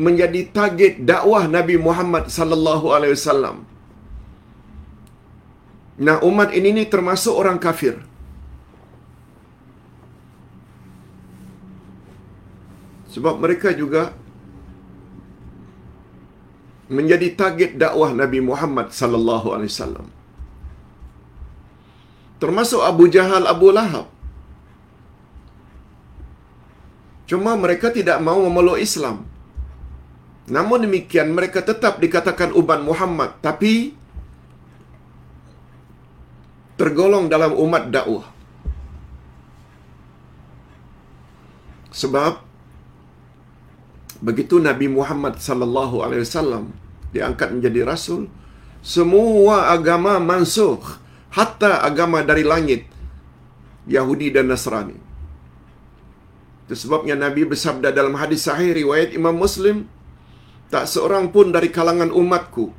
menjadi 0.05 0.41
target 0.57 0.93
dakwah 1.11 1.43
Nabi 1.57 1.75
Muhammad 1.87 2.29
sallallahu 2.37 2.93
alaihi 2.95 3.15
wasallam. 3.17 3.57
Nah, 5.95 6.19
umat 6.27 6.51
ini 6.51 6.69
ni 6.75 6.83
termasuk 6.93 7.33
orang 7.41 7.59
kafir. 7.65 7.95
Sebab 13.15 13.39
mereka 13.43 13.71
juga 13.81 14.11
menjadi 16.91 17.27
target 17.39 17.71
dakwah 17.83 18.11
Nabi 18.21 18.39
Muhammad 18.49 18.91
sallallahu 18.99 19.47
alaihi 19.55 19.71
wasallam. 19.71 20.07
Termasuk 22.43 22.81
Abu 22.83 23.07
Jahal, 23.15 23.47
Abu 23.47 23.71
Lahab. 23.71 24.11
Cuma 27.29 27.55
mereka 27.55 27.89
tidak 27.89 28.19
mau 28.27 28.37
memeluk 28.43 28.77
Islam. 28.87 29.23
Namun 30.55 30.85
demikian 30.85 31.33
mereka 31.37 31.63
tetap 31.69 31.97
dikatakan 32.03 32.53
umat 32.53 32.79
Muhammad 32.89 33.31
tapi 33.41 33.97
tergolong 36.79 37.25
dalam 37.33 37.51
umat 37.55 37.87
dakwah. 37.95 38.27
Sebab 41.95 42.43
begitu 44.19 44.59
Nabi 44.59 44.91
Muhammad 44.91 45.39
sallallahu 45.39 46.03
alaihi 46.03 46.27
wasallam 46.27 46.75
diangkat 47.15 47.55
menjadi 47.55 47.87
rasul, 47.87 48.27
semua 48.83 49.71
agama 49.71 50.19
mansukh, 50.19 50.99
hatta 51.31 51.79
agama 51.87 52.19
dari 52.19 52.43
langit 52.43 52.83
Yahudi 53.87 54.35
dan 54.35 54.51
Nasrani. 54.51 54.99
Itu 56.67 56.75
sebabnya 56.75 57.15
Nabi 57.15 57.47
bersabda 57.47 57.95
dalam 57.95 58.19
hadis 58.19 58.43
sahih 58.43 58.75
riwayat 58.75 59.15
Imam 59.15 59.37
Muslim, 59.37 59.87
tak 60.73 60.91
seorang 60.91 61.31
pun 61.31 61.55
dari 61.55 61.69
kalangan 61.71 62.11
umatku 62.11 62.73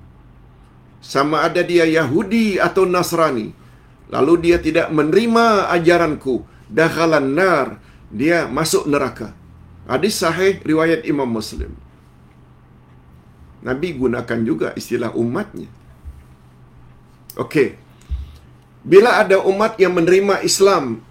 sama 1.00 1.46
ada 1.46 1.62
dia 1.62 1.86
Yahudi 1.86 2.58
atau 2.58 2.82
Nasrani 2.84 3.54
lalu 4.14 4.32
dia 4.44 4.58
tidak 4.62 4.88
menerima 4.90 5.70
ajaranku. 5.76 6.46
Dakhalan 6.66 7.28
nar. 7.38 7.66
Dia 8.10 8.46
masuk 8.46 8.86
neraka. 8.86 9.34
Hadis 9.86 10.18
sahih 10.22 10.62
riwayat 10.62 11.06
Imam 11.06 11.26
Muslim. 11.26 11.74
Nabi 13.66 13.88
gunakan 13.98 14.40
juga 14.46 14.68
istilah 14.78 15.10
umatnya. 15.14 15.70
Okey. 17.34 17.74
Bila 18.86 19.18
ada 19.22 19.42
umat 19.42 19.74
yang 19.82 19.98
menerima 19.98 20.46
Islam 20.46 21.02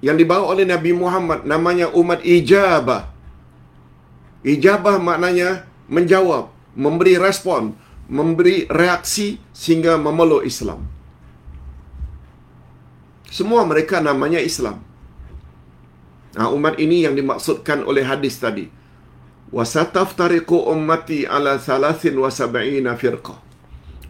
yang 0.00 0.16
dibawa 0.16 0.48
oleh 0.52 0.64
Nabi 0.64 0.96
Muhammad 0.96 1.44
namanya 1.44 1.92
umat 1.92 2.24
ijabah. 2.24 3.12
Ijabah 4.40 4.96
maknanya 4.96 5.68
menjawab 5.92 6.48
memberi 6.72 7.20
respon 7.20 7.76
memberi 8.10 8.66
reaksi 8.66 9.38
sehingga 9.54 9.94
memeluk 10.00 10.42
Islam 10.42 10.82
semua 13.30 13.62
mereka 13.62 14.02
namanya 14.02 14.42
Islam. 14.42 14.82
Nah, 16.34 16.50
umat 16.50 16.78
ini 16.82 17.06
yang 17.06 17.14
dimaksudkan 17.14 17.86
oleh 17.86 18.02
hadis 18.02 18.42
tadi. 18.42 18.66
Wasataftariqu 19.50 20.54
ummati 20.66 21.26
ala 21.26 21.58
salasin 21.58 22.14
wa 22.18 22.30
sab'ina 22.30 22.94
firqah. 22.98 23.38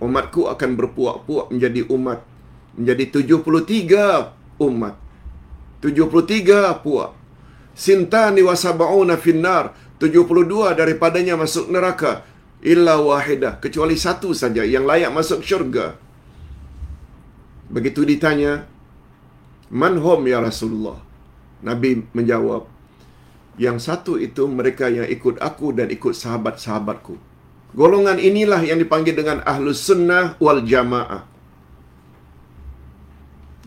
Umatku 0.01 0.49
akan 0.49 0.71
berpuak-puak 0.81 1.53
menjadi 1.53 1.85
umat. 1.93 2.25
Menjadi 2.77 3.05
73 3.21 4.61
umat. 4.61 4.97
73 5.85 6.81
puak. 6.85 7.13
Sintani 7.77 8.41
wa 8.45 8.57
sab'una 8.57 9.17
finnar. 9.21 9.77
72 10.01 10.77
daripadanya 10.77 11.37
masuk 11.37 11.69
neraka. 11.73 12.25
Illa 12.65 13.01
wahidah. 13.01 13.61
Kecuali 13.65 13.97
satu 13.97 14.33
saja 14.37 14.65
yang 14.65 14.85
layak 14.89 15.13
masuk 15.13 15.41
syurga. 15.45 15.97
Begitu 17.73 18.05
ditanya, 18.05 18.69
Man 19.71 20.03
hum 20.03 20.27
ya 20.27 20.43
Rasulullah? 20.43 20.99
Nabi 21.63 22.03
menjawab, 22.17 22.67
yang 23.61 23.77
satu 23.77 24.17
itu 24.17 24.49
mereka 24.49 24.89
yang 24.89 25.05
ikut 25.05 25.37
aku 25.39 25.77
dan 25.77 25.93
ikut 25.93 26.17
sahabat-sahabatku. 26.17 27.15
Golongan 27.77 28.19
inilah 28.19 28.65
yang 28.67 28.81
dipanggil 28.83 29.15
dengan 29.15 29.45
Ahlus 29.47 29.85
Sunnah 29.85 30.35
wal 30.43 30.65
Jamaah. 30.67 31.29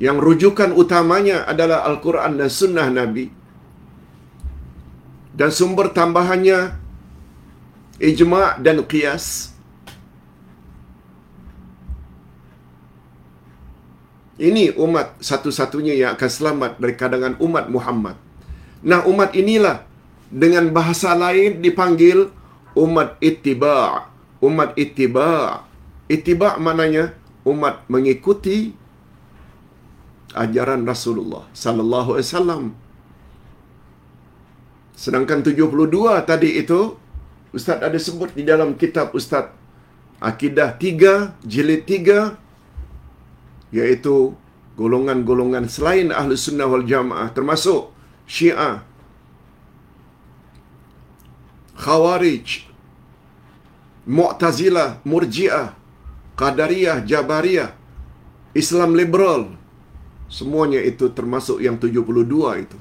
Yang 0.01 0.17
rujukan 0.25 0.73
utamanya 0.73 1.45
adalah 1.45 1.85
Al-Quran 1.87 2.41
dan 2.41 2.49
Sunnah 2.49 2.89
Nabi. 2.89 3.29
Dan 5.37 5.53
sumber 5.53 5.93
tambahannya 5.93 6.73
ijma' 8.01 8.59
dan 8.59 8.83
qiyas. 8.89 9.52
Ini 14.43 14.75
umat 14.75 15.23
satu-satunya 15.23 15.95
yang 15.95 16.19
akan 16.19 16.31
selamat 16.37 16.71
dari 16.75 16.95
kadangan 16.99 17.39
umat 17.39 17.71
Muhammad. 17.71 18.19
Nah, 18.83 19.07
umat 19.07 19.31
inilah 19.31 19.87
dengan 20.27 20.67
bahasa 20.75 21.15
lain 21.15 21.63
dipanggil 21.63 22.27
umat 22.75 23.15
ittiba'. 23.23 24.11
Umat 24.43 24.75
ittiba'. 24.75 25.63
Ittiba' 26.11 26.59
maknanya 26.59 27.15
umat 27.47 27.87
mengikuti 27.87 28.75
ajaran 30.35 30.83
Rasulullah 30.83 31.47
sallallahu 31.55 32.19
alaihi 32.19 32.27
wasallam. 32.27 32.63
Sedangkan 35.03 35.39
72 35.39 36.27
tadi 36.27 36.49
itu 36.59 36.99
Ustaz 37.55 37.79
ada 37.79 37.95
sebut 37.95 38.35
di 38.35 38.43
dalam 38.43 38.75
kitab 38.75 39.15
Ustaz 39.15 39.55
Akidah 40.19 40.75
3 40.75 41.37
jilid 41.47 41.87
3 41.87 42.42
iaitu 43.77 44.15
golongan-golongan 44.79 45.65
selain 45.75 46.09
ahli 46.19 46.37
sunnah 46.45 46.67
wal 46.73 46.85
jamaah 46.91 47.29
termasuk 47.37 47.81
syiah 48.35 48.75
khawarij 51.83 52.47
mu'tazilah 54.17 54.89
murjiah 55.09 55.67
qadariyah 56.41 56.97
jabariyah 57.11 57.69
islam 58.61 58.93
liberal 59.01 59.43
semuanya 60.37 60.81
itu 60.91 61.05
termasuk 61.17 61.57
yang 61.65 61.75
72 61.81 62.63
itu 62.63 62.79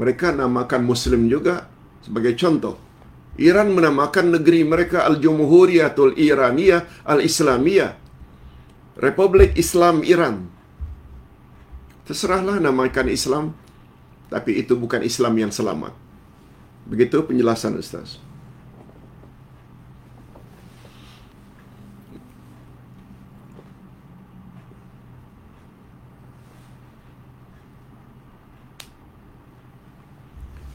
mereka 0.00 0.26
namakan 0.40 0.82
muslim 0.88 1.28
juga 1.34 1.56
Sebagai 2.02 2.34
contoh, 2.34 2.74
Iran 3.38 3.70
menamakan 3.78 4.36
negeri 4.36 4.66
mereka 4.66 5.06
Al-Jumhuriyatul 5.06 6.18
Iraniyah 6.18 7.06
Al-Islamiyah. 7.06 8.01
Republik 8.96 9.56
Islam 9.56 10.04
Iran. 10.04 10.52
Terserahlah 12.04 12.60
namakan 12.60 13.08
Islam, 13.08 13.56
tapi 14.28 14.60
itu 14.60 14.76
bukan 14.76 15.00
Islam 15.00 15.32
yang 15.38 15.52
selamat. 15.54 15.96
Begitu 16.84 17.24
penjelasan 17.24 17.78
Ustaz. 17.80 18.20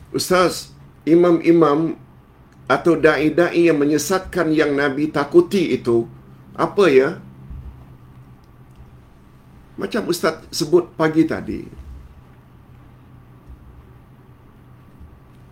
Ustaz, 0.10 0.74
imam-imam 1.06 1.94
atau 2.66 2.98
da'i-da'i 2.98 3.70
yang 3.70 3.78
menyesatkan 3.78 4.50
yang 4.50 4.74
Nabi 4.74 5.14
takuti 5.14 5.78
itu, 5.78 6.10
apa 6.58 6.90
ya? 6.90 7.22
Macam 9.78 10.10
Ustaz 10.10 10.42
sebut 10.50 10.90
pagi 10.98 11.22
tadi. 11.30 11.62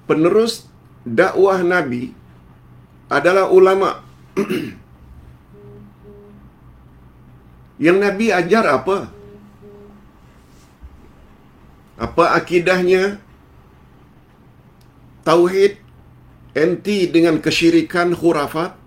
Penerus 0.10 0.66
dakwah 1.06 1.62
Nabi 1.62 2.10
adalah 3.10 3.50
ulama. 3.54 4.02
yang 7.86 8.02
Nabi 8.02 8.34
ajar 8.34 8.66
apa? 8.66 9.14
Apa 12.02 12.34
akidahnya? 12.38 13.22
Tauhid 15.26 15.82
anti 16.54 17.10
dengan 17.10 17.38
kesyirikan 17.42 18.14
khurafat. 18.14 18.78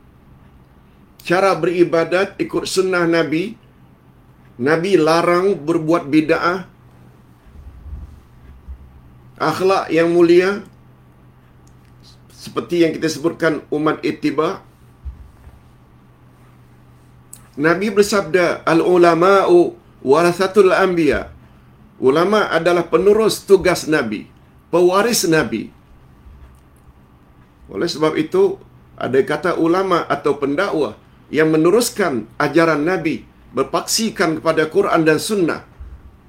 Cara 1.23 1.55
beribadat 1.59 2.39
ikut 2.39 2.67
sunnah 2.67 3.07
Nabi. 3.07 3.68
Nabi 4.59 4.99
larang 4.99 5.55
berbuat 5.55 6.11
bid'ah. 6.11 6.67
Akhlak 9.39 9.95
yang 9.95 10.11
mulia. 10.11 10.67
Seperti 12.35 12.83
yang 12.83 12.93
kita 12.95 13.07
sebutkan 13.07 13.63
umat 13.71 14.03
ittiba. 14.03 14.67
Nabi 17.59 17.91
bersabda, 17.91 18.67
Al-ulama'u 18.67 19.75
warasatul 20.03 20.71
anbiya. 20.71 21.31
Ulama 21.99 22.47
adalah 22.55 22.87
penerus 22.87 23.43
tugas 23.43 23.91
Nabi. 23.91 24.31
Pewaris 24.71 25.27
Nabi. 25.27 25.75
Oleh 27.67 27.91
sebab 27.91 28.15
itu, 28.15 28.63
ada 28.95 29.19
kata 29.23 29.59
ulama 29.59 30.03
atau 30.07 30.39
pendakwah 30.39 30.95
yang 31.29 31.53
meneruskan 31.53 32.27
ajaran 32.41 32.83
Nabi, 32.83 33.23
berpaksikan 33.59 34.39
kepada 34.39 34.71
Quran 34.71 35.03
dan 35.03 35.19
Sunnah, 35.19 35.67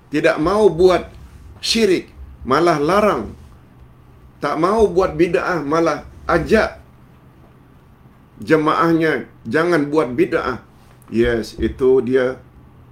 tidak 0.10 0.42
mau 0.42 0.66
buat 0.74 1.14
syirik, 1.62 2.10
malah 2.42 2.82
larang, 2.82 3.38
tak 4.42 4.58
mau 4.58 4.90
buat 4.90 5.14
bid'ah, 5.14 5.62
malah 5.62 6.10
ajak 6.26 6.82
jemaahnya 8.42 9.30
jangan 9.46 9.94
buat 9.94 10.10
bid'ah. 10.18 10.66
Yes, 11.14 11.54
itu 11.62 12.02
dia 12.02 12.42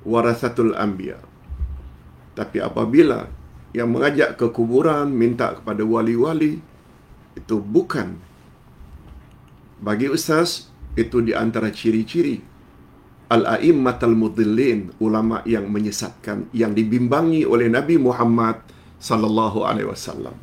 warasatul 0.05 0.77
anbiya. 0.77 1.17
Tapi 2.37 2.61
apabila 2.61 3.25
yang 3.73 3.89
mengajak 3.89 4.37
ke 4.37 4.53
kuburan, 4.53 5.09
minta 5.09 5.57
kepada 5.57 5.81
wali-wali, 5.81 6.61
itu 7.33 7.57
bukan 7.57 8.21
bagi 9.81 10.09
ustaz 10.09 10.69
itu 10.97 11.21
di 11.21 11.33
antara 11.33 11.69
ciri-ciri 11.69 12.56
al-a'immatul 13.27 14.15
mudhillin, 14.15 14.95
ulama 15.03 15.43
yang 15.43 15.67
menyesatkan 15.67 16.47
yang 16.55 16.71
dibimbangi 16.71 17.43
oleh 17.43 17.67
Nabi 17.67 17.99
Muhammad 17.99 18.63
sallallahu 18.97 19.67
alaihi 19.67 19.87
wasallam. 19.91 20.35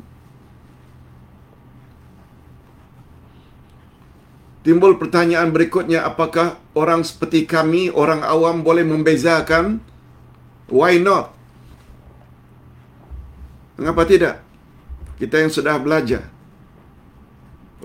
Timbul 4.65 4.97
pertanyaan 4.97 5.53
berikutnya, 5.53 6.09
apakah 6.09 6.57
orang 6.73 7.05
seperti 7.05 7.45
kami, 7.45 7.93
orang 7.93 8.25
awam 8.25 8.65
boleh 8.65 8.81
membezakan? 8.81 9.77
Why 10.73 10.97
not? 10.97 11.37
Mengapa 13.77 14.09
tidak? 14.09 14.41
Kita 15.21 15.37
yang 15.37 15.53
sudah 15.53 15.77
belajar. 15.77 16.25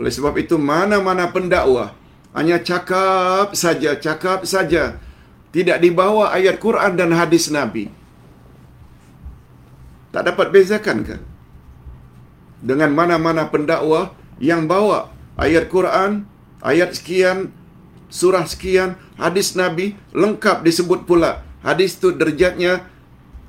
Oleh 0.00 0.08
sebab 0.08 0.32
itu, 0.40 0.56
mana-mana 0.56 1.28
pendakwah 1.28 1.99
hanya 2.30 2.62
cakap 2.62 3.58
saja, 3.58 3.98
cakap 3.98 4.46
saja. 4.46 5.02
Tidak 5.50 5.82
dibawa 5.82 6.30
ayat 6.30 6.62
Quran 6.62 6.94
dan 6.94 7.10
hadis 7.10 7.50
Nabi. 7.50 7.90
Tak 10.14 10.30
dapat 10.30 10.54
bezakan 10.54 11.02
ke? 11.02 11.16
Dengan 12.62 12.94
mana-mana 12.94 13.50
pendakwah 13.50 14.14
yang 14.38 14.70
bawa 14.70 15.10
ayat 15.34 15.66
Quran, 15.66 16.26
ayat 16.62 16.94
sekian, 16.94 17.50
surah 18.06 18.46
sekian, 18.46 18.94
hadis 19.18 19.58
Nabi, 19.58 19.98
lengkap 20.14 20.62
disebut 20.62 21.06
pula. 21.06 21.42
Hadis 21.66 21.98
itu 21.98 22.14
derjatnya 22.14 22.86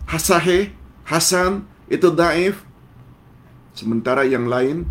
hasahih, 0.09 0.73
hasan, 1.05 1.69
itu 1.85 2.09
daif. 2.09 2.65
Sementara 3.77 4.25
yang 4.25 4.49
lain, 4.49 4.89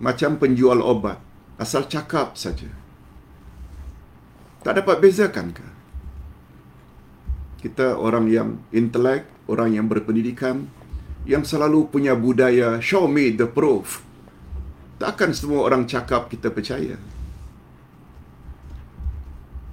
macam 0.00 0.40
penjual 0.40 0.80
obat. 0.80 1.20
Asal 1.60 1.86
cakap 1.86 2.34
saja. 2.40 2.81
Tak 4.62 4.78
dapat 4.78 5.02
bezakan 5.02 5.50
ke? 5.50 5.66
Kita 7.62 7.98
orang 7.98 8.30
yang 8.30 8.62
intelek, 8.70 9.26
orang 9.50 9.74
yang 9.74 9.86
berpendidikan, 9.86 10.70
yang 11.26 11.46
selalu 11.46 11.90
punya 11.90 12.14
budaya 12.14 12.78
show 12.82 13.06
me 13.06 13.30
the 13.34 13.46
proof. 13.46 14.02
Takkan 14.98 15.34
semua 15.34 15.66
orang 15.66 15.86
cakap 15.86 16.30
kita 16.30 16.50
percaya. 16.50 16.94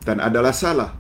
Dan 0.06 0.18
adalah 0.22 0.53
salah. 0.53 0.98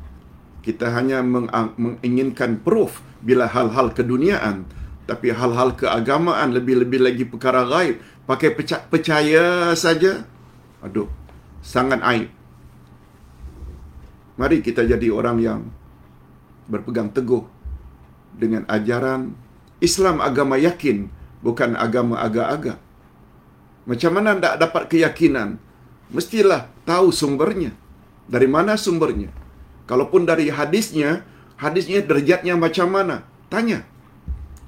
Kita 0.61 0.93
hanya 0.93 1.25
menginginkan 1.25 2.61
proof 2.61 3.01
bila 3.25 3.49
hal-hal 3.49 3.89
keduniaan. 3.89 4.69
Tapi 5.09 5.33
hal-hal 5.33 5.73
keagamaan 5.73 6.53
lebih-lebih 6.53 7.01
lagi 7.01 7.25
perkara 7.25 7.65
gaib. 7.65 7.97
Pakai 8.29 8.53
percaya 8.85 9.73
saja. 9.73 10.29
Aduh, 10.85 11.09
sangat 11.65 12.05
aib. 12.05 12.38
Mari 14.39 14.63
kita 14.63 14.87
jadi 14.87 15.11
orang 15.11 15.37
yang 15.43 15.61
berpegang 16.71 17.11
teguh 17.11 17.43
dengan 18.31 18.63
ajaran 18.71 19.35
Islam 19.83 20.23
agama 20.23 20.55
yakin, 20.55 21.11
bukan 21.43 21.75
agama 21.75 22.23
agak-agak. 22.23 22.79
Macam 23.83 24.11
mana 24.15 24.39
tak 24.39 24.63
dapat 24.63 24.83
keyakinan? 24.87 25.59
Mestilah 26.15 26.71
tahu 26.87 27.11
sumbernya. 27.11 27.75
Dari 28.31 28.47
mana 28.47 28.79
sumbernya? 28.79 29.27
Kalaupun 29.89 30.23
dari 30.23 30.47
hadisnya, 30.47 31.27
hadisnya 31.59 31.99
derajatnya 31.99 32.55
macam 32.55 32.95
mana? 32.95 33.27
Tanya. 33.51 33.83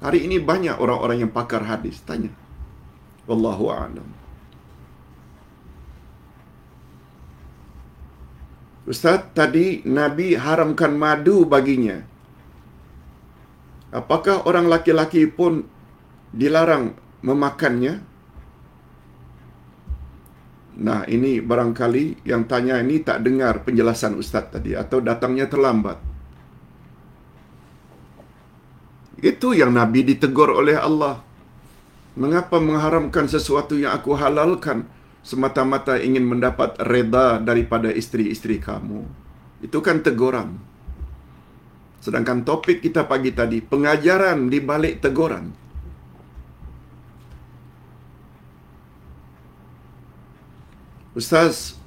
Hari 0.04 0.26
ini 0.26 0.36
banyak 0.42 0.76
orang-orang 0.76 1.24
yang 1.24 1.32
pakar 1.32 1.64
hadis. 1.64 2.02
Tanya. 2.04 2.28
Wallahu 3.24 3.70
a'lam. 3.70 4.21
Ustaz, 8.82 9.30
tadi 9.30 9.86
Nabi 9.86 10.34
haramkan 10.34 10.98
madu 10.98 11.46
baginya. 11.46 12.02
Apakah 13.94 14.42
orang 14.48 14.66
laki-laki 14.66 15.28
pun 15.30 15.62
dilarang 16.34 16.96
memakannya? 17.22 18.02
Nah, 20.82 21.04
ini 21.06 21.38
barangkali 21.38 22.24
yang 22.26 22.48
tanya 22.48 22.80
ini 22.80 23.04
tak 23.04 23.22
dengar 23.22 23.62
penjelasan 23.62 24.18
Ustaz 24.18 24.50
tadi 24.50 24.72
atau 24.72 24.98
datangnya 24.98 25.46
terlambat. 25.46 26.00
Itu 29.22 29.54
yang 29.54 29.76
Nabi 29.76 30.02
ditegur 30.02 30.50
oleh 30.50 30.74
Allah. 30.74 31.22
Mengapa 32.18 32.58
mengharamkan 32.58 33.30
sesuatu 33.30 33.78
yang 33.78 33.94
aku 33.94 34.18
halalkan 34.18 34.90
semata-mata 35.22 35.98
ingin 36.02 36.26
mendapat 36.26 36.76
reda 36.82 37.38
daripada 37.38 37.88
isteri-isteri 37.88 38.58
kamu? 38.58 39.06
Itu 39.62 39.78
kan 39.78 40.02
teguran. 40.02 40.58
Sedangkan 42.02 42.42
topik 42.42 42.82
kita 42.82 43.06
pagi 43.06 43.30
tadi, 43.30 43.62
pengajaran 43.62 44.50
di 44.50 44.58
balik 44.58 44.98
teguran. 44.98 45.54
Ustaz, 51.14 51.78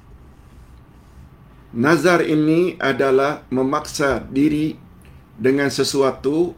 nazar 1.74 2.24
ini 2.24 2.80
adalah 2.80 3.44
memaksa 3.52 4.24
diri 4.24 4.78
dengan 5.36 5.68
sesuatu 5.68 6.56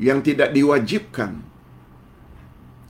yang 0.00 0.24
tidak 0.24 0.56
diwajibkan. 0.56 1.44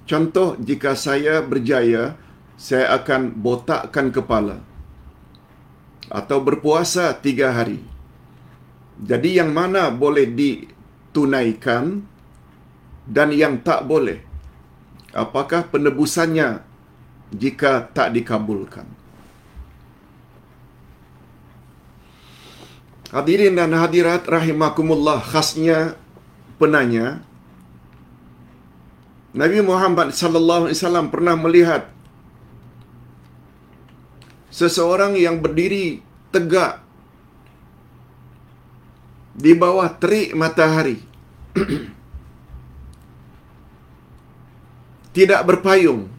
Contoh, 0.05 0.61
jika 0.61 0.93
saya 0.94 1.40
berjaya 1.40 2.20
saya 2.55 2.94
akan 2.98 3.35
botakkan 3.44 4.14
kepala 4.14 4.62
atau 6.09 6.39
berpuasa 6.39 7.16
tiga 7.18 7.51
hari. 7.51 7.82
Jadi 8.94 9.43
yang 9.43 9.51
mana 9.51 9.90
boleh 9.90 10.26
ditunaikan 10.31 12.06
dan 13.10 13.35
yang 13.35 13.59
tak 13.60 13.82
boleh? 13.90 14.22
Apakah 15.14 15.66
penebusannya 15.70 16.62
jika 17.35 17.90
tak 17.90 18.14
dikabulkan? 18.14 18.86
Hadirin 23.14 23.55
dan 23.55 23.70
hadirat 23.78 24.26
rahimakumullah 24.26 25.22
khasnya 25.22 25.94
penanya 26.59 27.22
Nabi 29.35 29.62
Muhammad 29.62 30.10
sallallahu 30.10 30.66
alaihi 30.66 30.78
wasallam 30.78 31.06
pernah 31.14 31.35
melihat 31.39 31.93
seseorang 34.55 35.18
yang 35.18 35.43
berdiri 35.43 35.98
tegak 36.31 36.78
di 39.35 39.51
bawah 39.51 39.90
terik 39.98 40.31
matahari. 40.39 41.02
Tidak 45.14 45.43
berpayung. 45.47 46.10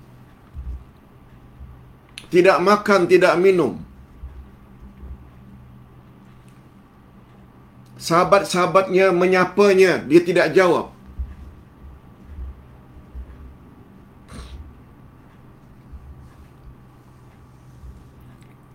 Tidak 2.31 2.59
makan 2.59 3.07
tidak 3.11 3.35
minum. 3.39 3.79
Sahabat-sahabatnya 7.99 9.11
menyapanya 9.11 9.99
dia 10.03 10.21
tidak 10.23 10.51
jawab 10.55 10.94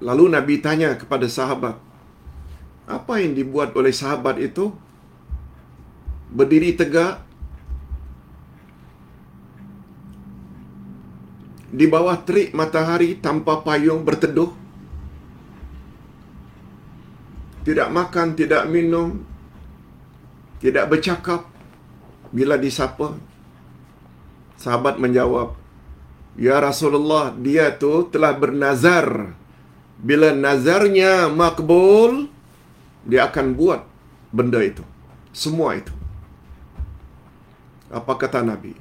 Lalu 0.01 0.33
Nabi 0.33 0.65
tanya 0.65 0.97
kepada 0.97 1.29
sahabat, 1.29 1.77
apa 2.89 3.15
yang 3.21 3.37
dibuat 3.37 3.77
oleh 3.77 3.93
sahabat 3.93 4.41
itu? 4.41 4.73
Berdiri 6.31 6.73
tegak 6.73 7.21
di 11.71 11.87
bawah 11.87 12.19
terik 12.27 12.51
matahari 12.57 13.21
tanpa 13.23 13.63
payung 13.63 14.03
berteduh. 14.03 14.51
Tidak 17.61 17.89
makan, 17.93 18.35
tidak 18.35 18.67
minum, 18.73 19.21
tidak 20.65 20.91
bercakap 20.91 21.45
bila 22.33 22.57
disapa. 22.57 23.15
Sahabat 24.57 24.97
menjawab, 24.97 25.57
Ya 26.37 26.57
Rasulullah, 26.61 27.33
dia 27.37 27.75
tu 27.77 28.09
telah 28.09 28.33
bernazar 28.37 29.40
bila 30.01 30.33
nazarnya 30.33 31.29
makbul 31.29 32.33
dia 33.05 33.29
akan 33.29 33.53
buat 33.53 33.85
benda 34.33 34.61
itu. 34.65 34.85
Semua 35.31 35.77
itu. 35.77 35.93
Apa 37.93 38.17
kata 38.17 38.41
nabi? 38.41 38.75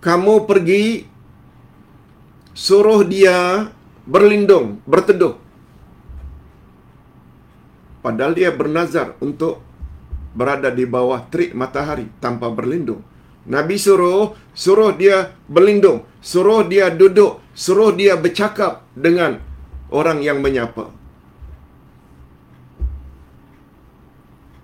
Kamu 0.00 0.46
pergi 0.46 1.02
suruh 2.54 3.02
dia 3.02 3.68
berlindung 4.06 4.78
berteduh. 4.86 5.34
Padahal 8.00 8.38
dia 8.38 8.54
bernazar 8.54 9.18
untuk 9.18 9.58
berada 10.30 10.70
di 10.70 10.86
bawah 10.86 11.26
terik 11.26 11.50
matahari 11.58 12.06
tanpa 12.22 12.46
berlindung 12.46 13.02
Nabi 13.46 13.78
suruh, 13.78 14.34
suruh 14.58 14.90
dia 14.98 15.30
berlindung, 15.46 16.02
suruh 16.18 16.66
dia 16.66 16.90
duduk, 16.90 17.38
suruh 17.54 17.94
dia 17.94 18.18
bercakap 18.18 18.82
dengan 18.98 19.38
orang 19.94 20.18
yang 20.18 20.42
menyapa. 20.42 20.90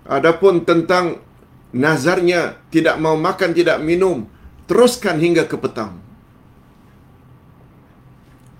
Adapun 0.03 0.67
tentang 0.67 1.23
nazarnya 1.71 2.59
tidak 2.75 2.99
mau 2.99 3.15
makan, 3.15 3.55
tidak 3.55 3.79
minum, 3.79 4.27
teruskan 4.67 5.23
hingga 5.23 5.47
ke 5.47 5.55
petang. 5.55 6.03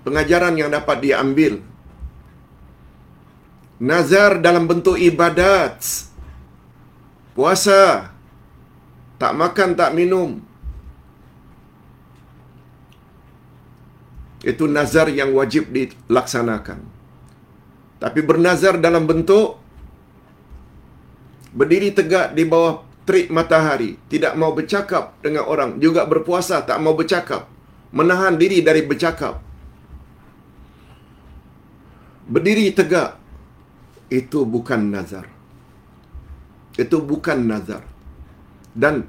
Pengajaran 0.07 0.55
yang 0.55 0.71
dapat 0.71 1.03
diambil. 1.03 1.59
Nazar 3.83 4.39
dalam 4.39 4.71
bentuk 4.71 4.95
ibadat. 4.95 5.83
Puasa, 7.35 8.12
tak 9.23 9.33
makan, 9.39 9.69
tak 9.79 9.91
minum. 9.95 10.29
Itu 14.51 14.67
nazar 14.67 15.07
yang 15.19 15.31
wajib 15.31 15.71
dilaksanakan. 15.71 16.79
Tapi 18.03 18.19
bernazar 18.19 18.75
dalam 18.83 19.07
bentuk 19.07 19.63
berdiri 21.55 21.95
tegak 21.95 22.35
di 22.35 22.43
bawah 22.43 22.83
terik 23.07 23.31
matahari, 23.31 23.95
tidak 24.11 24.35
mau 24.35 24.51
bercakap 24.51 25.15
dengan 25.23 25.47
orang, 25.47 25.79
juga 25.79 26.03
berpuasa 26.03 26.59
tak 26.67 26.83
mau 26.83 26.91
bercakap, 26.91 27.47
menahan 27.95 28.35
diri 28.35 28.59
dari 28.59 28.83
bercakap. 28.83 29.39
Berdiri 32.27 32.75
tegak 32.75 33.15
itu 34.11 34.43
bukan 34.43 34.83
nazar. 34.91 35.31
Itu 36.75 36.99
bukan 36.99 37.39
nazar 37.47 37.92
dan 38.73 39.05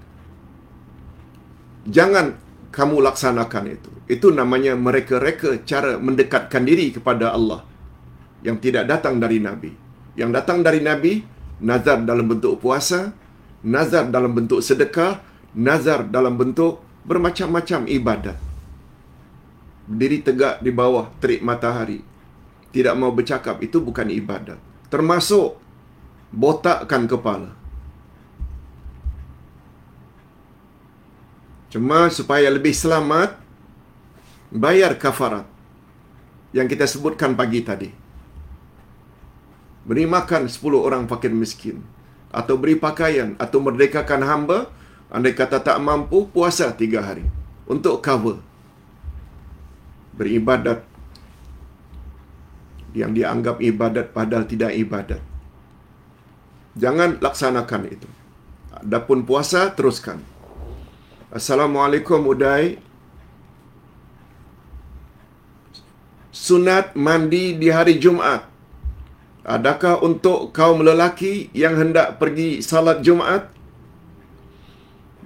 jangan 1.88 2.36
kamu 2.74 3.00
laksanakan 3.04 3.64
itu. 3.70 3.90
Itu 4.04 4.28
namanya 4.34 4.76
mereka-reka 4.76 5.64
cara 5.64 5.96
mendekatkan 5.96 6.62
diri 6.66 6.92
kepada 6.92 7.32
Allah 7.32 7.64
yang 8.44 8.60
tidak 8.60 8.84
datang 8.84 9.16
dari 9.16 9.40
Nabi. 9.40 9.72
Yang 10.14 10.30
datang 10.42 10.60
dari 10.60 10.84
Nabi, 10.84 11.24
nazar 11.64 12.04
dalam 12.04 12.28
bentuk 12.28 12.60
puasa, 12.60 13.16
nazar 13.64 14.12
dalam 14.12 14.36
bentuk 14.36 14.60
sedekah, 14.60 15.24
nazar 15.56 16.04
dalam 16.06 16.36
bentuk 16.36 16.84
bermacam-macam 17.08 17.88
ibadat. 17.88 18.36
Berdiri 19.88 20.20
tegak 20.20 20.60
di 20.60 20.70
bawah 20.72 21.08
terik 21.20 21.40
matahari. 21.40 22.04
Tidak 22.74 22.94
mau 22.98 23.14
bercakap, 23.14 23.62
itu 23.62 23.78
bukan 23.78 24.10
ibadat. 24.10 24.58
Termasuk 24.90 25.56
botakkan 26.34 27.06
kepala. 27.06 27.63
Cuma 31.74 32.06
supaya 32.06 32.46
lebih 32.55 32.70
selamat, 32.70 33.34
bayar 34.55 34.94
kafarat 34.94 35.42
yang 36.55 36.70
kita 36.70 36.86
sebutkan 36.86 37.34
pagi 37.34 37.66
tadi. 37.66 37.90
Beri 39.82 40.06
makan 40.06 40.46
10 40.46 40.62
orang 40.78 41.10
fakir 41.10 41.34
miskin. 41.34 41.82
Atau 42.30 42.62
beri 42.62 42.78
pakaian. 42.78 43.34
Atau 43.42 43.59
merdekakan 43.59 44.22
hamba. 44.22 44.70
Andai 45.10 45.34
kata 45.34 45.59
tak 45.66 45.82
mampu, 45.82 46.30
puasa 46.30 46.70
3 46.70 47.02
hari. 47.02 47.26
Untuk 47.66 47.98
cover. 48.06 48.38
Beribadat. 50.14 50.86
Yang 52.94 53.10
dianggap 53.18 53.56
ibadat 53.59 54.14
padahal 54.14 54.46
tidak 54.46 54.78
ibadat. 54.78 55.22
Jangan 56.78 57.18
laksanakan 57.18 57.82
itu. 57.90 58.09
Adapun 58.78 59.26
puasa, 59.26 59.74
teruskan. 59.74 60.22
Assalamualaikum 61.35 62.31
Uday. 62.31 62.78
Sunat 66.31 66.94
mandi 66.94 67.59
di 67.59 67.74
hari 67.74 67.98
Jumaat. 67.98 68.47
Adakah 69.43 69.98
untuk 70.06 70.55
kaum 70.55 70.86
lelaki 70.86 71.51
yang 71.51 71.74
hendak 71.74 72.23
pergi 72.23 72.62
salat 72.62 73.02
Jumaat? 73.02 73.51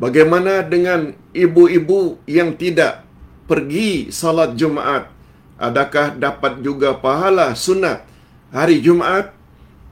Bagaimana 0.01 0.65
dengan 0.65 1.13
ibu-ibu 1.37 2.17
yang 2.25 2.57
tidak 2.57 3.05
pergi 3.45 4.09
salat 4.09 4.57
Jumaat? 4.57 5.13
Adakah 5.61 6.17
dapat 6.17 6.65
juga 6.65 6.97
pahala 6.97 7.53
sunat 7.53 8.09
hari 8.49 8.81
Jumaat 8.81 9.37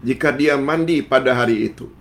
jika 0.00 0.32
dia 0.32 0.56
mandi 0.56 1.04
pada 1.04 1.36
hari 1.36 1.68
itu? 1.68 1.92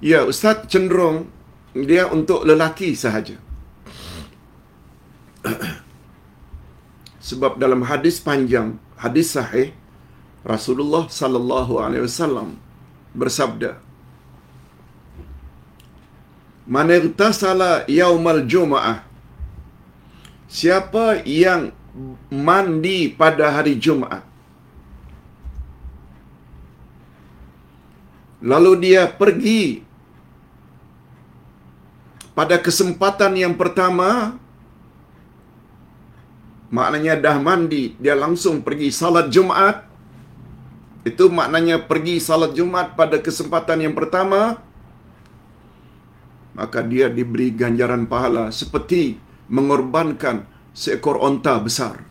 Ya, 0.00 0.24
Ustaz 0.24 0.64
cenderung 0.72 1.28
dia 1.76 2.08
untuk 2.08 2.48
lelaki 2.48 2.96
sahaja. 2.96 3.36
Sebab 7.28 7.60
dalam 7.60 7.84
hadis 7.84 8.16
panjang, 8.28 8.80
hadis 8.96 9.36
sahih, 9.36 9.76
Rasulullah 10.52 11.04
sallallahu 11.04 11.84
alaihi 11.84 12.04
wasallam 12.08 12.56
bersabda, 13.12 13.76
"Man 16.64 16.88
irtasala 16.88 17.84
yaumal 18.00 18.42
jumu'ah" 18.48 18.98
Siapa 20.50 21.22
yang 21.28 21.70
mandi 22.48 22.98
pada 23.20 23.46
hari 23.54 23.76
Jumaat 23.84 24.30
lalu 28.40 28.72
dia 28.84 29.02
pergi 29.20 29.84
pada 32.36 32.56
kesempatan 32.62 33.34
yang 33.34 33.54
pertama 33.58 34.38
maknanya 36.70 37.18
dah 37.18 37.36
mandi 37.42 37.98
dia 37.98 38.14
langsung 38.14 38.62
pergi 38.62 38.94
salat 38.94 39.32
Jumaat. 39.32 39.90
Itu 41.00 41.32
maknanya 41.32 41.88
pergi 41.88 42.20
salat 42.20 42.52
Jumaat 42.52 42.92
pada 42.94 43.18
kesempatan 43.18 43.82
yang 43.82 43.96
pertama 43.96 44.60
maka 46.52 46.84
dia 46.84 47.08
diberi 47.08 47.56
ganjaran 47.56 48.04
pahala 48.04 48.52
seperti 48.52 49.16
mengorbankan 49.48 50.44
seekor 50.76 51.16
onta 51.16 51.56
besar. 51.56 52.04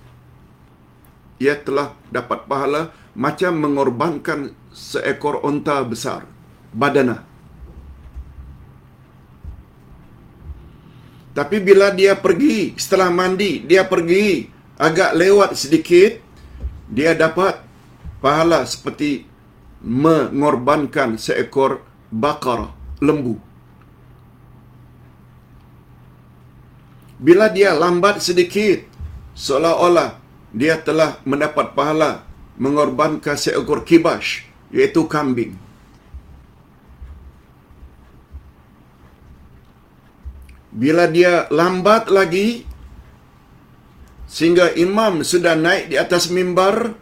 Ia 1.39 1.55
telah 1.61 1.95
dapat 2.11 2.49
pahala 2.49 2.91
macam 3.15 3.55
mengorbankan 3.61 4.57
seekor 4.73 5.39
onta 5.45 5.79
besar 5.85 6.25
badana 6.73 7.28
Tapi 11.29 11.61
bila 11.61 11.93
dia 11.93 12.17
pergi 12.17 12.73
setelah 12.75 13.13
mandi, 13.13 13.61
dia 13.61 13.85
pergi 13.85 14.49
agak 14.81 15.13
lewat 15.13 15.53
sedikit, 15.53 16.17
dia 16.89 17.13
dapat 17.13 17.61
pahala 18.19 18.65
seperti 18.65 19.29
mengorbankan 19.85 21.15
seekor 21.15 21.85
bakar 22.09 22.73
lembu. 22.99 23.37
Bila 27.19 27.51
dia 27.51 27.75
lambat 27.75 28.23
sedikit, 28.23 28.87
seolah-olah 29.35 30.17
dia 30.55 30.79
telah 30.79 31.19
mendapat 31.27 31.75
pahala 31.77 32.23
mengorbankan 32.57 33.37
seekor 33.37 33.85
kibash, 33.85 34.47
iaitu 34.71 35.05
kambing. 35.05 35.55
Bila 40.69 41.09
dia 41.09 41.49
lambat 41.49 42.13
lagi 42.13 42.65
sehingga 44.29 44.73
imam 44.77 45.25
sudah 45.25 45.57
naik 45.57 45.89
di 45.89 45.97
atas 45.97 46.29
mimbar 46.29 46.93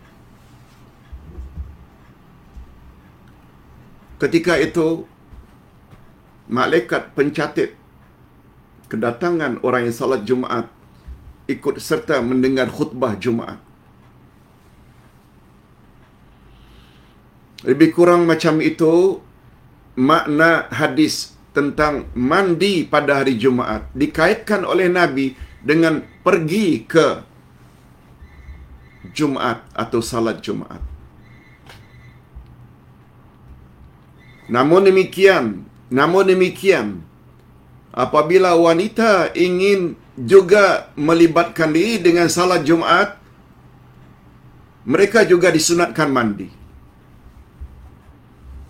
ketika 4.24 4.56
itu 4.58 5.04
malaikat 6.48 7.12
pencatat 7.12 7.76
kedatangan 8.88 9.60
orang 9.62 9.92
yang 9.92 9.96
salat 9.96 10.24
Jumaat 10.24 10.72
ikut 11.48 11.80
serta 11.80 12.20
mendengar 12.24 12.68
khutbah 12.68 13.16
Jumaat. 13.20 13.60
Lebih 17.68 17.92
kurang 17.92 18.24
macam 18.24 18.64
itu 18.64 19.20
makna 19.98 20.72
hadis 20.72 21.37
tentang 21.58 22.06
mandi 22.14 22.86
pada 22.86 23.26
hari 23.26 23.34
Jumaat 23.42 23.90
dikaitkan 23.98 24.62
oleh 24.62 24.86
Nabi 24.94 25.34
dengan 25.66 26.06
pergi 26.22 26.86
ke 26.86 27.08
Jumaat 29.18 29.66
atau 29.74 29.98
salat 30.06 30.38
Jumaat. 30.46 30.86
Namun 34.54 34.86
demikian, 34.86 35.66
namun 35.90 36.30
demikian, 36.30 37.02
apabila 37.90 38.54
wanita 38.54 39.34
ingin 39.34 39.98
juga 40.14 40.94
melibatkan 40.94 41.74
diri 41.74 41.98
dengan 42.06 42.30
salat 42.30 42.62
Jumaat, 42.62 43.18
mereka 44.86 45.26
juga 45.26 45.50
disunatkan 45.50 46.08
mandi. 46.14 46.48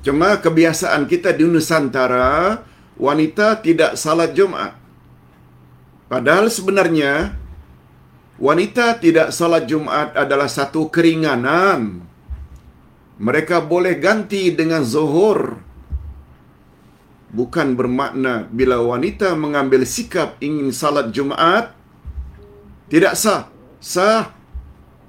Cuma 0.08 0.40
kebiasaan 0.40 1.04
kita 1.04 1.36
di 1.36 1.44
Nusantara, 1.44 2.64
wanita 2.98 3.62
tidak 3.62 3.96
salat 3.96 4.34
Jumaat. 4.34 4.74
Padahal 6.10 6.50
sebenarnya 6.50 7.38
wanita 8.42 8.98
tidak 8.98 9.30
salat 9.32 9.70
Jumaat 9.70 10.18
adalah 10.18 10.50
satu 10.50 10.90
keringanan. 10.90 12.04
Mereka 13.18 13.66
boleh 13.66 13.98
ganti 13.98 14.54
dengan 14.54 14.86
zuhur. 14.86 15.62
Bukan 17.28 17.76
bermakna 17.76 18.48
bila 18.50 18.80
wanita 18.82 19.36
mengambil 19.36 19.84
sikap 19.86 20.38
ingin 20.42 20.74
salat 20.74 21.14
Jumaat 21.14 21.74
tidak 22.90 23.14
sah. 23.18 23.52
Sah 23.78 24.34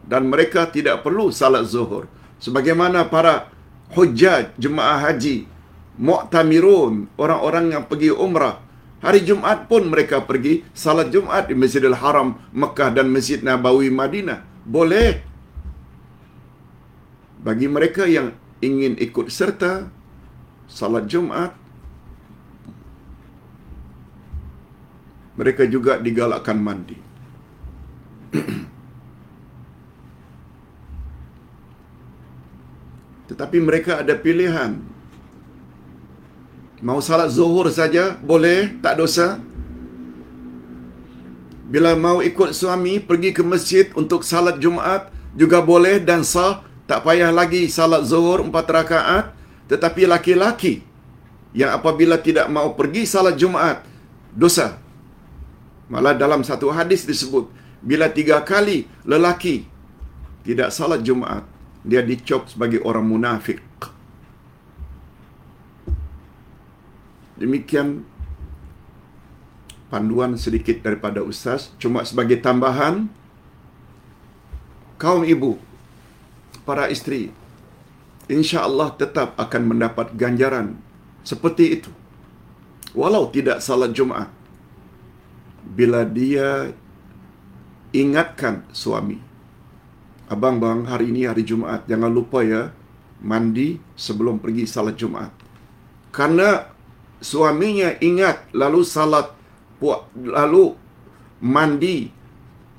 dan 0.04 0.28
mereka 0.28 0.68
tidak 0.68 1.00
perlu 1.04 1.32
salat 1.32 1.64
zuhur. 1.68 2.08
Sebagaimana 2.42 3.06
para 3.08 3.48
hujjaj 3.96 4.54
jemaah 4.60 4.98
haji 5.08 5.57
mu'tamirun, 5.98 7.10
orang-orang 7.18 7.74
yang 7.74 7.84
pergi 7.90 8.14
umrah. 8.14 8.62
Hari 8.98 9.22
Jumaat 9.22 9.70
pun 9.70 9.86
mereka 9.86 10.26
pergi 10.26 10.66
salat 10.74 11.14
Jumaat 11.14 11.46
di 11.46 11.54
Masjidil 11.54 11.94
Haram 11.94 12.34
Mekah 12.50 12.90
dan 12.90 13.06
Masjid 13.14 13.38
Nabawi 13.38 13.94
Madinah. 13.94 14.42
Boleh. 14.66 15.22
Bagi 17.38 17.70
mereka 17.70 18.02
yang 18.10 18.34
ingin 18.58 18.98
ikut 18.98 19.30
serta 19.30 19.86
salat 20.66 21.06
Jumaat, 21.06 21.54
mereka 25.38 25.62
juga 25.70 26.02
digalakkan 26.02 26.58
mandi. 26.58 26.98
Tetapi 33.30 33.62
mereka 33.62 34.02
ada 34.02 34.18
pilihan 34.18 34.97
Mau 36.78 37.02
salat 37.02 37.34
zuhur 37.34 37.66
saja 37.74 38.14
boleh, 38.22 38.78
tak 38.78 39.02
dosa. 39.02 39.42
Bila 41.68 41.98
mau 41.98 42.22
ikut 42.22 42.54
suami 42.54 43.02
pergi 43.02 43.34
ke 43.34 43.42
masjid 43.42 43.90
untuk 43.98 44.22
salat 44.22 44.62
Jumaat 44.62 45.10
juga 45.34 45.58
boleh 45.60 45.98
dan 46.00 46.22
sah, 46.22 46.62
tak 46.86 47.04
payah 47.04 47.34
lagi 47.34 47.66
salat 47.66 48.06
zuhur 48.06 48.46
empat 48.46 48.66
rakaat. 48.70 49.34
Tetapi 49.68 50.08
laki-laki 50.08 50.80
yang 51.52 51.76
apabila 51.76 52.16
tidak 52.16 52.48
mau 52.48 52.72
pergi 52.72 53.04
salat 53.04 53.36
Jumaat, 53.36 53.84
dosa. 54.32 54.80
Malah 55.92 56.16
dalam 56.16 56.40
satu 56.46 56.72
hadis 56.72 57.04
disebut, 57.04 57.52
bila 57.84 58.08
tiga 58.08 58.40
kali 58.40 58.88
lelaki 59.04 59.66
tidak 60.46 60.72
salat 60.72 61.04
Jumaat, 61.04 61.44
dia 61.84 62.00
dicop 62.00 62.48
sebagai 62.48 62.80
orang 62.86 63.04
munafik. 63.04 63.67
Demikian 67.38 68.02
panduan 69.88 70.34
sedikit 70.34 70.82
daripada 70.82 71.22
Ustaz. 71.22 71.70
Cuma 71.78 72.02
sebagai 72.02 72.42
tambahan, 72.42 73.06
kaum 74.98 75.22
ibu, 75.22 75.56
para 76.68 76.90
isteri, 76.92 77.32
insya 78.28 78.66
Allah 78.66 78.92
tetap 78.92 79.38
akan 79.40 79.62
mendapat 79.70 80.12
ganjaran 80.18 80.76
seperti 81.24 81.80
itu. 81.80 81.90
Walau 82.92 83.30
tidak 83.32 83.62
salat 83.64 83.94
Jumaat. 83.94 84.28
Bila 85.68 86.02
dia 86.04 86.72
ingatkan 87.92 88.64
suami. 88.72 89.20
Abang 90.28 90.60
bang 90.60 90.84
hari 90.84 91.08
ini 91.08 91.24
hari 91.24 91.44
Jumaat. 91.44 91.88
Jangan 91.88 92.12
lupa 92.12 92.44
ya 92.44 92.72
mandi 93.20 93.80
sebelum 93.96 94.40
pergi 94.40 94.64
salat 94.68 94.96
Jumaat. 94.96 95.32
Karena 96.12 96.77
suaminya 97.18 97.98
ingat 97.98 98.50
lalu 98.54 98.86
salat 98.86 99.34
lalu 100.14 100.74
mandi 101.42 102.10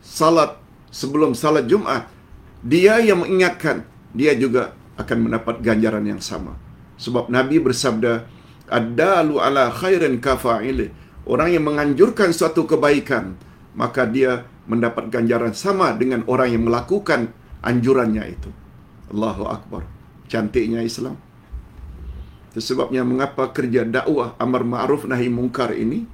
salat 0.04 0.60
sebelum 0.92 1.36
salat 1.36 1.68
Jumaat 1.68 2.08
dia 2.64 3.00
yang 3.00 3.24
mengingatkan 3.24 3.88
dia 4.12 4.36
juga 4.36 4.76
akan 5.00 5.32
mendapat 5.32 5.64
ganjaran 5.64 6.04
yang 6.04 6.20
sama. 6.20 6.60
Sebab 7.00 7.32
Nabi 7.32 7.64
bersabda 7.64 8.28
adalu 8.68 9.40
ala 9.40 9.72
khairin 9.72 10.20
kafa'il 10.20 10.92
orang 11.24 11.56
yang 11.56 11.64
menganjurkan 11.64 12.36
suatu 12.36 12.68
kebaikan 12.68 13.40
maka 13.80 14.04
dia 14.04 14.44
mendapat 14.68 15.08
ganjaran 15.08 15.56
sama 15.56 15.96
dengan 15.96 16.28
orang 16.28 16.52
yang 16.52 16.68
melakukan 16.68 17.32
anjurannya 17.64 18.36
itu. 18.36 18.52
Allahu 19.16 19.48
akbar. 19.48 19.88
Cantiknya 20.30 20.84
Islam 20.84 21.29
sebabnya 22.60 23.04
mengapa 23.08 23.52
kerja 23.52 23.84
dakwah 23.84 24.36
amar 24.40 24.64
ma'ruf 24.64 25.08
nahi 25.08 25.28
mungkar 25.28 25.76
ini 25.76 26.06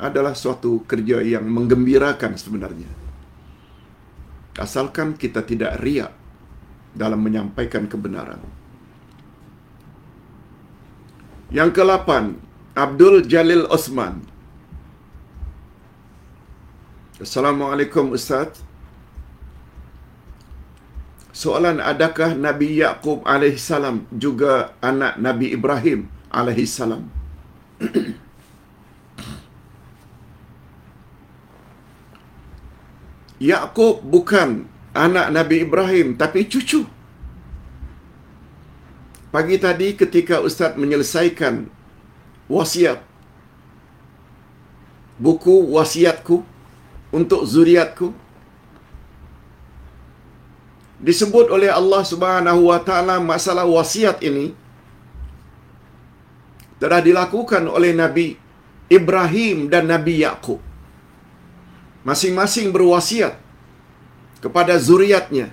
adalah 0.00 0.32
suatu 0.32 0.82
kerja 0.88 1.20
yang 1.20 1.44
menggembirakan 1.44 2.34
sebenarnya. 2.40 2.88
Asalkan 4.56 5.16
kita 5.16 5.44
tidak 5.44 5.80
riak 5.80 6.12
dalam 6.96 7.20
menyampaikan 7.22 7.86
kebenaran. 7.86 8.40
Yang 11.50 11.82
ke-8, 11.82 12.08
Abdul 12.78 13.26
Jalil 13.26 13.66
Osman. 13.68 14.22
Assalamualaikum 17.20 18.16
Ustaz 18.16 18.62
soalan 21.40 21.80
adakah 21.80 22.36
Nabi 22.36 22.84
Yaakob 22.84 23.24
AS 23.24 23.72
juga 24.12 24.76
anak 24.84 25.16
Nabi 25.16 25.46
Ibrahim 25.56 26.00
AS? 26.28 26.76
Yaakob 33.48 34.04
bukan 34.04 34.68
anak 34.92 35.32
Nabi 35.32 35.64
Ibrahim 35.64 36.20
tapi 36.20 36.44
cucu. 36.44 36.84
Pagi 39.32 39.56
tadi 39.62 39.96
ketika 39.96 40.44
Ustaz 40.44 40.76
menyelesaikan 40.76 41.72
wasiat 42.52 43.00
buku 45.16 45.56
wasiatku 45.72 46.44
untuk 47.14 47.48
zuriatku 47.48 48.12
disebut 51.00 51.48
oleh 51.56 51.70
Allah 51.72 52.02
Subhanahu 52.12 52.68
wa 52.70 52.78
taala 52.88 53.16
masalah 53.32 53.64
wasiat 53.64 54.20
ini 54.20 54.52
telah 56.80 57.00
dilakukan 57.08 57.64
oleh 57.76 57.92
Nabi 57.96 58.36
Ibrahim 58.98 59.68
dan 59.72 59.88
Nabi 59.88 60.20
Yakub. 60.24 60.60
Masing-masing 62.08 62.72
berwasiat 62.72 63.36
kepada 64.44 64.76
zuriatnya 64.80 65.52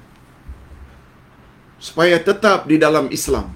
supaya 1.88 2.16
tetap 2.20 2.68
di 2.72 2.80
dalam 2.80 3.08
Islam. 3.12 3.52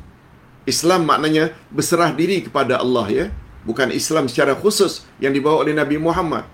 Islam 0.68 1.08
maknanya 1.10 1.56
berserah 1.72 2.12
diri 2.14 2.44
kepada 2.46 2.84
Allah 2.84 3.08
ya, 3.10 3.26
bukan 3.68 3.90
Islam 4.00 4.28
secara 4.32 4.54
khusus 4.54 5.08
yang 5.24 5.34
dibawa 5.36 5.64
oleh 5.64 5.74
Nabi 5.74 5.98
Muhammad. 5.98 6.46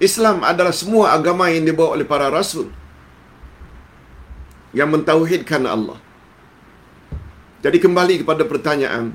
Islam 0.00 0.40
adalah 0.50 0.72
semua 0.72 1.12
agama 1.12 1.52
yang 1.52 1.66
dibawa 1.68 1.92
oleh 1.98 2.06
para 2.08 2.32
rasul 2.32 2.72
yang 4.70 4.90
mentauhidkan 4.94 5.66
Allah. 5.66 5.98
Jadi 7.60 7.76
kembali 7.76 8.24
kepada 8.24 8.42
pertanyaan 8.48 9.12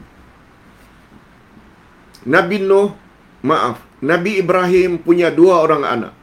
Nabi 2.25 2.57
Nuh, 2.61 2.93
maaf, 3.45 3.81
Nabi 4.01 4.41
Ibrahim 4.41 4.97
punya 4.97 5.29
dua 5.29 5.61
orang 5.61 5.83
anak. 5.85 6.13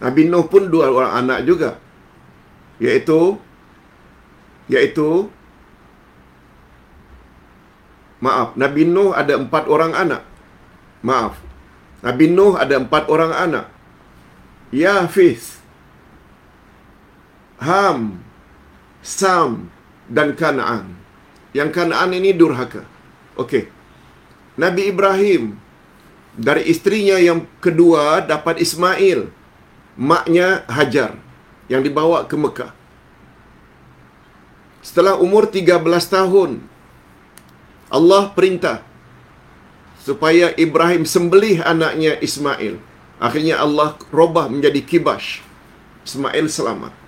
Nabi 0.00 0.22
Nuh 0.28 0.44
pun 0.48 0.68
dua 0.72 0.92
orang 0.92 1.12
anak 1.24 1.38
juga. 1.48 1.70
Yaitu 2.80 3.40
yaitu 4.68 5.32
maaf, 8.20 8.56
Nabi 8.56 8.88
Nuh 8.88 9.12
ada 9.12 9.36
empat 9.36 9.64
orang 9.68 9.92
anak. 9.92 10.22
Maaf. 11.04 11.36
Nabi 12.00 12.28
Nuh 12.32 12.56
ada 12.56 12.76
empat 12.80 13.08
orang 13.08 13.32
anak. 13.32 13.66
Yafis, 14.72 15.55
Ham, 17.60 18.20
Sam, 19.00 19.72
dan 20.10 20.36
Kanaan. 20.36 20.96
Yang 21.56 21.70
Kanaan 21.72 22.12
ini 22.12 22.36
durhaka. 22.36 22.84
Okey. 23.40 23.68
Nabi 24.56 24.88
Ibrahim 24.92 25.56
dari 26.36 26.68
istrinya 26.68 27.16
yang 27.16 27.48
kedua 27.64 28.24
dapat 28.24 28.60
Ismail. 28.60 29.32
Maknya 29.96 30.68
Hajar 30.68 31.16
yang 31.72 31.80
dibawa 31.80 32.28
ke 32.28 32.36
Mekah. 32.36 32.72
Setelah 34.84 35.16
umur 35.16 35.48
13 35.48 35.82
tahun, 36.06 36.60
Allah 37.88 38.30
perintah 38.36 38.84
supaya 40.06 40.54
Ibrahim 40.54 41.02
sembelih 41.02 41.64
anaknya 41.64 42.14
Ismail. 42.22 42.78
Akhirnya 43.18 43.58
Allah 43.58 43.98
robah 44.14 44.46
menjadi 44.46 44.78
kibash. 44.84 45.42
Ismail 46.06 46.46
selamat. 46.46 47.05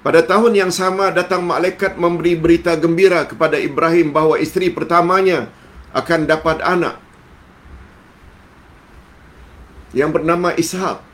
Pada 0.00 0.24
tahun 0.24 0.56
yang 0.56 0.72
sama 0.72 1.12
datang 1.12 1.44
malaikat 1.44 2.00
memberi 2.00 2.32
berita 2.32 2.72
gembira 2.72 3.28
kepada 3.28 3.60
Ibrahim 3.60 4.16
bahawa 4.16 4.40
isteri 4.40 4.72
pertamanya 4.72 5.52
akan 5.92 6.24
dapat 6.24 6.64
anak 6.64 6.96
yang 9.92 10.08
bernama 10.08 10.56
Ishak. 10.56 11.04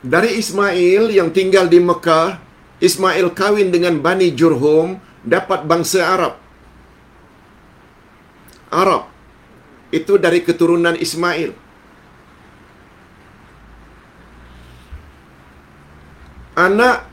Dari 0.00 0.40
Ismail 0.40 1.10
yang 1.12 1.34
tinggal 1.34 1.66
di 1.68 1.82
Mekah, 1.82 2.40
Ismail 2.78 3.34
kawin 3.34 3.68
dengan 3.74 3.98
Bani 3.98 4.30
Jurhum, 4.32 4.96
dapat 5.26 5.66
bangsa 5.66 6.16
Arab. 6.16 6.34
Arab 8.72 9.10
itu 9.92 10.16
dari 10.16 10.40
keturunan 10.40 10.94
Ismail. 10.96 11.67
Anak 16.58 17.06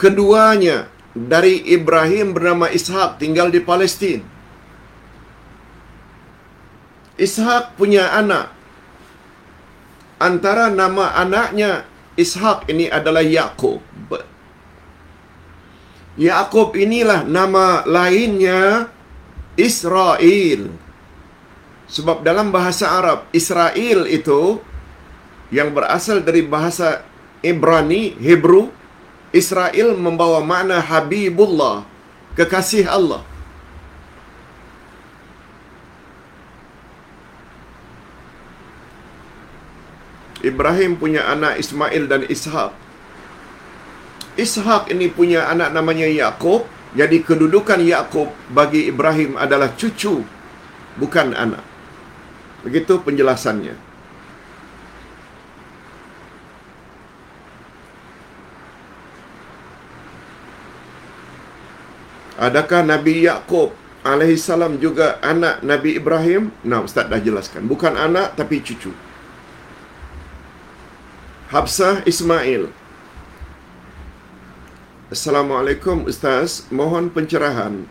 keduanya 0.00 0.88
dari 1.12 1.60
Ibrahim 1.68 2.32
bernama 2.32 2.72
Ishak 2.72 3.20
tinggal 3.20 3.52
di 3.52 3.60
Palestin. 3.60 4.24
Ishak 7.20 7.76
punya 7.76 8.10
anak. 8.16 8.50
Antara 10.16 10.72
nama 10.72 11.12
anaknya 11.12 11.84
Ishak 12.16 12.72
ini 12.72 12.88
adalah 12.88 13.20
Yakub. 13.20 13.84
Yakub 16.14 16.78
inilah 16.78 17.26
nama 17.26 17.82
lainnya 17.84 18.88
Israel. 19.58 20.70
Sebab 21.90 22.24
dalam 22.26 22.50
bahasa 22.54 22.90
Arab 22.90 23.28
Israel 23.34 24.08
itu 24.08 24.62
yang 25.52 25.70
berasal 25.74 26.22
dari 26.24 26.42
bahasa 26.42 27.06
Ibrani, 27.44 28.16
Hebrew, 28.16 28.72
Israel 29.36 29.92
membawa 30.00 30.40
makna 30.40 30.80
Habibullah, 30.80 31.84
kekasih 32.32 32.88
Allah. 32.88 33.20
Ibrahim 40.44 41.00
punya 41.00 41.24
anak 41.24 41.56
Ismail 41.60 42.04
dan 42.04 42.22
Ishak. 42.28 42.72
Ishak 44.36 44.92
ini 44.92 45.08
punya 45.08 45.48
anak 45.48 45.72
namanya 45.72 46.04
Yakub. 46.04 46.68
Jadi 46.94 47.26
kedudukan 47.26 47.82
Yakub 47.82 48.30
bagi 48.54 48.86
Ibrahim 48.86 49.34
adalah 49.34 49.74
cucu, 49.74 50.22
bukan 51.00 51.34
anak. 51.34 51.64
Begitu 52.62 53.02
penjelasannya. 53.02 53.93
Adakah 62.34 62.82
Nabi 62.82 63.22
Yakub 63.30 63.70
alaihi 64.02 64.34
salam 64.34 64.76
juga 64.82 65.22
anak 65.22 65.62
Nabi 65.62 65.94
Ibrahim? 65.94 66.50
Nah, 66.66 66.82
Ustaz 66.82 67.06
dah 67.06 67.22
jelaskan. 67.22 67.70
Bukan 67.70 67.94
anak 67.94 68.34
tapi 68.34 68.58
cucu. 68.58 68.90
Habsah 71.54 72.02
Ismail. 72.02 72.66
Assalamualaikum 75.14 76.10
Ustaz, 76.10 76.66
mohon 76.74 77.06
pencerahan. 77.06 77.86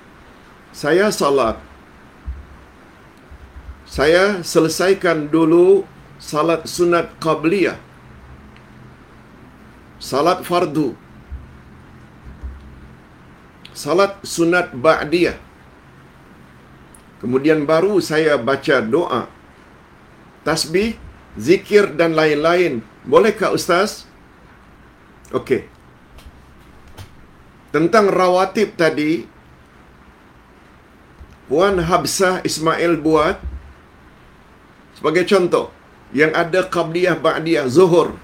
Saya 0.76 1.07
salat. 1.14 1.56
Saya 3.88 4.41
selesaikan 4.44 5.32
dulu 5.32 5.88
salat 6.20 6.68
sunat 6.68 7.15
qabliyah. 7.24 7.80
Salat 10.03 10.44
fardu. 10.44 10.99
Salat 13.84 14.14
sunat 14.34 14.68
ba'diyah. 14.85 15.35
Kemudian 17.22 17.60
baru 17.72 17.93
saya 18.10 18.34
baca 18.47 18.76
doa. 18.93 19.22
Tasbih, 20.47 20.95
zikir 21.47 21.85
dan 21.99 22.11
lain-lain. 22.19 22.73
Bolehkah 23.11 23.51
Ustaz? 23.57 23.91
Okey. 25.39 25.61
Tentang 27.76 28.07
rawatib 28.19 28.72
tadi, 28.81 29.11
Puan 31.47 31.77
Habsah 31.89 32.35
Ismail 32.49 32.93
buat 33.07 33.35
sebagai 34.97 35.23
contoh 35.31 35.65
yang 36.19 36.31
ada 36.43 36.61
qabliyah 36.76 37.18
ba'diyah 37.26 37.68
zuhur. 37.77 38.15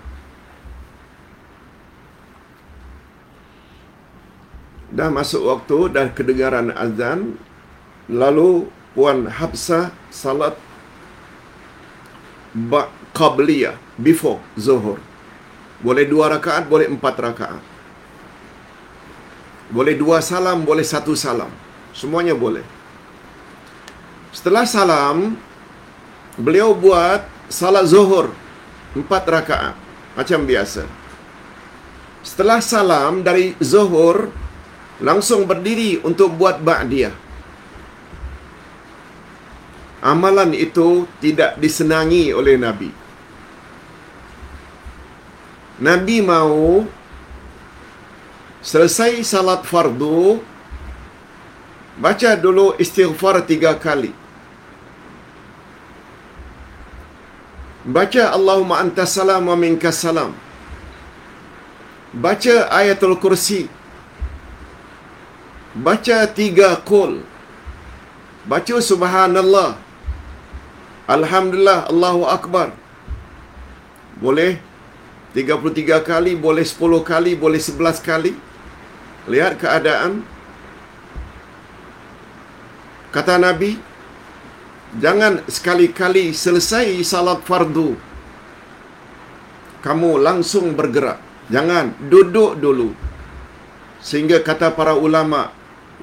Dah 4.90 5.10
masuk 5.14 5.46
waktu 5.46 5.78
dah 5.94 6.08
kedengaran 6.10 6.74
azan 6.74 7.38
lalu 8.10 8.66
Puan 8.98 9.30
Habsah 9.30 9.94
salat 10.10 10.58
qabliyah 13.14 13.78
before 14.02 14.42
zuhur. 14.58 14.98
Boleh 15.80 16.04
dua 16.10 16.34
rakaat, 16.34 16.68
boleh 16.68 16.90
empat 16.90 17.16
rakaat. 17.16 17.64
Boleh 19.70 19.94
dua 19.94 20.20
salam, 20.20 20.66
boleh 20.66 20.84
satu 20.84 21.14
salam. 21.14 21.54
Semuanya 21.94 22.34
boleh. 22.34 22.66
Setelah 24.34 24.66
salam, 24.66 25.38
beliau 26.36 26.74
buat 26.74 27.24
salat 27.48 27.86
zuhur. 27.88 28.34
Empat 28.98 29.24
rakaat. 29.30 29.76
Macam 30.18 30.44
biasa. 30.44 30.84
Setelah 32.26 32.60
salam 32.60 33.24
dari 33.24 33.56
zuhur, 33.62 34.34
langsung 35.00 35.48
berdiri 35.48 36.04
untuk 36.04 36.36
buat 36.36 36.60
ba'diyah. 36.60 37.16
amalan 40.00 40.52
itu 40.56 41.08
tidak 41.24 41.60
disenangi 41.60 42.32
oleh 42.40 42.56
Nabi. 42.56 42.92
Nabi 45.80 46.18
mau 46.20 46.84
selesai 48.60 49.24
salat 49.24 49.64
fardu 49.64 50.44
baca 51.96 52.32
dulu 52.36 52.76
istighfar 52.84 53.44
tiga 53.48 53.76
kali. 53.80 54.12
Baca 57.96 58.24
Allahumma 58.36 58.84
anta 58.84 59.08
salam 59.08 59.48
wa 59.48 59.56
minka 59.56 59.92
salam. 59.96 60.36
Baca 62.12 62.68
ayatul 62.80 63.16
kursi. 63.24 63.79
Baca 65.86 66.18
tiga 66.40 66.70
kul. 66.90 67.14
Baca 68.52 68.76
subhanallah. 68.92 69.70
Alhamdulillah, 71.16 71.80
Allahu 71.92 72.22
Akbar. 72.38 72.70
Boleh 74.24 74.52
33 75.38 76.02
kali, 76.10 76.34
boleh 76.46 76.66
10 76.66 77.02
kali, 77.12 77.32
boleh 77.44 77.62
11 77.62 78.02
kali. 78.10 78.34
Lihat 79.32 79.54
keadaan. 79.62 80.14
Kata 83.16 83.36
Nabi, 83.42 83.72
jangan 85.04 85.34
sekali-kali 85.58 86.26
selesai 86.44 86.88
salat 87.12 87.42
fardu. 87.50 87.90
Kamu 89.86 90.12
langsung 90.28 90.76
bergerak. 90.80 91.20
Jangan 91.54 91.96
duduk 92.12 92.60
dulu. 92.60 92.90
Sehingga 94.04 94.38
kata 94.48 94.76
para 94.78 94.94
ulama, 95.08 95.42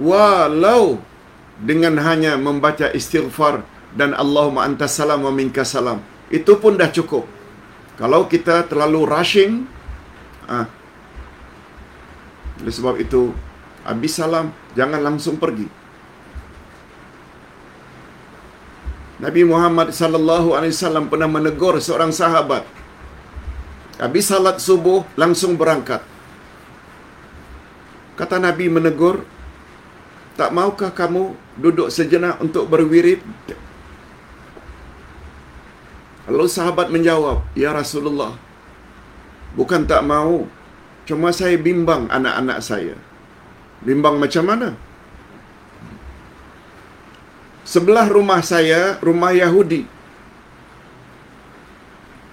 walau 0.00 1.00
dengan 1.60 1.96
hanya 2.06 2.36
membaca 2.36 2.92
istighfar 2.92 3.64
dan 3.96 4.12
Allahumma 4.12 4.68
anta 4.68 4.86
salam 4.88 5.24
wa 5.24 5.32
minka 5.32 5.64
salam. 5.64 6.04
Itu 6.28 6.60
pun 6.60 6.76
dah 6.76 6.90
cukup. 6.92 7.24
Kalau 7.96 8.28
kita 8.28 8.68
terlalu 8.68 9.08
rushing, 9.08 9.64
ah, 10.44 10.68
oleh 12.60 12.72
sebab 12.78 13.00
itu, 13.00 13.32
habis 13.88 14.12
salam, 14.20 14.52
jangan 14.76 15.00
langsung 15.00 15.40
pergi. 15.40 15.68
Nabi 19.16 19.42
Muhammad 19.48 19.96
sallallahu 19.96 20.52
alaihi 20.52 20.76
wasallam 20.76 21.08
pernah 21.08 21.28
menegur 21.36 21.80
seorang 21.80 22.12
sahabat. 22.12 22.68
Habis 23.96 24.28
salat 24.28 24.60
subuh 24.60 25.08
langsung 25.16 25.56
berangkat. 25.56 26.04
Kata 28.20 28.36
Nabi 28.36 28.68
menegur, 28.68 29.24
"Tak 30.36 30.52
maukah 30.52 30.92
kamu 30.92 31.32
duduk 31.56 31.88
sejenak 31.88 32.36
untuk 32.44 32.68
berwirid?" 32.68 33.24
Lalu 36.28 36.46
sahabat 36.50 36.92
menjawab, 36.92 37.42
"Ya 37.56 37.72
Rasulullah, 37.72 38.34
bukan 39.58 39.88
tak 39.90 40.02
mau, 40.04 40.44
cuma 41.08 41.32
saya 41.32 41.56
bimbang 41.56 42.06
anak-anak 42.12 42.60
saya." 42.60 42.96
Bimbang 43.84 44.16
macam 44.16 44.44
mana? 44.48 44.68
Sebelah 47.66 48.06
rumah 48.06 48.40
saya, 48.46 48.96
rumah 49.02 49.34
Yahudi. 49.34 49.84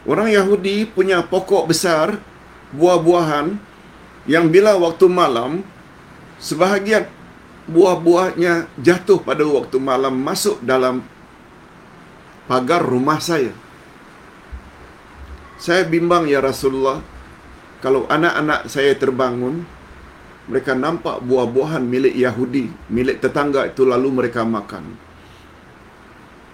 Orang 0.05 0.30
Yahudi 0.30 0.85
punya 0.85 1.25
pokok 1.25 1.71
besar, 1.71 2.21
buah-buahan, 2.75 3.57
yang 4.30 4.47
bila 4.47 4.77
waktu 4.77 5.05
malam, 5.09 5.65
sebahagian 6.38 7.07
buah-buahnya 7.68 8.68
jatuh 8.80 9.23
pada 9.23 9.44
waktu 9.48 9.77
malam 9.80 10.19
masuk 10.19 10.60
dalam 10.64 11.03
pagar 12.48 12.84
rumah 12.84 13.23
saya. 13.23 13.56
Saya 15.56 15.88
bimbang 15.88 16.27
ya 16.27 16.44
Rasulullah, 16.44 16.99
kalau 17.80 18.03
anak-anak 18.11 18.68
saya 18.68 18.91
terbangun, 18.99 19.64
mereka 20.52 20.76
nampak 20.76 21.23
buah-buahan 21.23 21.88
milik 21.88 22.19
Yahudi, 22.19 22.68
milik 22.91 23.23
tetangga 23.23 23.72
itu 23.72 23.88
lalu 23.88 24.11
mereka 24.11 24.44
makan. 24.44 24.99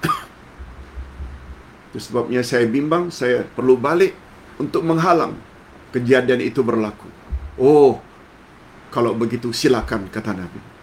Itu 1.89 1.97
sebabnya 1.97 2.45
saya 2.45 2.69
bimbang, 2.69 3.09
saya 3.09 3.41
perlu 3.41 3.73
balik 3.81 4.13
untuk 4.61 4.85
menghalang 4.85 5.33
kejadian 5.89 6.45
itu 6.45 6.61
berlaku. 6.61 7.09
Oh, 7.57 7.97
kalau 8.93 9.17
begitu 9.17 9.49
silakan 9.49 10.05
kata 10.05 10.37
Nabi. 10.37 10.78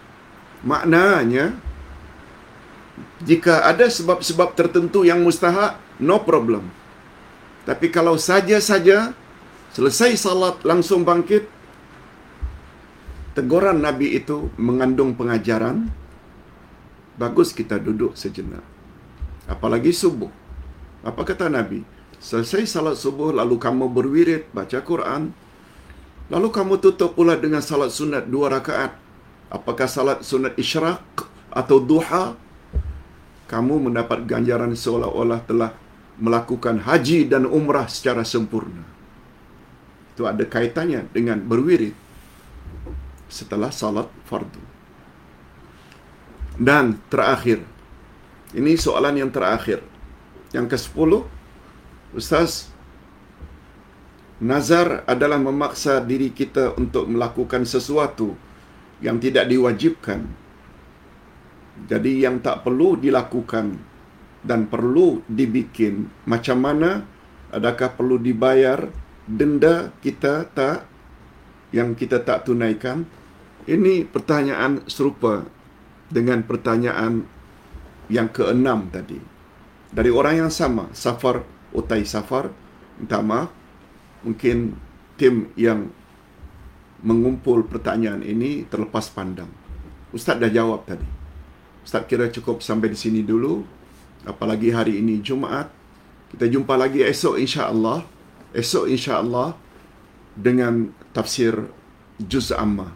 Maknanya 0.67 1.55
jika 3.23 3.63
ada 3.63 3.87
sebab-sebab 3.87 4.51
tertentu 4.51 5.07
yang 5.07 5.23
mustahak, 5.23 5.79
no 6.03 6.19
problem. 6.27 6.67
Tapi 7.63 7.87
kalau 7.87 8.19
saja-saja 8.19 9.15
selesai 9.71 10.19
salat 10.19 10.59
langsung 10.67 11.07
bangkit, 11.07 11.47
teguran 13.31 13.79
Nabi 13.79 14.19
itu 14.19 14.51
mengandung 14.59 15.15
pengajaran, 15.15 15.87
bagus 17.15 17.55
kita 17.55 17.79
duduk 17.79 18.19
sejenak. 18.19 18.63
Apalagi 19.47 19.95
subuh. 19.95 20.29
Apa 21.07 21.23
kata 21.23 21.47
Nabi? 21.47 21.87
Selesai 22.19 22.67
salat 22.67 22.99
subuh 22.99 23.31
lalu 23.31 23.55
kamu 23.55 23.87
berwirid 23.87 24.51
baca 24.51 24.83
Quran, 24.83 25.31
lalu 26.27 26.47
kamu 26.51 26.75
tutup 26.83 27.15
pula 27.15 27.39
dengan 27.39 27.63
salat 27.63 27.95
sunat 27.95 28.27
dua 28.27 28.51
rakaat. 28.51 29.06
Apakah 29.47 29.87
salat 29.87 30.27
sunat 30.27 30.59
isyraq 30.59 31.23
atau 31.51 31.79
duha? 31.79 32.35
Kamu 33.47 33.87
mendapat 33.87 34.27
ganjaran 34.27 34.75
seolah-olah 34.75 35.39
telah 35.47 35.71
melakukan 36.19 36.83
haji 36.83 37.23
dan 37.31 37.47
umrah 37.47 37.87
secara 37.87 38.27
sempurna. 38.27 38.83
Itu 40.11 40.27
ada 40.27 40.43
kaitannya 40.43 41.07
dengan 41.15 41.39
berwirid 41.39 41.95
setelah 43.31 43.71
salat 43.71 44.11
fardu. 44.27 44.59
Dan 46.59 46.99
terakhir, 47.07 47.63
ini 48.51 48.75
soalan 48.75 49.15
yang 49.15 49.31
terakhir. 49.31 49.79
Yang 50.51 50.75
ke-10, 50.75 51.11
Ustaz, 52.17 52.67
nazar 54.41 55.05
adalah 55.05 55.37
memaksa 55.39 56.01
diri 56.03 56.33
kita 56.33 56.73
untuk 56.75 57.05
melakukan 57.05 57.63
sesuatu 57.63 58.33
yang 59.03 59.21
tidak 59.21 59.45
diwajibkan. 59.49 60.25
Jadi 61.85 62.25
yang 62.25 62.41
tak 62.41 62.65
perlu 62.65 62.97
dilakukan 62.97 63.77
dan 64.41 64.65
perlu 64.65 65.21
dibikin 65.29 66.09
macam 66.25 66.57
mana 66.57 67.05
adakah 67.53 67.93
perlu 67.93 68.17
dibayar 68.17 68.89
denda 69.29 69.93
kita 70.01 70.49
tak 70.51 70.89
yang 71.69 71.93
kita 71.93 72.25
tak 72.25 72.49
tunaikan? 72.49 73.05
Ini 73.67 74.07
pertanyaan 74.07 74.87
serupa 74.87 75.43
dengan 76.07 76.39
pertanyaan 76.47 77.27
yang 78.07 78.31
keenam 78.31 78.87
tadi. 78.87 79.19
Dari 79.91 80.11
orang 80.11 80.47
yang 80.47 80.51
sama 80.51 80.87
Safar 80.95 81.43
Utai 81.75 82.07
Safar 82.07 82.49
minta 82.97 83.19
maaf. 83.21 83.51
Mungkin 84.25 84.73
tim 85.19 85.53
yang 85.53 85.93
mengumpul 87.05 87.65
pertanyaan 87.67 88.25
ini 88.25 88.65
terlepas 88.65 89.13
pandang 89.13 89.49
Ustaz 90.09 90.39
dah 90.41 90.49
jawab 90.49 90.87
tadi 90.87 91.05
Ustaz 91.87 92.03
kira 92.03 92.27
cukup 92.27 92.59
sampai 92.59 92.91
di 92.91 92.97
sini 92.99 93.23
dulu 93.23 93.77
apalagi 94.27 94.75
hari 94.75 94.99
ini 94.99 95.23
Jumaat. 95.23 95.71
Kita 96.27 96.43
jumpa 96.43 96.75
lagi 96.75 96.99
esok 96.99 97.39
insya-Allah. 97.39 98.03
Esok 98.51 98.91
insya-Allah 98.91 99.55
dengan 100.35 100.91
tafsir 101.15 101.55
juz 102.19 102.51
amma. 102.51 102.91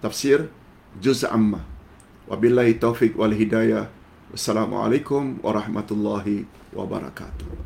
Tafsir 0.00 0.48
juz 0.96 1.28
amma. 1.28 1.60
Wabillahi 2.24 2.80
taufik 2.80 3.12
wal 3.20 3.36
hidayah. 3.36 3.92
Wassalamualaikum 4.32 5.44
warahmatullahi 5.44 6.48
wabarakatuh. 6.72 7.65